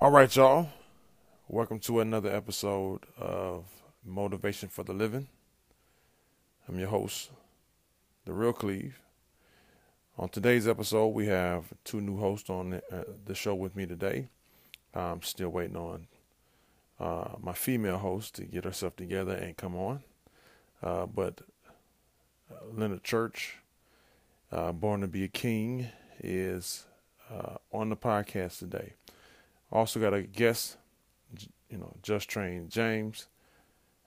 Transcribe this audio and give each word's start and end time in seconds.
All 0.00 0.12
right, 0.12 0.32
y'all. 0.36 0.68
Welcome 1.48 1.80
to 1.80 1.98
another 1.98 2.30
episode 2.30 3.00
of 3.18 3.64
Motivation 4.04 4.68
for 4.68 4.84
the 4.84 4.92
Living. 4.92 5.26
I'm 6.68 6.78
your 6.78 6.86
host, 6.86 7.32
The 8.24 8.32
Real 8.32 8.52
Cleve. 8.52 9.00
On 10.16 10.28
today's 10.28 10.68
episode, 10.68 11.08
we 11.08 11.26
have 11.26 11.64
two 11.82 12.00
new 12.00 12.16
hosts 12.16 12.48
on 12.48 12.70
the, 12.70 12.82
uh, 13.28 13.34
show 13.34 13.56
with 13.56 13.74
me 13.74 13.86
today. 13.86 14.28
I'm 14.94 15.22
still 15.22 15.48
waiting 15.48 15.76
on 15.76 16.06
uh, 17.00 17.30
my 17.42 17.52
female 17.52 17.98
host 17.98 18.36
to 18.36 18.44
get 18.44 18.62
herself 18.62 18.94
together 18.94 19.34
and 19.34 19.56
come 19.56 19.74
on. 19.74 20.04
Uh, 20.80 21.06
but 21.06 21.40
uh, 22.48 22.54
Leonard 22.72 23.02
Church, 23.02 23.56
uh, 24.52 24.70
Born 24.70 25.00
to 25.00 25.08
Be 25.08 25.24
a 25.24 25.28
King, 25.28 25.88
is 26.22 26.86
on 27.72 27.88
the 27.88 27.96
podcast 27.96 28.60
today. 28.60 28.92
Also 29.70 30.00
got 30.00 30.14
a 30.14 30.22
guest, 30.22 30.76
you 31.68 31.78
know, 31.78 31.94
Just 32.02 32.28
Train 32.28 32.68
James, 32.68 33.28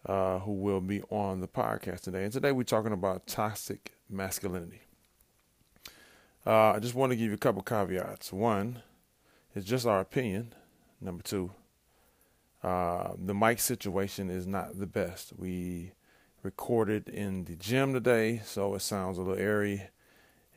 uh, 0.05 0.39
who 0.39 0.53
will 0.53 0.81
be 0.81 1.01
on 1.03 1.39
the 1.39 1.47
podcast 1.47 2.01
today. 2.01 2.23
And 2.23 2.33
today 2.33 2.51
we're 2.51 2.63
talking 2.63 2.93
about 2.93 3.27
toxic 3.27 3.93
masculinity. 4.09 4.81
Uh, 6.45 6.71
I 6.71 6.79
just 6.79 6.95
want 6.95 7.11
to 7.11 7.15
give 7.15 7.27
you 7.27 7.35
a 7.35 7.37
couple 7.37 7.61
caveats. 7.61 8.33
One, 8.33 8.81
it's 9.55 9.65
just 9.65 9.85
our 9.85 9.99
opinion. 9.99 10.53
Number 10.99 11.21
two, 11.21 11.51
uh, 12.63 13.13
the 13.17 13.35
mic 13.35 13.59
situation 13.59 14.29
is 14.29 14.47
not 14.47 14.79
the 14.79 14.87
best. 14.87 15.33
We 15.37 15.91
recorded 16.41 17.07
in 17.07 17.45
the 17.45 17.55
gym 17.55 17.93
today, 17.93 18.41
so 18.43 18.73
it 18.73 18.81
sounds 18.81 19.17
a 19.17 19.21
little 19.21 19.39
airy, 19.39 19.89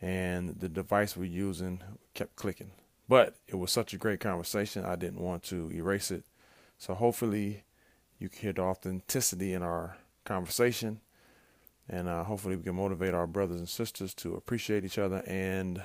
and 0.00 0.60
the 0.60 0.68
device 0.68 1.16
we're 1.16 1.24
using 1.24 1.82
kept 2.14 2.36
clicking. 2.36 2.70
But 3.08 3.36
it 3.46 3.56
was 3.56 3.70
such 3.70 3.92
a 3.92 3.98
great 3.98 4.20
conversation, 4.20 4.84
I 4.84 4.96
didn't 4.96 5.20
want 5.20 5.42
to 5.45 5.70
erase 5.72 6.10
it. 6.10 6.24
So 6.78 6.95
hopefully 6.95 7.64
you 8.18 8.29
can 8.29 8.40
hear 8.40 8.52
the 8.52 8.62
authenticity 8.62 9.52
in 9.52 9.62
our 9.62 9.98
conversation. 10.24 11.01
And 11.88 12.09
uh, 12.09 12.24
hopefully 12.24 12.56
we 12.56 12.62
can 12.62 12.76
motivate 12.76 13.12
our 13.12 13.26
brothers 13.26 13.59
and 13.59 13.68
sisters 13.68 14.14
to 14.14 14.34
appreciate 14.34 14.84
each 14.84 14.96
other 14.98 15.23
and 15.26 15.82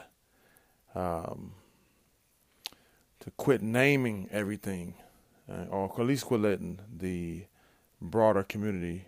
um, 0.96 1.54
to 3.20 3.32
quit 3.32 3.62
naming 3.62 4.30
everything, 4.32 4.94
uh, 5.52 5.66
or 5.70 5.92
at 6.00 6.06
least 6.06 6.26
quit 6.26 6.40
letting 6.40 6.80
the 6.98 7.44
broader 8.02 8.44
community 8.44 9.08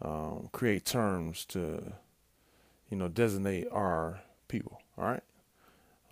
um, 0.00 0.48
create 0.52 0.86
terms 0.86 1.44
to, 1.46 1.92
you 2.90 2.96
know, 2.96 3.08
designate 3.08 3.68
our 3.70 4.20
people. 4.48 4.80
All 4.96 5.04
right. 5.04 5.22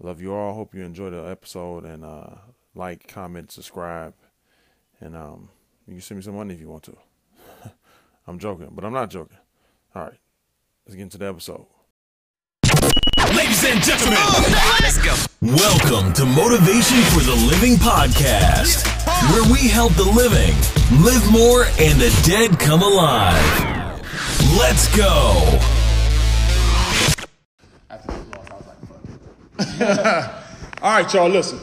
Love 0.01 0.21
you 0.21 0.35
all. 0.35 0.55
Hope 0.55 0.75
you 0.75 0.83
enjoy 0.83 1.11
the 1.11 1.23
episode 1.25 1.85
and 1.85 2.05
uh, 2.05 2.35
like, 2.75 3.09
comment, 3.09 3.51
subscribe, 3.51 4.15
and 5.01 5.17
um, 5.17 5.49
you 5.87 5.95
can 5.95 6.03
send 6.03 6.19
me 6.19 6.23
some 6.23 6.37
money 6.37 6.55
if 6.55 6.61
you 6.61 6.69
want 6.69 6.83
to. 6.85 6.97
I'm 8.27 8.39
joking, 8.39 8.69
but 8.73 8.85
I'm 8.85 8.93
not 8.93 9.11
joking. 9.11 9.39
All 9.95 10.03
right, 10.03 10.19
let's 10.87 10.95
get 10.95 11.03
into 11.03 11.19
the 11.19 11.27
episode. 11.27 11.67
Ladies 13.35 13.65
and 13.65 13.83
gentlemen, 13.83 14.19
let's 14.81 14.99
go. 14.99 15.15
Welcome 15.41 16.13
to 16.15 16.27
Motivation 16.27 17.01
for 17.13 17.21
the 17.21 17.47
Living 17.49 17.77
podcast, 17.77 18.87
where 19.33 19.51
we 19.51 19.69
help 19.69 19.95
the 19.95 20.05
living 20.05 20.55
live 21.03 21.33
more 21.33 21.65
and 21.81 21.99
the 22.01 22.23
dead 22.25 22.59
come 22.59 22.83
alive. 22.83 24.03
Let's 24.59 24.95
go. 24.95 25.76
All 30.83 30.91
right, 30.93 31.13
y'all, 31.15 31.29
listen. 31.29 31.59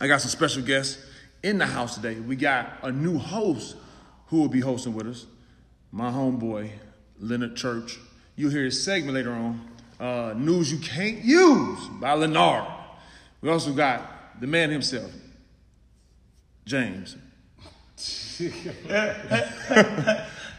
I 0.00 0.06
got 0.06 0.20
some 0.20 0.30
special 0.30 0.62
guests 0.62 0.98
in 1.42 1.56
the 1.58 1.66
house 1.66 1.94
today. 1.96 2.16
We 2.20 2.36
got 2.36 2.78
a 2.82 2.92
new 2.92 3.16
host 3.18 3.76
who 4.26 4.40
will 4.40 4.48
be 4.48 4.60
hosting 4.60 4.94
with 4.94 5.06
us, 5.06 5.26
my 5.92 6.10
homeboy, 6.10 6.70
Leonard 7.18 7.56
Church. 7.56 7.98
You'll 8.36 8.50
hear 8.50 8.64
his 8.64 8.82
segment 8.82 9.14
later 9.14 9.32
on, 9.32 9.66
uh, 9.98 10.34
News 10.36 10.70
You 10.72 10.78
Can't 10.78 11.18
Use 11.24 11.86
by 12.00 12.12
Leonard. 12.14 12.66
We 13.40 13.48
also 13.50 13.72
got 13.72 14.40
the 14.40 14.46
man 14.46 14.70
himself, 14.70 15.10
James. 16.66 17.16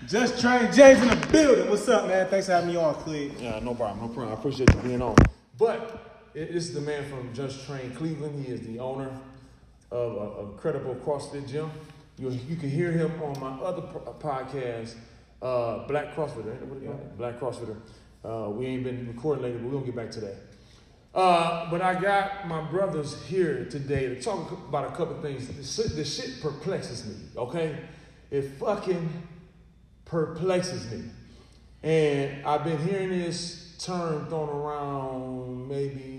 Just 0.07 0.39
train 0.39 0.71
James 0.71 1.01
in 1.01 1.09
the 1.09 1.27
building. 1.31 1.69
What's 1.69 1.88
up, 1.89 2.07
man? 2.07 2.27
Thanks 2.29 2.45
for 2.45 2.53
having 2.53 2.69
me 2.69 2.75
on, 2.77 2.95
Cleve. 2.95 3.39
Yeah, 3.39 3.59
no 3.59 3.75
problem, 3.75 4.00
no 4.07 4.07
problem. 4.13 4.29
I 4.35 4.39
appreciate 4.39 4.73
you 4.73 4.79
being 4.81 5.01
on. 5.01 5.16
But 5.57 5.81
it- 5.81 6.04
this 6.35 6.68
is 6.68 6.73
the 6.73 6.81
man 6.81 7.09
from 7.09 7.34
Just 7.34 7.66
Train 7.66 7.91
Cleveland. 7.91 8.46
He 8.46 8.51
is 8.51 8.59
the 8.62 8.78
owner 8.79 9.09
of 9.90 10.16
a, 10.16 10.41
a 10.41 10.47
credible 10.57 10.96
CrossFit 10.96 11.47
gym. 11.47 11.72
You, 12.18 12.29
you 12.29 12.57
can 12.57 12.69
hear 12.69 12.91
him 12.91 13.12
on 13.23 13.40
my 13.40 13.51
other 13.66 13.84
po- 13.84 14.16
podcast, 14.19 14.95
uh, 15.41 15.88
Black 15.88 16.13
CrossFitter. 16.13 16.51
ain't 16.51 16.62
it? 16.62 16.68
What 16.68 16.79
do 16.79 16.85
you 16.85 16.91
call 16.91 17.00
it? 17.00 17.18
Black 17.18 17.40
CrossFitter. 17.40 17.78
Uh, 18.24 18.50
we 18.50 18.66
ain't 18.66 18.84
been 18.84 19.07
recording 19.07 19.44
lately, 19.44 19.59
but 19.59 19.68
we're 19.68 19.74
gonna 19.79 19.85
get 19.85 19.95
back 19.95 20.12
to 20.12 20.19
that. 20.22 20.35
Uh, 21.13 21.69
but 21.72 21.81
I 21.81 22.00
got 22.00 22.45
my 22.50 22.62
brothers 22.69 23.24
here 23.28 23.66
today 23.72 24.09
to 24.09 24.22
talk 24.22 24.51
about 24.51 24.91
a 24.91 24.95
couple 24.95 25.22
things. 25.22 25.47
This 25.47 25.74
shit, 25.74 25.95
this 25.95 26.18
shit 26.18 26.41
perplexes 26.41 27.06
me, 27.06 27.16
okay? 27.38 27.78
It 28.29 28.41
fucking 28.59 29.09
perplexes 30.03 30.91
me. 30.91 31.03
And 31.81 32.45
I've 32.45 32.66
been 32.66 32.85
hearing 32.85 33.09
this 33.09 33.78
term 33.79 34.28
thrown 34.28 34.50
around 34.50 35.68
maybe 35.69 36.14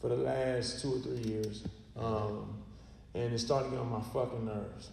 for 0.00 0.08
the 0.08 0.16
last 0.16 0.80
two 0.80 0.94
or 0.94 0.98
three 0.98 1.30
years. 1.30 1.64
Um, 1.96 2.58
and 3.14 3.32
it's 3.32 3.42
starting 3.42 3.70
to 3.70 3.76
get 3.76 3.82
on 3.82 3.90
my 3.90 4.00
fucking 4.00 4.46
nerves. 4.46 4.90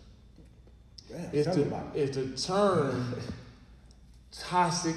Damn, 1.07 1.29
It's 1.31 1.55
the, 1.55 1.83
it's 1.93 2.17
the 2.17 2.53
term 2.53 3.15
toxic 4.31 4.95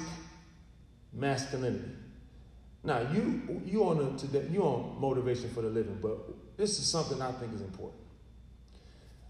masculinity. 1.13 1.91
Now 2.83 3.01
you 3.13 3.61
you 3.65 3.83
on 3.83 3.97
the 3.97 4.17
today 4.17 4.47
you 4.51 4.61
on 4.63 4.99
motivation 4.99 5.49
for 5.49 5.61
the 5.61 5.69
living, 5.69 5.99
but 6.01 6.17
this 6.57 6.79
is 6.79 6.87
something 6.87 7.21
I 7.21 7.31
think 7.33 7.53
is 7.53 7.61
important. 7.61 8.01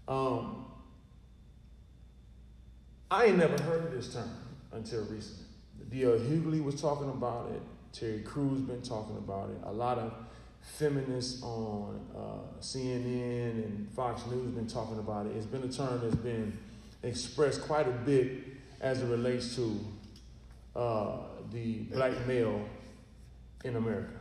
Um, 0.08 0.66
I 3.10 3.26
ain't 3.26 3.38
never 3.38 3.60
heard 3.62 3.84
of 3.84 3.92
this 3.92 4.14
term 4.14 4.30
until 4.72 5.04
recently. 5.04 5.44
D.L. 5.90 6.18
Hughley 6.18 6.62
was 6.62 6.80
talking 6.80 7.08
about 7.08 7.50
it. 7.50 7.62
Terry 7.92 8.20
Crews 8.20 8.60
been 8.60 8.82
talking 8.82 9.16
about 9.16 9.50
it. 9.50 9.56
A 9.64 9.72
lot 9.72 9.98
of 9.98 10.12
feminists 10.62 11.42
on 11.42 12.00
uh, 12.16 12.60
CNN 12.60 13.64
and 13.64 13.88
Fox 13.94 14.24
News 14.26 14.44
have 14.44 14.54
been 14.54 14.66
talking 14.66 14.98
about 14.98 15.26
it. 15.26 15.32
It's 15.36 15.46
been 15.46 15.62
a 15.62 15.72
term 15.72 16.00
that's 16.02 16.14
been 16.16 16.56
expressed 17.02 17.62
quite 17.62 17.88
a 17.88 17.92
bit 17.92 18.30
as 18.80 19.02
it 19.02 19.06
relates 19.06 19.54
to 19.56 19.78
uh, 20.76 21.16
the 21.52 21.78
black 21.92 22.26
male 22.26 22.64
in 23.64 23.76
America. 23.76 24.12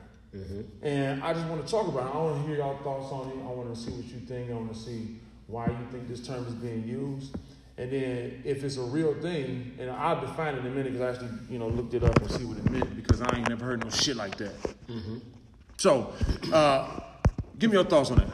And 0.81 1.23
I 1.23 1.33
just 1.33 1.47
want 1.47 1.65
to 1.65 1.71
talk 1.71 1.87
about 1.87 2.07
it. 2.07 2.15
I 2.15 2.21
want 2.21 2.41
to 2.41 2.47
hear 2.47 2.57
y'all 2.57 2.77
thoughts 2.83 3.11
on 3.11 3.29
it. 3.29 3.43
I 3.43 3.51
want 3.51 3.73
to 3.73 3.79
see 3.79 3.91
what 3.91 4.05
you 4.05 4.19
think. 4.19 4.51
I 4.51 4.53
want 4.53 4.73
to 4.73 4.79
see 4.79 5.19
why 5.47 5.65
you 5.67 5.77
think 5.91 6.07
this 6.07 6.25
term 6.25 6.45
is 6.45 6.53
being 6.53 6.87
used. 6.87 7.35
And 7.77 7.91
then 7.91 8.41
if 8.43 8.63
it's 8.63 8.75
a 8.77 8.81
real 8.81 9.13
thing, 9.21 9.73
and 9.79 9.89
I'll 9.89 10.19
define 10.19 10.55
it 10.55 10.59
in 10.59 10.67
a 10.67 10.69
minute 10.69 10.91
because 10.93 11.01
I 11.01 11.23
actually, 11.23 11.37
you 11.49 11.57
know, 11.57 11.69
looked 11.69 11.93
it 11.93 12.03
up 12.03 12.15
and 12.21 12.29
see 12.31 12.43
what 12.43 12.57
it 12.57 12.69
meant 12.69 12.95
because 12.95 13.21
I 13.21 13.37
ain't 13.37 13.47
never 13.49 13.65
heard 13.65 13.83
no 13.83 13.89
shit 13.89 14.17
like 14.17 14.35
that. 14.37 14.53
So, 15.79 16.13
uh, 16.51 16.99
give 17.57 17.69
me 17.69 17.77
your 17.77 17.85
thoughts 17.85 18.11
on 18.11 18.17
that. 18.17 18.27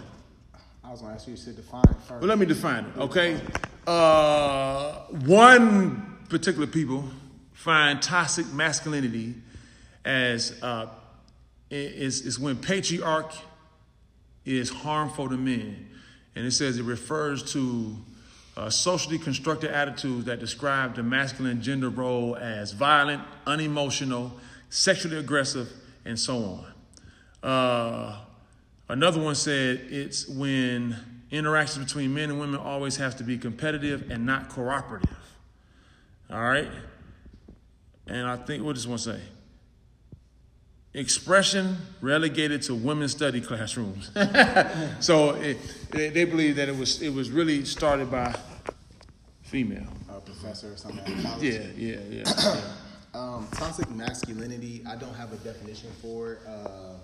I 0.84 0.90
was 0.90 1.02
gonna 1.02 1.14
ask 1.14 1.28
you 1.28 1.38
to 1.38 1.52
define 1.52 1.84
it 1.84 1.96
first. 1.98 2.10
Well, 2.10 2.24
let 2.24 2.40
me 2.40 2.48
define 2.48 2.86
it, 2.86 2.98
okay? 2.98 3.40
Uh, 3.86 4.94
one 5.28 6.18
particular 6.28 6.66
people 6.66 7.08
find 7.54 8.02
toxic 8.02 8.52
masculinity 8.52 9.36
as 10.04 10.58
uh, 10.64 10.88
is, 11.70 12.26
is 12.26 12.40
when 12.40 12.58
patriarch 12.58 13.34
is 14.44 14.72
harmful 14.72 15.30
to 15.30 15.38
men. 15.38 15.88
And 16.36 16.48
it 16.48 16.52
says 16.52 16.80
it 16.80 16.84
refers 16.84 17.54
to 17.54 17.96
uh, 18.58 18.72
socially 18.72 19.20
constructed 19.20 19.70
attitudes 19.70 20.26
that 20.26 20.40
describe 20.40 20.96
the 20.96 21.04
masculine 21.04 21.62
gender 21.62 21.90
role 21.90 22.36
as 22.38 22.72
violent, 22.72 23.22
unemotional, 23.46 24.32
sexually 24.72 25.18
aggressive, 25.18 25.72
and 26.06 26.20
so 26.20 26.38
on. 26.38 26.75
Uh, 27.46 28.18
another 28.90 29.22
one 29.22 29.36
said 29.36 29.80
it's 29.92 30.28
when 30.28 30.98
interactions 31.30 31.86
between 31.86 32.12
men 32.12 32.32
and 32.32 32.40
women 32.40 32.60
always 32.60 32.98
have 32.98 33.16
to 33.18 33.24
be 33.24 33.38
competitive 33.38 34.10
and 34.10 34.26
not 34.26 34.50
cooperative. 34.50 35.16
All 36.32 36.42
right? 36.42 36.68
And 38.08 38.26
I 38.28 38.36
think, 38.38 38.64
what 38.64 38.74
does 38.74 38.84
this 38.84 38.90
one 38.90 38.98
say? 38.98 39.22
Expression 40.96 41.78
relegated 42.02 42.64
to 42.64 42.74
women's 42.74 43.12
study 43.12 43.42
classrooms. 43.42 44.10
so 45.00 45.36
it, 45.36 45.58
they, 45.92 46.10
they 46.10 46.26
believe 46.26 46.56
that 46.56 46.68
it 46.70 46.76
was 46.76 47.02
it 47.02 47.14
was 47.14 47.30
really 47.30 47.66
started 47.66 48.10
by 48.10 48.34
female. 49.44 49.86
A 50.10 50.20
professor 50.22 50.72
or 50.72 50.78
something. 50.78 51.18
at 51.18 51.24
college. 51.24 51.44
Yeah, 51.44 51.60
yeah, 51.76 51.98
yeah. 52.10 52.24
yeah. 52.26 52.62
Um, 53.14 53.48
toxic 53.54 53.90
masculinity. 53.92 54.84
I 54.86 54.98
don't 54.98 55.14
have 55.14 55.32
a 55.32 55.38
definition 55.38 55.90
for 56.02 56.34
it. 56.34 56.40
Uh, 56.46 56.96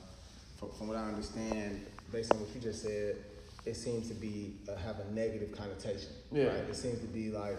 from, 0.61 0.71
from 0.71 0.87
what 0.87 0.97
I 0.97 1.03
understand, 1.03 1.85
based 2.11 2.31
on 2.31 2.39
what 2.39 2.53
you 2.55 2.61
just 2.61 2.83
said, 2.83 3.17
it 3.65 3.75
seems 3.75 4.07
to 4.07 4.13
be 4.13 4.55
uh, 4.69 4.75
have 4.77 4.99
a 4.99 5.11
negative 5.11 5.51
connotation. 5.51 6.09
Yeah. 6.31 6.45
Right? 6.45 6.57
It 6.69 6.75
seems 6.75 6.99
to 6.99 7.07
be 7.07 7.31
like 7.31 7.57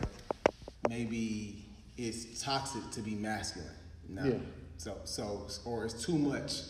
maybe 0.88 1.64
it's 1.98 2.42
toxic 2.42 2.90
to 2.92 3.00
be 3.00 3.14
masculine. 3.14 3.68
No. 4.08 4.24
Yeah. 4.24 4.34
So 4.78 4.96
so 5.04 5.46
or 5.64 5.84
it's 5.84 6.04
too 6.04 6.16
much. 6.16 6.60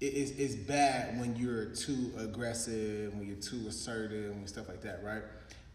It, 0.00 0.06
it's, 0.06 0.30
it's 0.32 0.54
bad 0.54 1.18
when 1.18 1.36
you're 1.36 1.66
too 1.66 2.12
aggressive, 2.18 3.14
when 3.14 3.26
you're 3.26 3.36
too 3.36 3.66
assertive, 3.68 4.32
and 4.32 4.48
stuff 4.48 4.68
like 4.68 4.82
that, 4.82 5.02
right? 5.02 5.22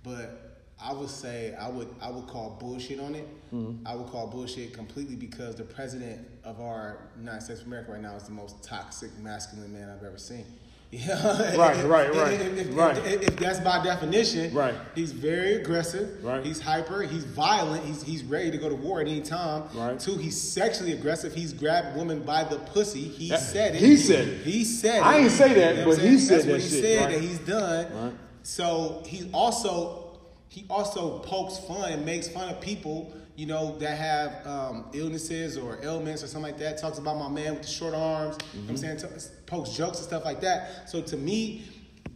But 0.03 0.52
I 0.81 0.91
would 0.93 1.09
say 1.09 1.55
I 1.59 1.69
would 1.69 1.87
I 2.01 2.09
would 2.09 2.27
call 2.27 2.57
bullshit 2.59 2.99
on 2.99 3.15
it. 3.15 3.27
Mm-hmm. 3.53 3.87
I 3.87 3.95
would 3.95 4.07
call 4.07 4.27
bullshit 4.27 4.73
completely 4.73 5.15
because 5.15 5.55
the 5.55 5.63
president 5.63 6.27
of 6.43 6.59
our 6.59 7.07
United 7.17 7.41
States 7.41 7.61
of 7.61 7.67
America 7.67 7.91
right 7.93 8.01
now 8.01 8.15
is 8.15 8.23
the 8.23 8.31
most 8.31 8.61
toxic 8.63 9.17
masculine 9.19 9.71
man 9.71 9.89
I've 9.89 10.03
ever 10.05 10.17
seen. 10.17 10.45
Yeah. 10.93 11.55
Right, 11.57 11.75
If- 11.77 11.85
right, 11.89 12.13
right, 12.13 12.33
If, 12.33 12.57
if- 12.69 12.75
right. 12.77 12.97
if- 13.03 13.35
that's 13.37 13.59
by 13.61 13.83
definition, 13.83 14.53
Right. 14.53 14.75
He's 14.93 15.11
very 15.11 15.55
aggressive. 15.55 16.23
Right. 16.23 16.45
He's 16.45 16.61
hyper. 16.61 17.01
He's 17.01 17.23
violent. 17.23 17.83
He's 17.83 18.03
he's 18.03 18.23
ready 18.23 18.51
to 18.51 18.57
go 18.59 18.69
to 18.69 18.75
war 18.75 19.01
at 19.01 19.07
any 19.07 19.21
time. 19.21 19.63
Right. 19.73 19.99
Two, 19.99 20.17
he's 20.17 20.39
sexually 20.39 20.91
aggressive. 20.91 21.33
He's 21.33 21.51
grabbed 21.51 21.97
women 21.97 22.21
by 22.21 22.43
the 22.43 22.57
pussy. 22.57 23.01
He 23.01 23.29
That- 23.29 23.39
said 23.39 23.73
it. 23.73 23.79
he 23.81 23.97
said 23.97 24.27
it. 24.27 24.41
He 24.45 24.63
said 24.63 24.97
it. 24.97 25.03
I 25.03 25.17
ain't 25.17 25.31
say 25.31 25.53
that, 25.55 25.75
You 25.77 25.81
know 25.81 25.89
but 25.89 25.97
he 25.97 26.19
said 26.19 26.35
That's 26.35 26.45
that 26.45 26.51
what 26.51 26.61
he 26.61 26.69
shit, 26.69 26.83
said 26.83 27.01
right. 27.05 27.11
that 27.15 27.21
he's 27.21 27.39
done. 27.39 28.03
Right. 28.05 28.13
So 28.43 29.01
he 29.07 29.31
also 29.33 30.02
he 30.53 30.67
also 30.69 31.17
pokes 31.17 31.57
fun 31.57 31.91
and 31.91 32.05
makes 32.05 32.27
fun 32.27 32.47
of 32.47 32.61
people, 32.61 33.11
you 33.35 33.47
know, 33.47 33.75
that 33.79 33.97
have 33.97 34.45
um, 34.45 34.85
illnesses 34.93 35.57
or 35.57 35.79
ailments 35.81 36.23
or 36.23 36.27
something 36.27 36.51
like 36.51 36.59
that. 36.59 36.77
Talks 36.77 36.99
about 36.99 37.17
my 37.17 37.27
man 37.27 37.53
with 37.53 37.63
the 37.63 37.67
short 37.67 37.95
arms. 37.95 38.37
You 38.53 38.61
know 38.61 38.69
I'm 38.69 38.77
saying 38.77 38.97
T- 38.97 39.07
pokes 39.47 39.71
jokes 39.71 39.97
and 39.97 40.05
stuff 40.07 40.23
like 40.23 40.41
that. 40.41 40.87
So 40.87 41.01
to 41.01 41.17
me, 41.17 41.63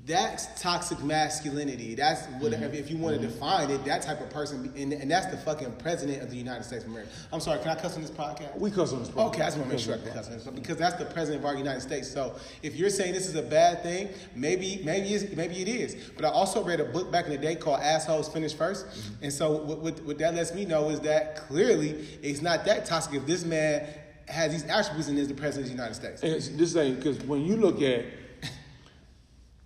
that's 0.07 0.61
toxic 0.61 1.03
masculinity. 1.03 1.93
That's 1.93 2.25
what 2.39 2.53
mm-hmm. 2.53 2.73
if 2.73 2.89
you 2.89 2.97
want 2.97 3.19
to 3.19 3.21
mm-hmm. 3.21 3.33
define 3.33 3.69
it, 3.69 3.83
that 3.83 4.01
type 4.01 4.21
of 4.21 4.29
person, 4.29 4.71
and, 4.77 4.93
and 4.93 5.11
that's 5.11 5.25
the 5.25 5.35
fucking 5.35 5.73
president 5.73 6.23
of 6.23 6.29
the 6.29 6.37
United 6.37 6.63
States 6.63 6.85
of 6.85 6.91
America. 6.91 7.11
I'm 7.33 7.41
sorry, 7.41 7.59
can 7.59 7.71
I 7.71 7.75
cuss 7.75 7.97
on 7.97 8.03
this 8.03 8.11
podcast? 8.11 8.57
We 8.57 8.71
cuss 8.71 8.93
on 8.93 8.99
this 8.99 9.09
podcast. 9.09 9.27
Okay, 9.27 9.41
I 9.41 9.45
just 9.47 9.57
want 9.57 9.69
to 9.69 9.75
make 9.75 9.83
sure 9.83 9.95
I 9.95 9.97
can 9.97 10.13
cuss 10.13 10.27
on 10.27 10.33
this 10.33 10.47
because 10.47 10.77
that's 10.77 10.95
the 10.95 11.05
president 11.05 11.43
of 11.43 11.45
our 11.45 11.57
United 11.57 11.81
States. 11.81 12.09
So 12.09 12.35
if 12.63 12.77
you're 12.77 12.89
saying 12.89 13.13
this 13.13 13.27
is 13.27 13.35
a 13.35 13.41
bad 13.41 13.83
thing, 13.83 14.07
maybe 14.33 14.81
maybe 14.85 15.09
it's, 15.09 15.35
maybe 15.35 15.61
it 15.61 15.67
is. 15.67 15.95
But 16.15 16.23
I 16.23 16.29
also 16.29 16.63
read 16.63 16.79
a 16.79 16.85
book 16.85 17.11
back 17.11 17.25
in 17.25 17.31
the 17.31 17.37
day 17.37 17.55
called 17.55 17.81
"Assholes 17.81 18.29
Finish 18.29 18.55
1st 18.55 18.85
mm-hmm. 18.85 19.23
and 19.23 19.33
so 19.33 19.57
what, 19.57 19.79
what, 19.79 19.99
what 20.05 20.17
that 20.19 20.35
lets 20.35 20.53
me 20.53 20.63
know 20.63 20.89
is 20.89 21.01
that 21.01 21.35
clearly 21.35 22.07
it's 22.21 22.41
not 22.41 22.63
that 22.63 22.85
toxic 22.85 23.15
if 23.15 23.25
this 23.25 23.43
man 23.43 23.85
has 24.29 24.53
these 24.53 24.63
attributes 24.65 25.09
and 25.09 25.19
is 25.19 25.27
the 25.27 25.33
president 25.33 25.69
of 25.69 25.71
the 25.71 25.83
United 25.83 25.95
States. 25.95 26.21
And 26.21 26.31
it's- 26.31 26.49
this 26.49 26.75
ain't 26.77 26.97
because 26.97 27.19
when 27.23 27.45
you 27.45 27.57
look 27.57 27.81
at 27.81 28.05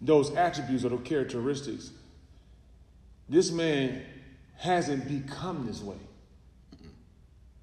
those 0.01 0.33
attributes 0.35 0.83
or 0.83 0.89
those 0.89 1.01
characteristics, 1.03 1.91
this 3.29 3.51
man 3.51 4.01
hasn't 4.57 5.07
become 5.07 5.65
this 5.65 5.81
way. 5.81 5.95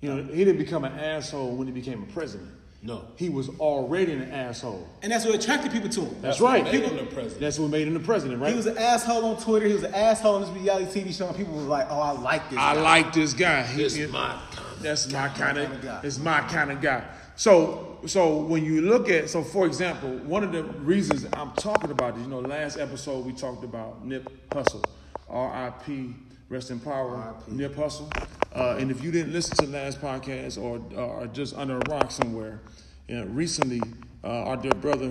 You 0.01 0.15
know, 0.15 0.23
he 0.33 0.45
didn't 0.45 0.59
become 0.59 0.85
an 0.85 0.93
asshole 0.99 1.57
when 1.57 1.67
he 1.67 1.73
became 1.73 2.03
a 2.03 2.07
president. 2.07 2.51
No. 2.81 3.05
He 3.17 3.29
was 3.29 3.49
already 3.59 4.13
an 4.13 4.31
asshole. 4.31 4.89
And 5.03 5.11
that's 5.11 5.25
what 5.27 5.35
attracted 5.35 5.73
people 5.73 5.89
to 5.89 6.01
him. 6.03 6.09
That's, 6.23 6.23
That's 6.23 6.41
what 6.41 6.53
right. 6.53 6.65
made 6.65 6.85
him 6.85 6.97
the 6.97 7.03
president. 7.07 7.41
That's 7.41 7.59
what 7.59 7.71
made 7.71 7.89
him 7.89 7.95
the 7.95 8.01
president, 8.01 8.41
right? 8.41 8.51
He 8.51 8.57
was 8.57 8.67
an 8.67 8.79
asshole 8.79 9.25
on 9.25 9.43
Twitter. 9.43 9.67
He 9.67 9.73
was 9.75 9.83
an 9.83 9.93
asshole 9.95 10.37
on 10.37 10.43
this 10.43 10.51
reality 10.51 11.01
TV 11.03 11.13
show. 11.17 11.27
And 11.27 11.37
people 11.37 11.55
were 11.55 11.63
like, 11.63 11.89
"Oh, 11.91 11.99
I 11.99 12.13
like 12.13 12.49
this." 12.51 12.57
Guy. 12.57 12.71
I 12.71 12.75
guy. 12.77 12.81
like 12.81 13.13
this 13.13 13.35
guy. 13.35 13.63
He, 13.65 13.83
This 13.83 13.97
he- 13.97 14.07
my 14.07 14.41
kind 14.53 14.69
of 14.77 14.81
That's 14.83 15.11
my 15.13 15.29
kind 15.29 15.57
kinda 15.59 15.75
of. 15.75 15.83
guy. 15.83 16.01
It's 16.05 16.19
my 16.21 16.41
kind 16.43 16.71
of 16.71 16.81
guy. 16.81 17.03
So, 17.35 17.88
so 18.07 18.39
when 18.39 18.65
you 18.65 18.83
look 18.83 19.09
at, 19.09 19.29
so 19.29 19.43
for 19.43 19.67
example, 19.67 20.11
one 20.19 20.45
of 20.45 20.53
the 20.53 20.63
reasons 20.63 21.27
I'm 21.33 21.53
talking 21.53 21.91
about 21.91 22.15
this, 22.15 22.25
you 22.25 22.31
know, 22.31 22.41
last 22.41 22.79
episode 22.79 23.25
we 23.25 23.33
talked 23.33 23.65
about 23.65 24.05
Nip 24.05 24.31
Hussle, 24.51 24.85
R.I.P. 25.29 26.15
Rest 26.49 26.71
in 26.71 26.81
power, 26.81 27.35
Nip 27.47 27.75
Hussle. 27.75 28.11
Uh, 28.55 28.77
and 28.79 28.91
if 28.91 29.03
you 29.03 29.11
didn't 29.11 29.33
listen 29.33 29.57
to 29.59 29.67
the 29.67 29.73
last 29.73 30.01
podcast 30.01 30.61
or 30.61 30.81
or 30.99 31.27
just 31.27 31.55
under 31.57 31.77
a 31.77 31.91
rock 31.91 32.11
somewhere, 32.11 32.61
you 33.07 33.17
know, 33.17 33.27
recently 33.27 33.83
uh, 34.25 34.45
our 34.45 34.57
dear 34.57 34.73
brother 34.73 35.11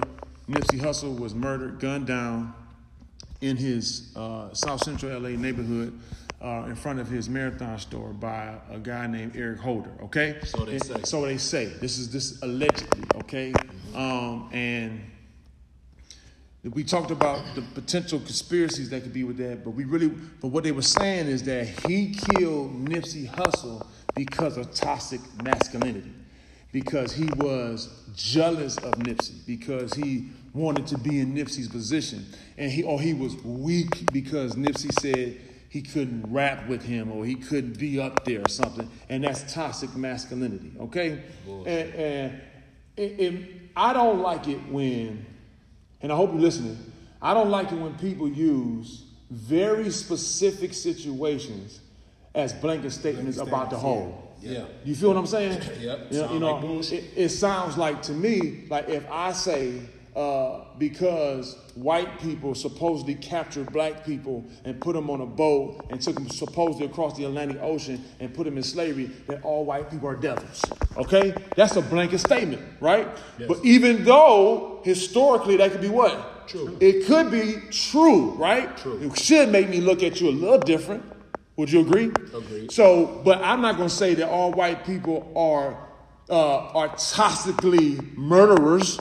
Nipsey 0.50 0.80
Hussle 0.80 1.20
was 1.20 1.36
murdered, 1.36 1.80
gunned 1.80 2.08
down 2.08 2.54
in 3.42 3.58
his 3.58 4.16
uh, 4.16 4.54
South 4.54 4.84
Central 4.84 5.20
LA 5.20 5.30
neighborhood 5.30 5.98
uh, 6.42 6.66
in 6.68 6.76
front 6.76 7.00
of 7.00 7.08
his 7.10 7.30
marathon 7.30 7.80
store 7.80 8.10
by 8.10 8.54
a 8.70 8.78
guy 8.78 9.08
named 9.08 9.36
Eric 9.36 9.60
Holder. 9.60 9.92
Okay, 10.04 10.38
So 10.44 10.66
they 10.66 10.74
And- 10.74 10.84
say. 10.86 11.02
So 11.04 11.26
they 11.26 11.38
say. 11.38 11.66
This 11.82 11.98
is 11.98 12.10
this 12.12 12.42
allegedly. 12.44 13.04
Okay, 13.22 13.54
um, 13.96 14.50
and 14.52 15.02
we 16.74 16.84
talked 16.84 17.12
about 17.12 17.42
the 17.56 17.62
potential 17.62 18.20
conspiracies 18.20 18.90
that 18.90 19.02
could 19.04 19.14
be 19.14 19.24
with 19.24 19.38
that, 19.38 19.64
but 19.64 19.72
we 19.72 19.86
really, 19.86 20.10
but 20.42 20.50
what 20.50 20.64
they 20.64 20.72
were 20.74 20.82
saying 20.82 21.28
is 21.28 21.44
that 21.44 21.68
he 21.88 22.14
killed 22.14 22.88
Nipsey 22.88 23.30
Hussle 23.30 23.86
because 24.16 24.58
of 24.58 24.74
toxic 24.74 25.22
masculinity, 25.44 26.12
because 26.74 27.14
he 27.14 27.26
was 27.38 27.90
jealous 28.16 28.76
of 28.78 28.94
Nipsey, 28.96 29.46
because 29.46 29.94
he 29.94 30.30
wanted 30.54 30.88
to 30.88 30.98
be 30.98 31.20
in 31.20 31.34
Nipsey's 31.34 31.68
position, 31.70 32.26
and 32.58 32.70
he 32.72 32.84
or 32.84 33.00
he 33.00 33.14
was 33.14 33.36
weak 33.44 34.12
because 34.12 34.54
Nipsey 34.56 34.92
said 35.00 35.40
he 35.70 35.82
couldn't 35.82 36.32
rap 36.32 36.68
with 36.68 36.84
him 36.84 37.12
or 37.12 37.26
he 37.26 37.36
couldn't 37.36 37.78
be 37.78 38.00
up 38.00 38.26
there 38.26 38.42
or 38.42 38.50
something, 38.50 38.90
and 39.10 39.24
that's 39.24 39.54
toxic 39.54 39.96
masculinity. 39.96 40.72
Okay, 40.80 41.24
and, 41.48 41.68
and 41.68 42.42
it, 42.96 43.20
it, 43.20 43.50
I 43.76 43.94
don't 43.94 44.20
like 44.20 44.48
it 44.48 44.60
when 44.70 45.26
and 46.02 46.12
I 46.12 46.16
hope 46.16 46.32
you're 46.32 46.42
listening. 46.42 46.78
I 47.22 47.34
don't 47.34 47.50
like 47.50 47.72
it 47.72 47.76
when 47.76 47.96
people 47.98 48.30
use 48.30 49.06
very 49.32 49.90
specific 49.90 50.74
situations 50.74 51.82
as 52.36 52.54
blanket 52.54 52.92
statements 52.92 53.38
about 53.38 53.70
the 53.70 53.78
whole. 53.78 54.36
Yeah. 54.40 54.66
You 54.86 54.96
feel 54.96 55.10
what 55.10 55.18
I'm 55.18 55.26
saying? 55.26 55.60
Yep, 55.80 56.08
You 56.12 56.22
know, 56.22 56.34
you 56.34 56.40
know, 56.40 56.56
like 56.56 56.92
it, 56.92 57.06
it 57.16 57.30
sounds 57.30 57.76
like 57.78 58.04
to 58.04 58.12
me 58.12 58.66
like 58.70 58.88
if 58.88 59.10
I 59.10 59.32
say 59.32 59.82
uh, 60.18 60.66
because 60.80 61.56
white 61.76 62.20
people 62.20 62.56
supposedly 62.56 63.14
captured 63.14 63.72
black 63.72 64.04
people 64.04 64.44
and 64.66 64.82
put 64.82 64.96
them 64.96 65.12
on 65.12 65.22
a 65.22 65.26
boat 65.28 65.86
and 65.92 66.02
took 66.02 66.16
them 66.16 66.28
supposedly 66.28 66.88
across 66.88 67.16
the 67.16 67.24
Atlantic 67.24 67.60
Ocean 67.62 68.04
and 68.20 68.34
put 68.34 68.46
them 68.46 68.58
in 68.58 68.64
slavery, 68.64 69.12
that 69.28 69.44
all 69.44 69.64
white 69.64 69.92
people 69.92 70.10
are 70.10 70.16
devils. 70.16 70.66
Okay, 70.98 71.36
that's 71.56 71.76
a 71.76 71.84
blanket 71.84 72.18
statement, 72.18 72.64
right? 72.82 73.08
But 73.48 73.64
even 73.64 74.04
though 74.04 74.82
historically 74.84 75.56
that 75.58 75.72
could 75.72 75.82
be 75.82 75.90
what? 75.90 76.48
True. 76.48 76.76
It 76.80 77.06
could 77.06 77.30
be 77.30 77.58
true, 77.70 78.32
right? 78.32 78.76
True. 78.76 79.00
It 79.00 79.20
should 79.20 79.50
make 79.50 79.70
me 79.70 79.82
look 79.82 80.02
at 80.02 80.20
you 80.20 80.30
a 80.30 80.32
little 80.32 80.58
different. 80.58 81.04
Would 81.58 81.72
you 81.72 81.82
agree? 81.82 82.06
Agreed. 82.34 82.72
So, 82.72 83.22
but 83.24 83.40
I'm 83.44 83.62
not 83.62 83.78
going 83.78 83.90
to 83.90 83.96
say 83.96 84.16
that 84.16 84.30
all 84.30 84.52
white 84.52 84.84
people 84.84 85.32
are 85.36 85.88
uh, 86.30 86.58
are 86.74 86.90
toxically 86.90 88.16
murderers. 88.18 89.00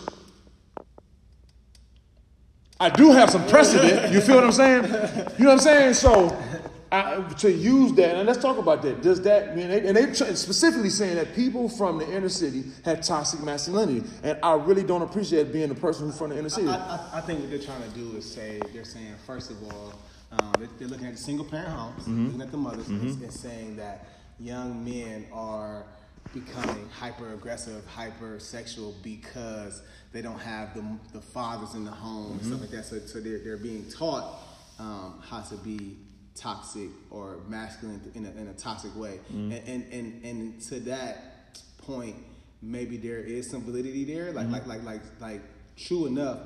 I 2.78 2.90
do 2.90 3.10
have 3.12 3.30
some 3.30 3.46
precedent. 3.46 4.12
You 4.12 4.20
feel 4.20 4.36
what 4.36 4.44
I'm 4.44 4.52
saying? 4.52 4.84
You 5.38 5.44
know 5.44 5.50
what 5.50 5.52
I'm 5.52 5.58
saying? 5.60 5.94
So, 5.94 6.36
I, 6.92 7.20
to 7.38 7.50
use 7.50 7.92
that, 7.94 8.16
and 8.16 8.26
let's 8.26 8.40
talk 8.40 8.58
about 8.58 8.80
that. 8.82 9.02
Does 9.02 9.20
that 9.22 9.56
mean? 9.56 9.70
And 9.70 9.96
they 9.96 10.12
specifically 10.14 10.90
saying 10.90 11.16
that 11.16 11.34
people 11.34 11.68
from 11.68 11.98
the 11.98 12.10
inner 12.14 12.28
city 12.28 12.64
have 12.84 13.00
toxic 13.00 13.42
masculinity, 13.42 14.06
and 14.22 14.38
I 14.42 14.54
really 14.54 14.84
don't 14.84 15.02
appreciate 15.02 15.52
being 15.52 15.68
the 15.68 15.74
person 15.74 16.06
who's 16.06 16.16
from 16.16 16.30
the 16.30 16.38
inner 16.38 16.48
city. 16.48 16.68
I, 16.68 16.74
I, 16.76 17.08
I 17.14 17.20
think 17.22 17.40
what 17.40 17.50
they're 17.50 17.58
trying 17.58 17.82
to 17.82 17.88
do 17.90 18.16
is 18.16 18.30
say 18.30 18.60
they're 18.72 18.84
saying 18.84 19.14
first 19.26 19.50
of 19.50 19.62
all 19.64 19.94
um, 20.32 20.52
they're, 20.58 20.68
they're 20.78 20.88
looking 20.88 21.06
at 21.06 21.14
the 21.14 21.20
single 21.20 21.44
parent 21.44 21.70
homes, 21.70 22.02
Mm-hmm. 22.02 22.26
looking 22.26 22.42
at 22.42 22.50
the 22.52 22.56
mothers, 22.56 22.88
and, 22.88 23.22
and 23.22 23.32
saying 23.32 23.76
that 23.76 24.06
young 24.38 24.84
men 24.84 25.26
are 25.32 25.82
becoming 26.40 26.88
hyper 26.90 27.32
aggressive, 27.32 27.84
hyper 27.86 28.38
sexual 28.38 28.94
because 29.02 29.82
they 30.12 30.22
don't 30.22 30.38
have 30.38 30.74
the, 30.74 30.84
the 31.12 31.20
fathers 31.20 31.74
in 31.74 31.84
the 31.84 31.90
home 31.90 32.32
and 32.32 32.40
Mm-hmm. 32.40 32.48
stuff 32.48 32.60
like 32.60 32.70
that. 32.70 32.84
So, 32.84 32.98
so 32.98 33.20
they're, 33.20 33.38
they're 33.38 33.56
being 33.56 33.88
taught 33.90 34.40
um, 34.78 35.22
how 35.28 35.40
to 35.40 35.56
be 35.56 35.96
toxic 36.34 36.90
or 37.10 37.38
masculine 37.48 38.00
in 38.14 38.26
a, 38.26 38.30
in 38.40 38.48
a 38.48 38.52
toxic 38.54 38.94
way. 38.96 39.18
Mm-hmm. 39.32 39.52
And, 39.52 39.68
and, 39.68 39.92
and, 39.92 40.24
and 40.24 40.60
to 40.68 40.80
that 40.80 41.60
point, 41.78 42.16
maybe 42.60 42.96
there 42.96 43.20
is 43.20 43.50
some 43.50 43.62
validity 43.62 44.04
there. 44.04 44.26
Mm-hmm. 44.32 44.52
Like, 44.52 44.66
like, 44.66 44.84
like, 44.84 44.84
like, 44.84 45.20
like, 45.20 45.40
true 45.76 46.06
enough, 46.06 46.38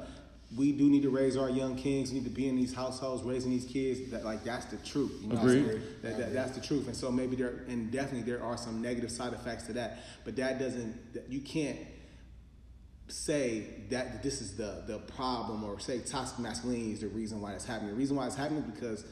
we 0.57 0.73
do 0.73 0.91
need 0.91 1.03
to 1.03 1.11
raise 1.11 1.37
our 1.37 1.49
young 1.49 1.77
kings. 1.77 2.11
We 2.11 2.19
need 2.19 2.25
to 2.25 2.31
be 2.31 2.49
in 2.49 2.57
these 2.57 2.75
households, 2.75 3.23
raising 3.23 3.51
these 3.51 3.65
kids. 3.65 4.11
That 4.11 4.25
like 4.25 4.43
that's 4.43 4.67
the 4.67 4.79
truth. 4.79 5.13
You 5.23 5.29
know 5.29 5.37
what 5.37 5.45
I'm 5.45 5.49
Agreed. 5.51 5.67
saying? 5.69 5.83
That, 6.03 6.19
that, 6.19 6.33
that's 6.33 6.53
the 6.53 6.61
truth. 6.61 6.87
And 6.87 6.97
so 6.97 7.11
maybe 7.13 7.37
there, 7.37 7.65
and 7.69 7.91
definitely 7.91 8.31
there 8.31 8.43
are 8.43 8.57
some 8.57 8.83
negative 8.83 9.11
side 9.13 9.33
effects 9.33 9.65
to 9.65 9.73
that. 9.75 9.99
But 10.25 10.37
that 10.37 10.59
doesn't. 10.59 10.97
You 11.29 11.41
can't 11.41 11.79
say 13.09 13.65
that 13.91 14.23
this 14.23 14.41
is 14.41 14.57
the 14.57 14.85
the 14.87 14.99
problem 14.99 15.65
or 15.65 15.79
say 15.79 15.99
toxic 15.99 16.39
masculinity 16.39 16.93
is 16.93 17.01
the 17.01 17.09
reason 17.09 17.41
why 17.41 17.53
it's 17.53 17.65
happening. 17.65 17.91
The 17.91 17.97
reason 17.97 18.17
why 18.17 18.27
it's 18.27 18.37
happening 18.37 18.63
is 18.65 18.71
because 18.71 19.05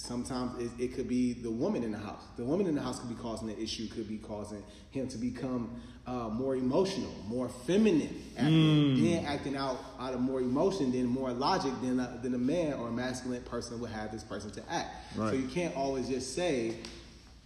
sometimes 0.00 0.58
it, 0.60 0.70
it 0.82 0.94
could 0.94 1.08
be 1.08 1.34
the 1.34 1.50
woman 1.50 1.82
in 1.82 1.92
the 1.92 1.98
house. 1.98 2.22
The 2.36 2.44
woman 2.44 2.66
in 2.66 2.74
the 2.74 2.80
house 2.80 2.98
could 2.98 3.08
be 3.08 3.14
causing 3.22 3.48
the 3.48 3.58
issue. 3.60 3.86
Could 3.88 4.08
be 4.08 4.16
causing 4.18 4.62
him 4.90 5.08
to 5.08 5.18
become 5.18 5.80
uh, 6.06 6.28
more 6.30 6.56
emotional, 6.56 7.12
more 7.28 7.48
feminine, 7.48 8.22
acting, 8.36 8.50
Mm. 8.96 9.02
then 9.02 9.24
acting 9.26 9.56
out 9.56 9.78
out 9.98 10.14
of 10.14 10.20
more 10.20 10.40
emotion, 10.40 10.90
then 10.92 11.06
more 11.06 11.32
logic 11.32 11.72
than 11.82 12.00
a, 12.00 12.18
than 12.22 12.34
a 12.34 12.38
man 12.38 12.74
or 12.74 12.88
a 12.88 12.92
masculine 12.92 13.42
person 13.42 13.78
would 13.80 13.90
have 13.90 14.10
this 14.10 14.24
person 14.24 14.50
to 14.52 14.62
act. 14.72 14.88
So 15.16 15.32
you 15.32 15.48
can't 15.48 15.76
always 15.76 16.08
just 16.08 16.34
say 16.34 16.76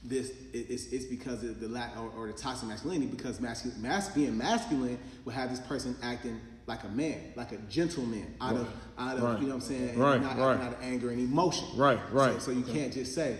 this 0.05 0.31
it- 0.53 0.67
it's, 0.71 0.87
it's 0.93 1.07
because 1.07 1.43
of 1.43 1.61
the 1.61 1.69
lack 1.69 1.97
or, 1.99 2.11
or 2.17 2.27
the 2.29 2.33
toxic 2.35 2.69
masculinity 2.69 3.07
because 3.11 3.41
masculine 3.41 3.81
mas, 3.83 4.09
being 4.11 4.37
masculine 4.39 4.99
will 5.25 5.33
have 5.33 5.51
this 5.51 5.61
person 5.61 5.97
acting 6.03 6.39
like 6.67 6.83
a 6.85 6.89
man 6.89 7.21
like 7.37 7.53
a 7.53 7.57
gentleman 7.69 8.35
out 8.41 8.57
of 8.57 8.69
out 8.99 9.17
of 9.17 9.23
Right. 9.23 9.41
you 9.41 9.47
know 9.49 9.55
what 9.57 9.63
i'm 9.65 9.69
saying 9.69 9.99
Right, 9.99 10.21
not 10.21 10.39
right. 10.39 10.61
out 10.61 10.73
of 10.73 10.83
anger 10.83 11.11
and 11.11 11.21
emotion 11.21 11.67
Right, 11.77 11.99
right. 12.13 12.35
so, 12.35 12.39
so 12.39 12.51
you 12.53 12.63
can't 12.63 12.93
just 12.93 13.15
say 13.15 13.37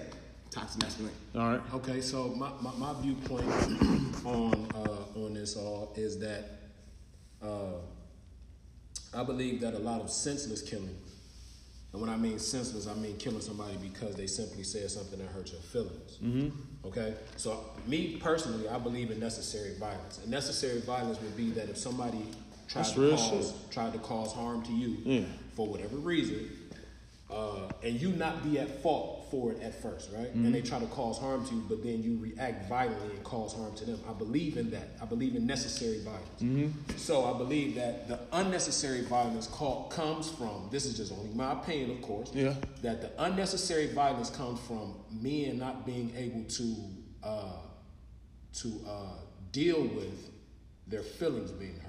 toxic 0.51 0.83
masculinity 0.83 1.19
All 1.35 1.49
right. 1.49 1.61
Okay, 1.75 2.01
so 2.01 2.29
my, 2.29 2.51
my, 2.61 2.73
my 2.77 3.01
viewpoint 3.01 3.45
on 4.25 4.69
uh, 4.75 5.19
on 5.25 5.35
this 5.35 5.57
all 5.57 5.93
is 5.97 6.19
that 6.21 6.45
uh, 7.43 7.79
I 9.17 9.23
believe 9.25 9.61
that 9.63 9.75
a 9.75 9.79
lot 9.79 10.01
of 10.01 10.11
senseless 10.11 10.63
killing, 10.63 10.97
and 11.93 12.01
when 12.01 12.11
I 12.11 12.17
mean 12.17 12.39
senseless, 12.39 12.87
I 12.89 12.95
mean 12.95 13.17
killing 13.17 13.41
somebody 13.41 13.77
because 13.77 14.17
they 14.17 14.27
simply 14.27 14.65
said 14.65 14.91
something 14.91 15.19
that 15.19 15.29
hurt 15.29 15.53
your 15.53 15.61
feelings. 15.61 16.19
Mm-hmm. 16.23 16.87
Okay, 16.89 17.15
so 17.37 17.65
me 17.87 18.17
personally, 18.21 18.69
I 18.69 18.79
believe 18.79 19.11
in 19.11 19.21
necessary 19.21 19.75
violence. 19.79 20.19
And 20.23 20.31
necessary 20.31 20.81
violence 20.81 21.21
would 21.21 21.37
be 21.37 21.51
that 21.51 21.69
if 21.69 21.77
somebody 21.79 22.27
tried 22.69 22.83
That's 22.85 22.93
to 22.95 23.11
cause 23.11 23.51
shit. 23.51 23.71
tried 23.71 23.93
to 23.93 23.99
cause 23.99 24.33
harm 24.33 24.63
to 24.65 24.73
you 24.73 24.97
Yeah. 25.05 25.25
for 25.55 25.67
whatever 25.67 25.97
reason, 25.97 26.51
uh, 27.31 27.69
and 27.83 28.01
you 28.01 28.11
not 28.11 28.43
be 28.45 28.59
at 28.59 28.83
fault 28.83 29.27
for 29.31 29.53
it 29.53 29.61
at 29.63 29.81
first, 29.83 30.11
right? 30.13 30.29
Mm-hmm. 30.29 30.45
And 30.47 30.55
they 30.55 30.61
try 30.63 30.79
to 30.79 30.87
cause 30.87 31.19
harm 31.19 31.45
to 31.47 31.55
you, 31.55 31.65
but 31.69 31.83
then 31.83 32.03
you 32.03 32.19
react 32.19 32.69
violently 32.69 33.17
and 33.17 33.25
cause 33.25 33.53
harm 33.53 33.75
to 33.77 33.85
them. 33.85 33.99
I 34.09 34.13
believe 34.13 34.57
in 34.57 34.71
that. 34.71 34.91
I 35.03 35.07
believe 35.07 35.35
in 35.35 35.45
necessary 35.47 35.99
violence. 36.01 36.41
Mm-hmm. 36.41 36.97
So 36.97 37.25
I 37.25 37.37
believe 37.37 37.75
that 37.75 38.07
the 38.07 38.21
unnecessary 38.33 39.03
violence 39.03 39.49
call, 39.49 39.89
comes 39.89 40.31
from. 40.31 40.69
This 40.71 40.85
is 40.85 40.97
just 40.97 41.13
only 41.13 41.31
my 41.35 41.53
opinion, 41.53 41.91
of 41.91 42.03
course. 42.03 42.31
Yeah. 42.33 42.55
That 42.83 43.01
the 43.01 43.11
unnecessary 43.25 43.89
violence 43.93 44.31
comes 44.31 44.61
from 44.61 44.95
men 45.11 45.59
not 45.59 45.85
being 45.85 46.13
able 46.17 46.45
to 46.45 46.77
uh, 47.25 47.57
to 48.53 48.81
uh, 48.87 49.17
deal 49.51 49.83
with 49.83 50.31
their 50.87 51.03
feelings 51.03 51.51
being 51.51 51.75
hurt. 51.81 51.84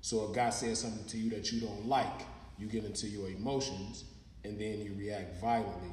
So 0.00 0.30
a 0.30 0.34
guy 0.34 0.50
says 0.50 0.80
something 0.80 1.04
to 1.06 1.18
you 1.18 1.30
that 1.30 1.52
you 1.52 1.60
don't 1.60 1.86
like, 1.86 2.22
you 2.58 2.66
get 2.66 2.84
into 2.84 3.08
your 3.08 3.28
emotions, 3.28 4.04
and 4.44 4.58
then 4.58 4.80
you 4.80 4.94
react 4.96 5.40
violently 5.40 5.90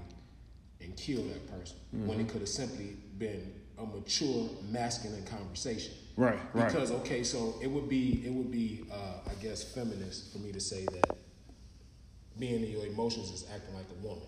and 0.81 0.95
kill 0.95 1.23
that 1.23 1.47
person 1.51 1.77
when 1.91 2.19
it 2.19 2.27
could 2.29 2.41
have 2.41 2.49
simply 2.49 2.97
been 3.17 3.53
a 3.77 3.85
mature 3.85 4.49
masculine 4.69 5.25
conversation. 5.25 5.93
Right, 6.17 6.39
right. 6.53 6.71
Because 6.71 6.91
okay, 6.91 7.23
so 7.23 7.55
it 7.61 7.67
would 7.67 7.89
be 7.89 8.23
it 8.25 8.31
would 8.31 8.51
be 8.51 8.85
uh, 8.91 9.29
I 9.29 9.33
guess 9.41 9.63
feminist 9.73 10.31
for 10.31 10.39
me 10.39 10.51
to 10.53 10.59
say 10.61 10.85
that 10.85 11.17
being 12.39 12.63
in 12.63 12.71
your 12.71 12.85
emotions 12.85 13.31
is 13.31 13.45
acting 13.53 13.75
like 13.75 13.85
a 13.89 14.05
woman. 14.07 14.27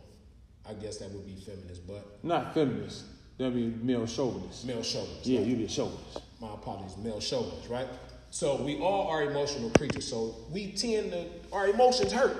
I 0.67 0.73
guess 0.73 0.97
that 0.97 1.11
would 1.11 1.25
be 1.25 1.35
feminist, 1.35 1.87
but 1.87 2.19
Not 2.23 2.53
feminist. 2.53 3.05
That'd 3.37 3.53
be 3.53 3.67
male 3.85 4.05
chauvinist. 4.05 4.65
male 4.65 4.81
chauvinist. 4.83 5.25
Yeah, 5.25 5.41
you'd 5.41 5.59
be 5.59 5.65
a 5.65 5.69
chauvinist. 5.69 6.21
my 6.41 6.53
apologies, 6.53 6.97
male 6.97 7.21
chauvinist, 7.21 7.69
right? 7.69 7.87
So 8.31 8.61
we 8.61 8.77
all 8.79 9.07
are 9.07 9.23
emotional 9.23 9.69
creatures. 9.71 10.07
So 10.07 10.35
we 10.51 10.71
tend 10.73 11.11
to 11.11 11.25
our 11.51 11.67
emotions 11.69 12.11
hurt, 12.11 12.37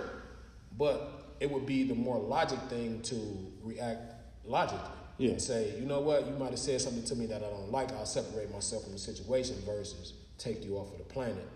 but 0.77 1.33
it 1.39 1.49
would 1.49 1.65
be 1.65 1.83
the 1.83 1.95
more 1.95 2.17
logic 2.19 2.59
thing 2.69 3.01
to 3.03 3.15
react 3.63 4.13
logically 4.45 4.79
Yeah. 5.17 5.31
and 5.31 5.41
say, 5.41 5.73
you 5.79 5.85
know 5.85 5.99
what, 6.01 6.25
you 6.27 6.33
might 6.33 6.49
have 6.51 6.59
said 6.59 6.81
something 6.81 7.03
to 7.05 7.15
me 7.15 7.25
that 7.27 7.43
I 7.43 7.49
don't 7.49 7.71
like. 7.71 7.91
I'll 7.93 8.05
separate 8.05 8.51
myself 8.51 8.83
from 8.83 8.93
the 8.93 8.99
situation 8.99 9.55
versus 9.65 10.13
take 10.37 10.63
you 10.65 10.77
off 10.77 10.91
of 10.91 10.97
the 10.99 11.03
planet. 11.05 11.47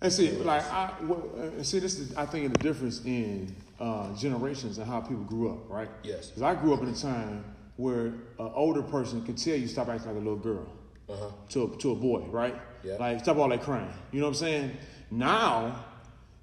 And 0.00 0.12
see, 0.12 0.30
like 0.30 0.62
I 0.70 0.92
well, 1.02 1.28
uh, 1.58 1.62
see, 1.64 1.80
this 1.80 1.98
is 1.98 2.14
I 2.14 2.24
think 2.24 2.52
the 2.52 2.58
difference 2.58 3.04
in 3.04 3.52
uh, 3.80 4.14
generations 4.14 4.78
and 4.78 4.86
how 4.86 5.00
people 5.00 5.24
grew 5.24 5.50
up, 5.50 5.68
right? 5.68 5.88
Yes. 6.04 6.28
Because 6.28 6.42
I 6.42 6.54
grew 6.54 6.72
up 6.72 6.82
in 6.82 6.88
a 6.88 6.94
time 6.94 7.44
where 7.76 8.06
an 8.06 8.52
older 8.54 8.82
person 8.82 9.24
could 9.24 9.36
tell 9.36 9.56
you 9.56 9.66
stop 9.66 9.88
acting 9.88 10.06
like 10.08 10.16
a 10.16 10.18
little 10.18 10.36
girl 10.36 10.66
Uh-huh. 11.08 11.30
to 11.48 11.64
a, 11.64 11.76
to 11.78 11.90
a 11.92 11.94
boy, 11.96 12.20
right? 12.30 12.54
Yeah. 12.84 12.94
Like 12.94 13.20
stop 13.20 13.36
all 13.36 13.48
that 13.48 13.62
crying. 13.62 13.92
You 14.12 14.20
know 14.20 14.26
what 14.26 14.30
I'm 14.30 14.34
saying? 14.36 14.76
Now 15.10 15.84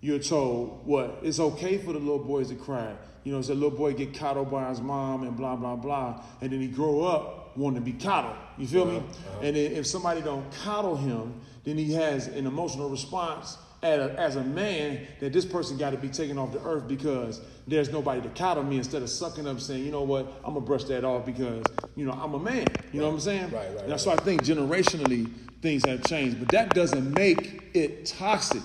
you're 0.01 0.19
told 0.19 0.85
what 0.85 1.19
it's 1.23 1.39
okay 1.39 1.77
for 1.77 1.93
the 1.93 1.99
little 1.99 2.19
boys 2.19 2.49
to 2.49 2.55
cry. 2.55 2.95
You 3.23 3.31
know, 3.31 3.41
so 3.41 3.53
the 3.53 3.59
little 3.59 3.77
boy 3.77 3.93
get 3.93 4.13
coddled 4.13 4.51
by 4.51 4.69
his 4.69 4.81
mom 4.81 5.23
and 5.23 5.35
blah 5.35 5.55
blah 5.55 5.75
blah, 5.75 6.23
and 6.41 6.51
then 6.51 6.61
he 6.61 6.67
grow 6.67 7.03
up 7.03 7.57
wanting 7.57 7.83
to 7.83 7.91
be 7.91 7.93
coddled. 7.93 8.35
You 8.57 8.67
feel 8.67 8.83
uh-huh. 8.83 8.91
me? 8.91 9.47
And 9.47 9.55
then 9.55 9.71
if 9.71 9.87
somebody 9.87 10.21
don't 10.21 10.49
coddle 10.63 10.95
him, 10.95 11.41
then 11.63 11.77
he 11.77 11.93
has 11.93 12.27
an 12.27 12.45
emotional 12.45 12.89
response 12.89 13.57
a, 13.83 14.19
as 14.19 14.35
a 14.35 14.43
man 14.43 15.05
that 15.19 15.33
this 15.33 15.45
person 15.45 15.77
got 15.77 15.91
to 15.91 15.97
be 15.97 16.09
taken 16.09 16.37
off 16.37 16.51
the 16.51 16.61
earth 16.63 16.87
because 16.87 17.41
there's 17.67 17.91
nobody 17.91 18.21
to 18.21 18.29
coddle 18.29 18.63
me 18.63 18.77
instead 18.77 19.01
of 19.01 19.09
sucking 19.09 19.47
up 19.47 19.59
saying, 19.59 19.83
you 19.85 19.91
know 19.91 20.03
what, 20.03 20.27
I'm 20.43 20.53
gonna 20.53 20.65
brush 20.65 20.83
that 20.85 21.03
off 21.03 21.25
because 21.25 21.63
you 21.95 22.05
know 22.05 22.13
I'm 22.13 22.33
a 22.33 22.39
man. 22.39 22.65
You 22.91 23.01
know 23.01 23.07
what 23.07 23.13
I'm 23.15 23.19
saying? 23.19 23.43
Right, 23.51 23.69
right, 23.69 23.79
And 23.81 23.91
right. 23.91 23.99
so 23.99 24.11
I 24.11 24.15
think 24.17 24.43
generationally 24.43 25.31
things 25.61 25.85
have 25.85 26.03
changed, 26.05 26.39
but 26.39 26.47
that 26.49 26.73
doesn't 26.73 27.13
make 27.13 27.69
it 27.73 28.05
toxic. 28.05 28.61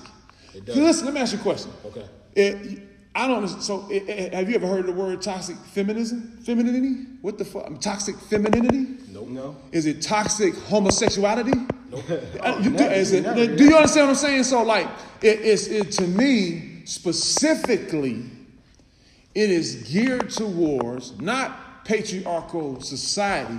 It 0.54 0.54
So 0.54 0.60
doesn't. 0.60 0.82
Listen, 0.84 1.04
let 1.06 1.14
me 1.14 1.20
ask 1.20 1.32
you 1.32 1.38
a 1.38 1.42
question. 1.42 1.70
Okay. 1.86 2.04
It, 2.34 2.82
I 3.14 3.26
don't. 3.26 3.48
So, 3.48 3.88
it, 3.90 4.08
it- 4.08 4.34
have 4.34 4.48
you 4.48 4.54
ever 4.54 4.66
heard 4.66 4.86
the 4.86 4.92
word 4.92 5.20
toxic 5.22 5.56
feminism? 5.56 6.38
Femininity? 6.44 7.06
What 7.22 7.38
the 7.38 7.44
fuck? 7.44 7.80
Toxic 7.80 8.16
femininity? 8.16 8.98
Nope. 9.08 9.28
no 9.28 9.56
Is 9.72 9.86
it 9.86 10.00
toxic 10.02 10.54
homosexuality? 10.54 11.52
Nope. 11.90 12.04
Uh, 12.40 12.60
you- 12.62 12.70
never, 12.70 12.92
is 12.94 13.12
it- 13.12 13.22
never, 13.22 13.46
do 13.56 13.64
you 13.64 13.74
understand 13.76 14.06
what 14.08 14.10
I'm 14.10 14.14
saying? 14.16 14.44
So, 14.44 14.62
like, 14.62 14.86
it, 15.22 15.40
it's 15.40 15.66
it, 15.66 15.90
to 15.92 16.06
me 16.06 16.82
specifically, 16.84 18.24
it 19.34 19.50
is 19.50 19.76
geared 19.90 20.30
towards 20.30 21.18
not 21.20 21.84
patriarchal 21.84 22.80
society. 22.80 23.58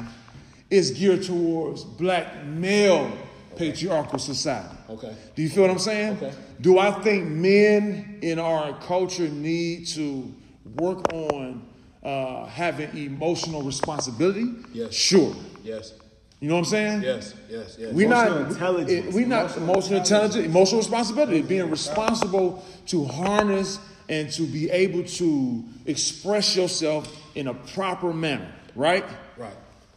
It's 0.70 0.92
geared 0.92 1.24
towards 1.24 1.84
black 1.84 2.46
male 2.46 3.12
patriarchal 3.56 4.20
society. 4.20 4.76
Okay. 4.90 5.14
Do 5.36 5.42
you 5.42 5.50
feel 5.50 5.64
what 5.64 5.72
I'm 5.72 5.80
saying? 5.80 6.14
Okay. 6.18 6.34
Do 6.62 6.80
I 6.80 6.92
think 7.02 7.28
men 7.28 8.20
in 8.22 8.40
our 8.40 8.78
culture 8.82 9.28
need 9.28 9.88
to 9.88 10.34
work 10.76 11.12
on 11.14 11.66
uh, 12.04 12.46
having 12.46 12.96
emotional 12.98 13.62
responsibility? 13.64 14.46
Yes. 14.74 14.94
Sure. 14.94 15.36
Yes. 15.64 15.94
You 16.42 16.48
know 16.48 16.56
what 16.56 16.60
I'm 16.62 16.66
saying? 16.66 17.02
Yes. 17.04 17.36
Yes. 17.48 17.78
Yes. 17.80 17.94
We 17.94 18.08
not 18.08 18.28
Emotional 18.28 18.52
intelligence. 18.52 19.16
We 19.16 19.26
not 19.26 19.42
Emotional 19.42 19.70
emotional 19.70 20.00
intelligence, 20.00 20.46
emotional 20.46 20.80
responsibility, 20.80 21.42
being 21.44 21.70
responsible 21.70 22.66
to 22.88 23.06
harness 23.06 23.78
and 24.10 24.30
to 24.32 24.48
be 24.48 24.70
able 24.72 25.04
to 25.04 25.64
express 25.86 26.56
yourself 26.56 27.16
in 27.36 27.48
a 27.48 27.54
proper 27.54 28.12
manner, 28.12 28.52
right? 28.76 29.06
Right, 29.38 29.54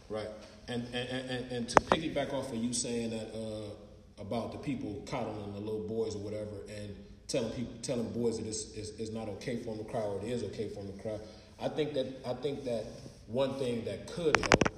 right. 0.07 0.27
And 0.67 0.85
and, 0.93 1.09
and, 1.29 1.51
and 1.51 1.69
to 1.69 1.75
piggyback 1.77 2.31
off 2.31 2.53
of 2.53 2.57
you 2.63 2.73
saying 2.73 3.09
that 3.09 3.33
uh, 3.33 4.21
about 4.21 4.51
the 4.51 4.59
people 4.59 5.03
coddling 5.09 5.51
the 5.53 5.59
little 5.59 5.87
boys 5.87 6.15
or 6.15 6.19
whatever, 6.19 6.61
and 6.69 6.95
telling 7.27 7.51
people, 7.53 7.73
telling 7.81 8.11
boys 8.11 8.37
that 8.37 8.45
it's, 8.45 8.71
it's, 8.75 8.89
it's 8.99 9.11
not 9.11 9.27
okay 9.29 9.57
for 9.57 9.75
them 9.75 9.83
to 9.83 9.91
cry 9.91 10.01
or 10.01 10.21
it 10.21 10.29
is 10.29 10.43
okay 10.43 10.69
for 10.69 10.83
them 10.83 10.95
to 10.95 11.01
cry. 11.01 11.17
I 11.59 11.69
think 11.69 11.95
that 11.95 12.05
I 12.23 12.33
think 12.35 12.63
that 12.65 12.85
one 13.25 13.57
thing 13.57 13.83
that 13.85 14.05
could 14.05 14.37
help 14.39 14.74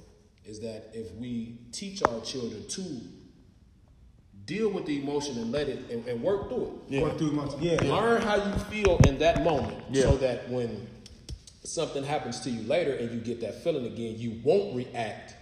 is 0.48 0.60
that 0.60 0.88
if 0.94 1.12
we 1.16 1.58
teach 1.72 2.02
our 2.02 2.20
children 2.22 2.66
to 2.68 3.00
deal 4.46 4.70
with 4.70 4.86
the 4.86 4.98
emotion 4.98 5.36
and 5.36 5.52
let 5.52 5.68
it 5.68 5.90
and, 5.90 6.06
and 6.08 6.22
work 6.22 6.48
through 6.48 6.64
it. 6.88 6.94
Yeah. 6.94 7.02
Work 7.02 7.18
through 7.18 7.30
emotion. 7.30 7.58
yeah 7.60 7.78
Learn 7.82 8.22
how 8.22 8.36
you 8.36 8.52
feel 8.70 8.96
in 9.06 9.18
that 9.18 9.44
moment 9.44 9.76
Yeah. 9.90 10.04
so 10.04 10.16
that 10.16 10.48
when 10.48 10.88
something 11.64 12.02
happens 12.02 12.40
to 12.40 12.50
you 12.50 12.66
later 12.66 12.94
and 12.94 13.10
you 13.12 13.20
get 13.20 13.42
that 13.42 13.62
feeling 13.62 13.84
again, 13.84 14.14
you 14.16 14.40
won't 14.42 14.74
react 14.74 15.34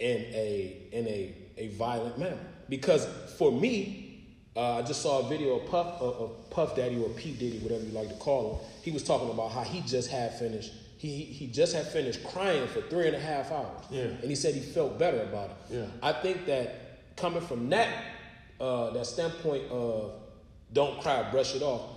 in 0.00 0.16
a 0.32 0.78
in 0.92 1.06
a, 1.06 1.34
a 1.58 1.68
violent 1.76 2.18
manner. 2.18 2.40
Because 2.70 3.06
for 3.36 3.52
me, 3.52 4.24
uh, 4.56 4.78
I 4.78 4.82
just 4.82 5.02
saw 5.02 5.26
a 5.26 5.28
video 5.28 5.58
of 5.58 5.66
Puff 5.70 6.00
of, 6.00 6.14
of 6.22 6.50
Puff 6.50 6.74
Daddy 6.74 6.96
or 6.96 7.10
P 7.10 7.32
Diddy, 7.32 7.58
whatever 7.58 7.84
you 7.84 7.92
like 7.92 8.08
to 8.08 8.14
call 8.14 8.54
him. 8.54 8.66
He 8.82 8.90
was 8.92 9.02
talking 9.02 9.28
about 9.30 9.52
how 9.52 9.60
he 9.60 9.82
just 9.82 10.10
had 10.10 10.38
finished. 10.38 10.72
He, 11.02 11.24
he 11.24 11.48
just 11.48 11.74
had 11.74 11.88
finished 11.88 12.22
crying 12.22 12.68
for 12.68 12.80
three 12.82 13.08
and 13.08 13.16
a 13.16 13.18
half 13.18 13.50
hours. 13.50 13.84
Yeah. 13.90 14.02
And 14.02 14.22
he 14.22 14.36
said 14.36 14.54
he 14.54 14.60
felt 14.60 15.00
better 15.00 15.20
about 15.22 15.50
it. 15.50 15.56
Yeah. 15.68 15.86
I 16.00 16.12
think 16.12 16.46
that 16.46 17.16
coming 17.16 17.42
from 17.42 17.68
that 17.70 17.92
uh, 18.60 18.90
that 18.90 19.06
standpoint 19.06 19.68
of 19.68 20.12
don't 20.72 21.00
cry, 21.00 21.28
brush 21.32 21.56
it 21.56 21.62
off, 21.62 21.90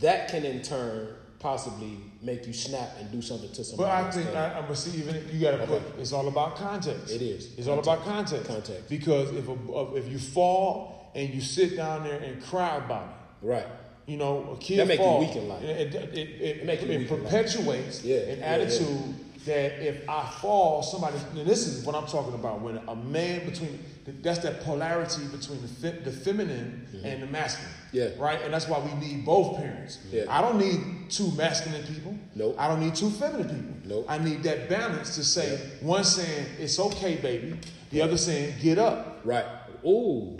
that 0.00 0.30
can 0.30 0.44
in 0.44 0.62
turn 0.62 1.14
possibly 1.38 1.98
make 2.22 2.44
you 2.44 2.52
snap 2.52 2.96
and 2.98 3.12
do 3.12 3.22
something 3.22 3.52
to 3.52 3.62
somebody. 3.62 3.88
But 3.88 4.04
I 4.04 4.10
think 4.10 4.36
I, 4.36 4.58
I'm 4.58 4.74
see 4.74 4.98
even 4.98 5.14
if 5.14 5.32
you 5.32 5.40
got 5.40 5.52
to 5.52 5.64
put. 5.68 5.82
It's 6.00 6.12
all 6.12 6.26
about 6.26 6.56
context. 6.56 7.14
It 7.14 7.22
is. 7.22 7.56
It's 7.56 7.68
all 7.68 7.78
about 7.78 8.02
context. 8.04 8.48
Context. 8.48 8.88
Because 8.88 9.30
if 9.30 9.46
a, 9.46 9.94
if 9.94 10.08
you 10.08 10.18
fall 10.18 11.12
and 11.14 11.32
you 11.32 11.40
sit 11.40 11.76
down 11.76 12.02
there 12.02 12.18
and 12.18 12.42
cry 12.42 12.78
about 12.78 13.04
it, 13.04 13.46
right. 13.46 13.66
You 14.06 14.16
know, 14.16 14.52
a 14.52 14.56
kid 14.56 14.78
That 14.78 14.88
make 14.88 15.00
you 15.00 15.16
weak 15.18 15.36
in 15.36 15.48
life. 15.48 15.62
It, 15.62 15.94
it, 15.94 15.94
it, 15.94 16.18
it, 16.18 16.68
it 16.68 16.88
weak 16.88 16.90
in 16.90 17.00
life. 17.00 17.08
perpetuates 17.08 18.04
Yeah, 18.04 18.18
an 18.18 18.38
yeah, 18.38 18.44
attitude 18.44 19.14
that 19.46 19.86
if 19.86 20.08
I 20.08 20.28
fall, 20.40 20.82
somebody. 20.82 21.16
And 21.36 21.46
this 21.46 21.66
is 21.66 21.84
what 21.84 21.94
I'm 21.94 22.06
talking 22.06 22.34
about. 22.34 22.60
When 22.60 22.78
a 22.88 22.96
man 22.96 23.48
between 23.48 23.78
that's 24.22 24.40
that 24.40 24.62
polarity 24.62 25.24
between 25.26 25.62
the 25.62 25.68
fe, 25.68 25.98
the 26.04 26.10
feminine 26.10 26.86
and 27.04 27.22
the 27.22 27.26
masculine. 27.26 27.70
Mm-hmm. 27.70 27.96
Yeah. 27.96 28.08
Right. 28.18 28.42
And 28.42 28.52
that's 28.52 28.68
why 28.68 28.80
we 28.80 28.92
need 28.94 29.24
both 29.24 29.56
parents. 29.58 29.98
Yeah. 30.10 30.24
I 30.28 30.40
don't 30.40 30.58
need 30.58 31.10
two 31.10 31.30
masculine 31.32 31.84
people. 31.84 32.16
Nope. 32.34 32.56
I 32.58 32.68
don't 32.68 32.80
need 32.80 32.94
two 32.94 33.10
feminine 33.10 33.48
people. 33.48 33.74
Nope. 33.84 34.06
I 34.08 34.18
need 34.18 34.42
that 34.44 34.68
balance 34.68 35.14
to 35.16 35.24
say 35.24 35.58
one 35.80 36.04
saying 36.04 36.46
it's 36.58 36.78
okay, 36.78 37.16
baby. 37.16 37.56
The 37.90 38.02
other 38.02 38.16
saying 38.16 38.54
get 38.60 38.78
up 38.78 39.20
Right. 39.24 39.44
Ooh. 39.84 40.38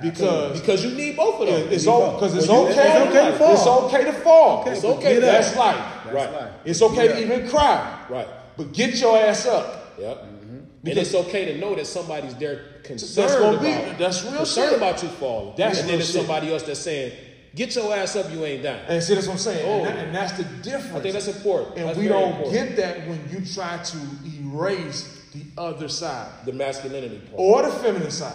Because 0.00 0.60
Because 0.60 0.84
you 0.84 0.90
need 0.92 1.16
both 1.16 1.40
of 1.40 1.46
them. 1.46 1.68
it's 1.70 1.84
because 1.84 2.34
it's 2.36 2.48
Well, 2.48 2.66
okay. 2.68 2.72
it's 2.72 3.08
okay 3.08 3.30
to 3.30 3.38
fall. 3.38 3.52
It's 3.52 3.66
okay 3.66 4.04
to 4.04 4.12
fall. 4.12 4.60
Okay, 4.62 4.70
it's 4.72 4.84
okay. 4.84 5.18
That's 5.20 5.56
life. 5.56 5.76
That's 6.04 6.14
Right. 6.14 6.32
life. 6.32 6.50
It's 6.64 6.82
okay 6.82 7.06
Get 7.08 7.16
to 7.16 7.22
even 7.22 7.48
cry. 7.48 7.98
Right. 8.08 8.28
But 8.56 8.72
get 8.72 8.94
your 9.00 9.16
ass 9.16 9.46
up. 9.46 9.94
Yep. 10.00 10.18
And 10.22 10.66
Because- 10.82 11.14
it's 11.14 11.14
okay 11.28 11.44
to 11.52 11.58
know 11.58 11.74
that 11.76 11.86
somebody's 11.86 12.34
there 12.34 12.60
That's 12.76 12.88
concerned 12.88 13.60
be- 13.60 13.72
about 13.72 13.98
that's 13.98 14.22
real 14.24 14.36
concerned 14.38 14.68
shit. 14.70 14.76
about 14.78 15.02
you 15.02 15.08
falling. 15.10 15.54
That's 15.56 15.78
and 15.80 15.88
then 15.88 15.98
there's 15.98 16.12
somebody 16.12 16.52
else 16.52 16.64
that's 16.64 16.80
saying, 16.80 17.12
"Get 17.54 17.76
your 17.76 17.94
ass 17.94 18.16
up, 18.16 18.32
you 18.32 18.44
ain't 18.44 18.64
down." 18.64 18.80
And 18.88 19.00
see, 19.00 19.14
that's 19.14 19.28
what 19.28 19.34
I'm 19.34 19.38
saying. 19.38 19.64
Oh. 19.64 19.84
And, 19.84 19.86
that- 19.86 20.04
and 20.06 20.14
that's 20.14 20.32
the 20.32 20.42
difference. 20.62 20.96
I 20.96 21.00
think 21.00 21.14
that's 21.14 21.28
important. 21.28 21.76
And 21.78 21.88
That's 21.88 21.98
we 21.98 22.08
don't 22.08 22.32
important. 22.32 22.52
get 22.52 22.76
that 22.78 23.06
when 23.08 23.20
you 23.30 23.46
try 23.46 23.76
to 23.78 23.96
erase 24.40 25.04
the 25.32 25.42
other 25.56 25.88
side 25.88 26.26
the 26.44 26.52
masculinity 26.52 27.18
part. 27.18 27.34
or 27.36 27.62
the 27.62 27.70
feminine 27.70 28.10
side. 28.10 28.32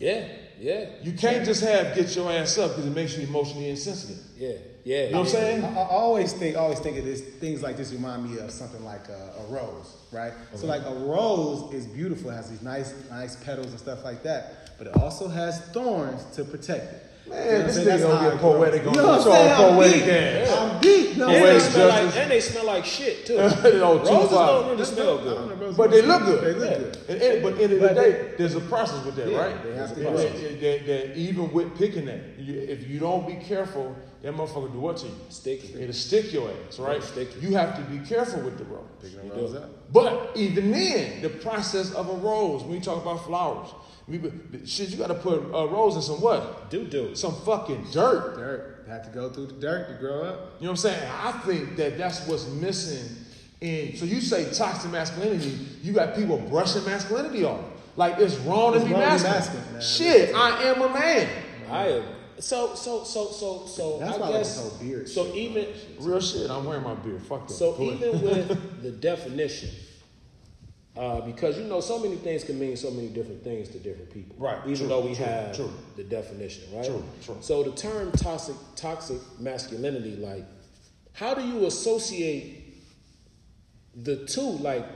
Yeah, 0.00 0.24
yeah, 0.64 0.86
You 1.02 1.12
can't 1.12 1.44
just 1.44 1.62
have 1.62 1.94
get 1.94 2.16
your 2.16 2.32
ass 2.32 2.56
up 2.56 2.70
because 2.70 2.86
it 2.86 2.94
makes 2.94 3.16
you 3.18 3.24
emotionally 3.24 3.68
insensitive. 3.68 4.24
yeah, 4.38 4.52
yeah. 4.84 5.04
You 5.06 5.12
know 5.12 5.18
what 5.18 5.26
I'm 5.26 5.32
saying? 5.32 5.64
I, 5.64 5.68
I 5.68 5.88
always 5.88 6.32
think, 6.32 6.56
always 6.56 6.78
think 6.78 6.96
of 6.96 7.04
this. 7.04 7.20
Things 7.20 7.62
like 7.62 7.76
this 7.76 7.92
remind 7.92 8.30
me 8.30 8.38
of 8.38 8.50
something 8.50 8.82
like 8.82 9.08
a, 9.08 9.34
a 9.40 9.52
rose, 9.52 9.94
right? 10.10 10.32
So 10.54 10.66
like 10.66 10.82
a 10.86 10.94
rose 10.94 11.70
is 11.74 11.86
beautiful, 11.86 12.30
it 12.30 12.34
has 12.36 12.48
these 12.50 12.62
nice, 12.62 12.94
nice 13.10 13.36
petals 13.44 13.66
and 13.72 13.78
stuff 13.78 14.04
like 14.04 14.22
that, 14.22 14.70
but 14.78 14.86
it 14.86 14.96
also 14.96 15.28
has 15.28 15.60
thorns 15.66 16.24
to 16.36 16.44
protect 16.44 16.92
it. 16.94 17.02
Man, 17.26 17.46
You 17.46 17.52
know 17.58 17.62
this 17.66 17.74
saying? 17.76 17.88
nigga 17.88 18.02
gonna 18.02 18.16
how 18.16 18.24
get 18.24 18.34
it 18.34 18.40
poetic 18.40 18.86
on 18.86 18.94
You 18.94 19.00
know 19.00 19.06
what 19.08 19.16
this 19.16 19.26
I'm 19.26 19.32
saying? 19.32 19.52
all 19.52 19.70
I'm 19.70 19.74
poetic 19.76 20.02
ass. 20.08 20.50
I'm 20.58 20.80
deep. 20.80 21.16
No, 21.16 21.28
And 21.28 21.44
they, 21.44 21.58
smell 21.60 21.88
like, 21.88 22.16
and 22.16 22.30
they 22.30 22.40
smell 22.40 22.66
like 22.66 22.84
shit 22.84 23.26
too. 23.26 23.32
You 23.64 23.72
know, 23.78 23.96
Roses 23.98 24.08
Tupac. 24.08 24.30
don't 24.30 24.70
really 24.70 24.84
smell 24.84 25.18
good. 25.18 25.76
But 25.76 25.90
they 25.90 26.02
look 26.02 26.22
good. 26.24 26.44
They 26.44 26.52
look 26.60 26.70
Yeah. 26.70 26.78
good. 26.78 26.98
And, 27.08 27.22
and- 27.22 27.42
but 27.42 27.52
at 27.52 27.56
the 27.58 27.64
end 27.64 27.72
of 27.72 27.80
the 27.80 27.88
day, 27.94 28.32
there's 28.36 28.54
a 28.56 28.60
process 28.60 29.04
with 29.06 29.16
that, 29.16 29.28
Yeah, 29.30 29.38
right? 29.38 29.62
they 29.64 29.74
have 29.74 29.94
to 29.94 30.06
And 30.06 30.16
go. 30.16 30.22
that- 30.22 30.60
that- 30.60 30.86
that 30.86 31.16
even 31.16 31.50
with 31.52 31.78
picking 31.78 32.04
that, 32.06 32.20
you, 32.38 32.60
if 32.60 32.88
you 32.88 32.98
don't 32.98 33.26
be 33.26 33.34
careful, 33.36 33.96
that 34.24 34.34
motherfucker 34.34 34.72
do 34.72 34.80
what 34.80 34.96
to 34.96 35.06
you? 35.06 35.12
Sticky. 35.28 35.74
It'll 35.78 35.92
stick 35.92 36.32
your 36.32 36.50
ass, 36.66 36.78
right? 36.78 37.02
Stick 37.02 37.28
you. 37.40 37.50
You 37.50 37.56
have 37.56 37.76
to 37.76 37.82
be 37.82 37.98
careful 38.06 38.40
with 38.40 38.56
the 38.56 38.64
rose. 38.64 38.86
Picking 39.02 39.28
the 39.28 39.34
rose 39.34 39.54
up. 39.54 39.92
But 39.92 40.30
even 40.34 40.70
then, 40.70 41.20
the 41.20 41.28
process 41.28 41.92
of 41.92 42.08
a 42.08 42.14
rose, 42.14 42.62
when 42.62 42.72
you 42.72 42.80
talk 42.80 43.02
about 43.02 43.26
flowers, 43.26 43.68
we, 44.08 44.18
shit, 44.64 44.88
you 44.88 44.96
got 44.96 45.08
to 45.08 45.14
put 45.14 45.38
a 45.40 45.66
rose 45.66 45.96
in 45.96 46.00
some 46.02 46.22
what? 46.22 46.70
Do 46.70 46.86
do. 46.86 47.14
Some 47.14 47.34
fucking 47.42 47.88
dirt. 47.92 48.36
Dirt. 48.36 48.84
Have 48.88 49.04
to 49.04 49.10
go 49.10 49.28
through 49.28 49.46
the 49.46 49.52
dirt 49.60 49.88
to 49.88 49.94
grow 49.94 50.22
up. 50.22 50.54
You 50.58 50.66
know 50.66 50.70
what 50.70 50.70
I'm 50.70 50.76
saying? 50.76 51.10
I 51.22 51.32
think 51.44 51.76
that 51.76 51.98
that's 51.98 52.26
what's 52.26 52.46
missing. 52.48 53.16
And 53.60 53.94
so 53.98 54.06
you 54.06 54.22
say 54.22 54.50
toxic 54.52 54.90
masculinity, 54.90 55.58
you 55.82 55.92
got 55.92 56.14
people 56.16 56.38
brushing 56.38 56.84
masculinity 56.86 57.44
off. 57.44 57.60
Like 57.96 58.18
it's 58.18 58.36
wrong 58.36 58.74
It's 58.74 58.84
to 58.84 58.88
be 58.88 58.92
wrong 58.94 59.02
masculine. 59.02 59.72
masculine. 59.74 59.82
Shit, 59.82 60.34
I 60.34 60.62
am 60.64 60.80
a 60.80 60.88
man. 60.88 61.28
I 61.70 61.88
am. 61.88 62.04
So 62.38 62.74
so 62.74 63.04
so 63.04 63.26
so 63.30 63.66
so. 63.66 63.98
That's 63.98 64.16
I 64.16 64.20
why 64.20 64.26
I 64.26 64.30
like 64.30 64.38
guess 64.40 64.56
this 64.56 64.70
whole 64.70 64.78
beard 64.80 65.08
so. 65.08 65.24
shit. 65.26 65.34
Even 65.36 65.66
Real 66.00 66.20
shit. 66.20 66.50
I'm 66.50 66.64
wearing 66.64 66.82
my 66.82 66.94
beard. 66.94 67.22
Fuck 67.22 67.48
that. 67.48 67.54
so 67.54 67.72
Go 67.74 67.92
even 67.92 68.20
with 68.22 68.82
the 68.82 68.90
definition, 68.90 69.70
uh, 70.96 71.20
because 71.22 71.58
you 71.58 71.64
know 71.64 71.80
so 71.80 71.98
many 71.98 72.16
things 72.16 72.44
can 72.44 72.58
mean 72.58 72.76
so 72.76 72.90
many 72.90 73.08
different 73.08 73.42
things 73.44 73.68
to 73.70 73.78
different 73.78 74.12
people. 74.12 74.36
Right, 74.38 74.58
Even 74.64 74.76
true, 74.76 74.88
though 74.88 75.00
we 75.00 75.14
true, 75.14 75.24
have 75.24 75.56
true. 75.56 75.72
the 75.96 76.04
definition, 76.04 76.64
right? 76.76 76.84
True, 76.86 77.04
true. 77.22 77.36
So 77.40 77.62
the 77.62 77.72
term 77.72 78.10
toxic 78.12 78.56
toxic 78.76 79.18
masculinity, 79.40 80.16
like, 80.16 80.44
how 81.12 81.34
do 81.34 81.46
you 81.46 81.66
associate 81.66 82.74
the 83.94 84.24
two? 84.26 84.40
Like, 84.40 84.86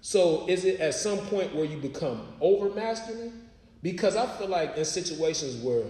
so 0.00 0.46
is 0.48 0.64
it 0.64 0.80
at 0.80 0.94
some 0.94 1.18
point 1.18 1.54
where 1.54 1.64
you 1.64 1.78
become 1.78 2.26
over 2.40 2.70
masculine? 2.74 3.44
Because 3.82 4.16
I 4.16 4.26
feel 4.26 4.48
like 4.48 4.76
in 4.76 4.84
situations 4.84 5.62
where 5.62 5.84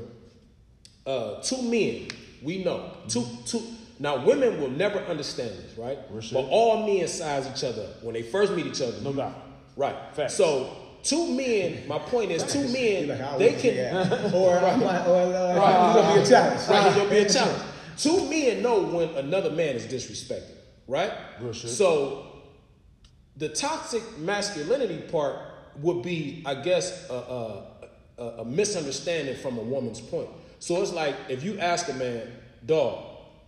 uh, 1.08 1.40
two 1.42 1.62
men, 1.62 2.08
we 2.42 2.62
know, 2.62 2.92
two, 3.08 3.24
two. 3.46 3.62
Now, 3.98 4.24
women 4.24 4.60
will 4.60 4.70
never 4.70 4.98
understand 5.00 5.50
this, 5.50 5.76
right? 5.76 5.98
Real. 6.10 6.22
But 6.32 6.48
all 6.50 6.86
men 6.86 7.08
size 7.08 7.48
each 7.52 7.64
other 7.64 7.86
when 8.02 8.12
they 8.12 8.22
first 8.22 8.52
meet 8.52 8.66
each 8.66 8.82
other. 8.82 9.00
No 9.00 9.12
doubt. 9.12 9.34
Right. 9.74 9.96
Facts. 10.12 10.34
So, 10.34 10.76
two 11.02 11.34
men, 11.34 11.88
my 11.88 11.98
point 11.98 12.30
is, 12.30 12.44
two 12.52 12.68
men, 12.68 13.08
like, 13.08 13.38
they 13.38 13.54
can. 13.54 14.32
Or 14.34 14.58
I 14.58 14.76
might, 14.76 15.06
or 15.06 15.34
uh, 15.34 15.54
it's 15.54 15.96
gonna 15.96 16.14
be 16.14 16.20
a 16.20 16.26
challenge. 16.26 16.68
Right, 16.68 16.86
it's 16.86 16.96
gonna 16.96 17.10
be 17.10 17.18
a 17.18 17.28
challenge. 17.28 17.62
Two 17.96 18.30
men 18.30 18.62
know 18.62 18.82
when 18.82 19.08
another 19.16 19.50
man 19.50 19.74
is 19.74 19.86
disrespected, 19.86 20.54
right? 20.86 21.12
So 21.52 22.42
the 23.36 23.48
toxic 23.48 24.02
masculinity 24.18 24.98
part 25.10 25.36
would 25.80 26.02
be, 26.02 26.42
I 26.46 26.54
guess, 26.56 27.08
a, 27.10 27.14
a, 28.18 28.22
a 28.22 28.44
misunderstanding 28.44 29.36
from 29.36 29.58
a 29.58 29.62
woman's 29.62 30.00
point. 30.00 30.28
So 30.58 30.82
it's 30.82 30.92
like 30.92 31.14
if 31.28 31.42
you 31.44 31.58
ask 31.58 31.88
a 31.88 31.94
man, 31.94 32.22
dog, 32.66 33.04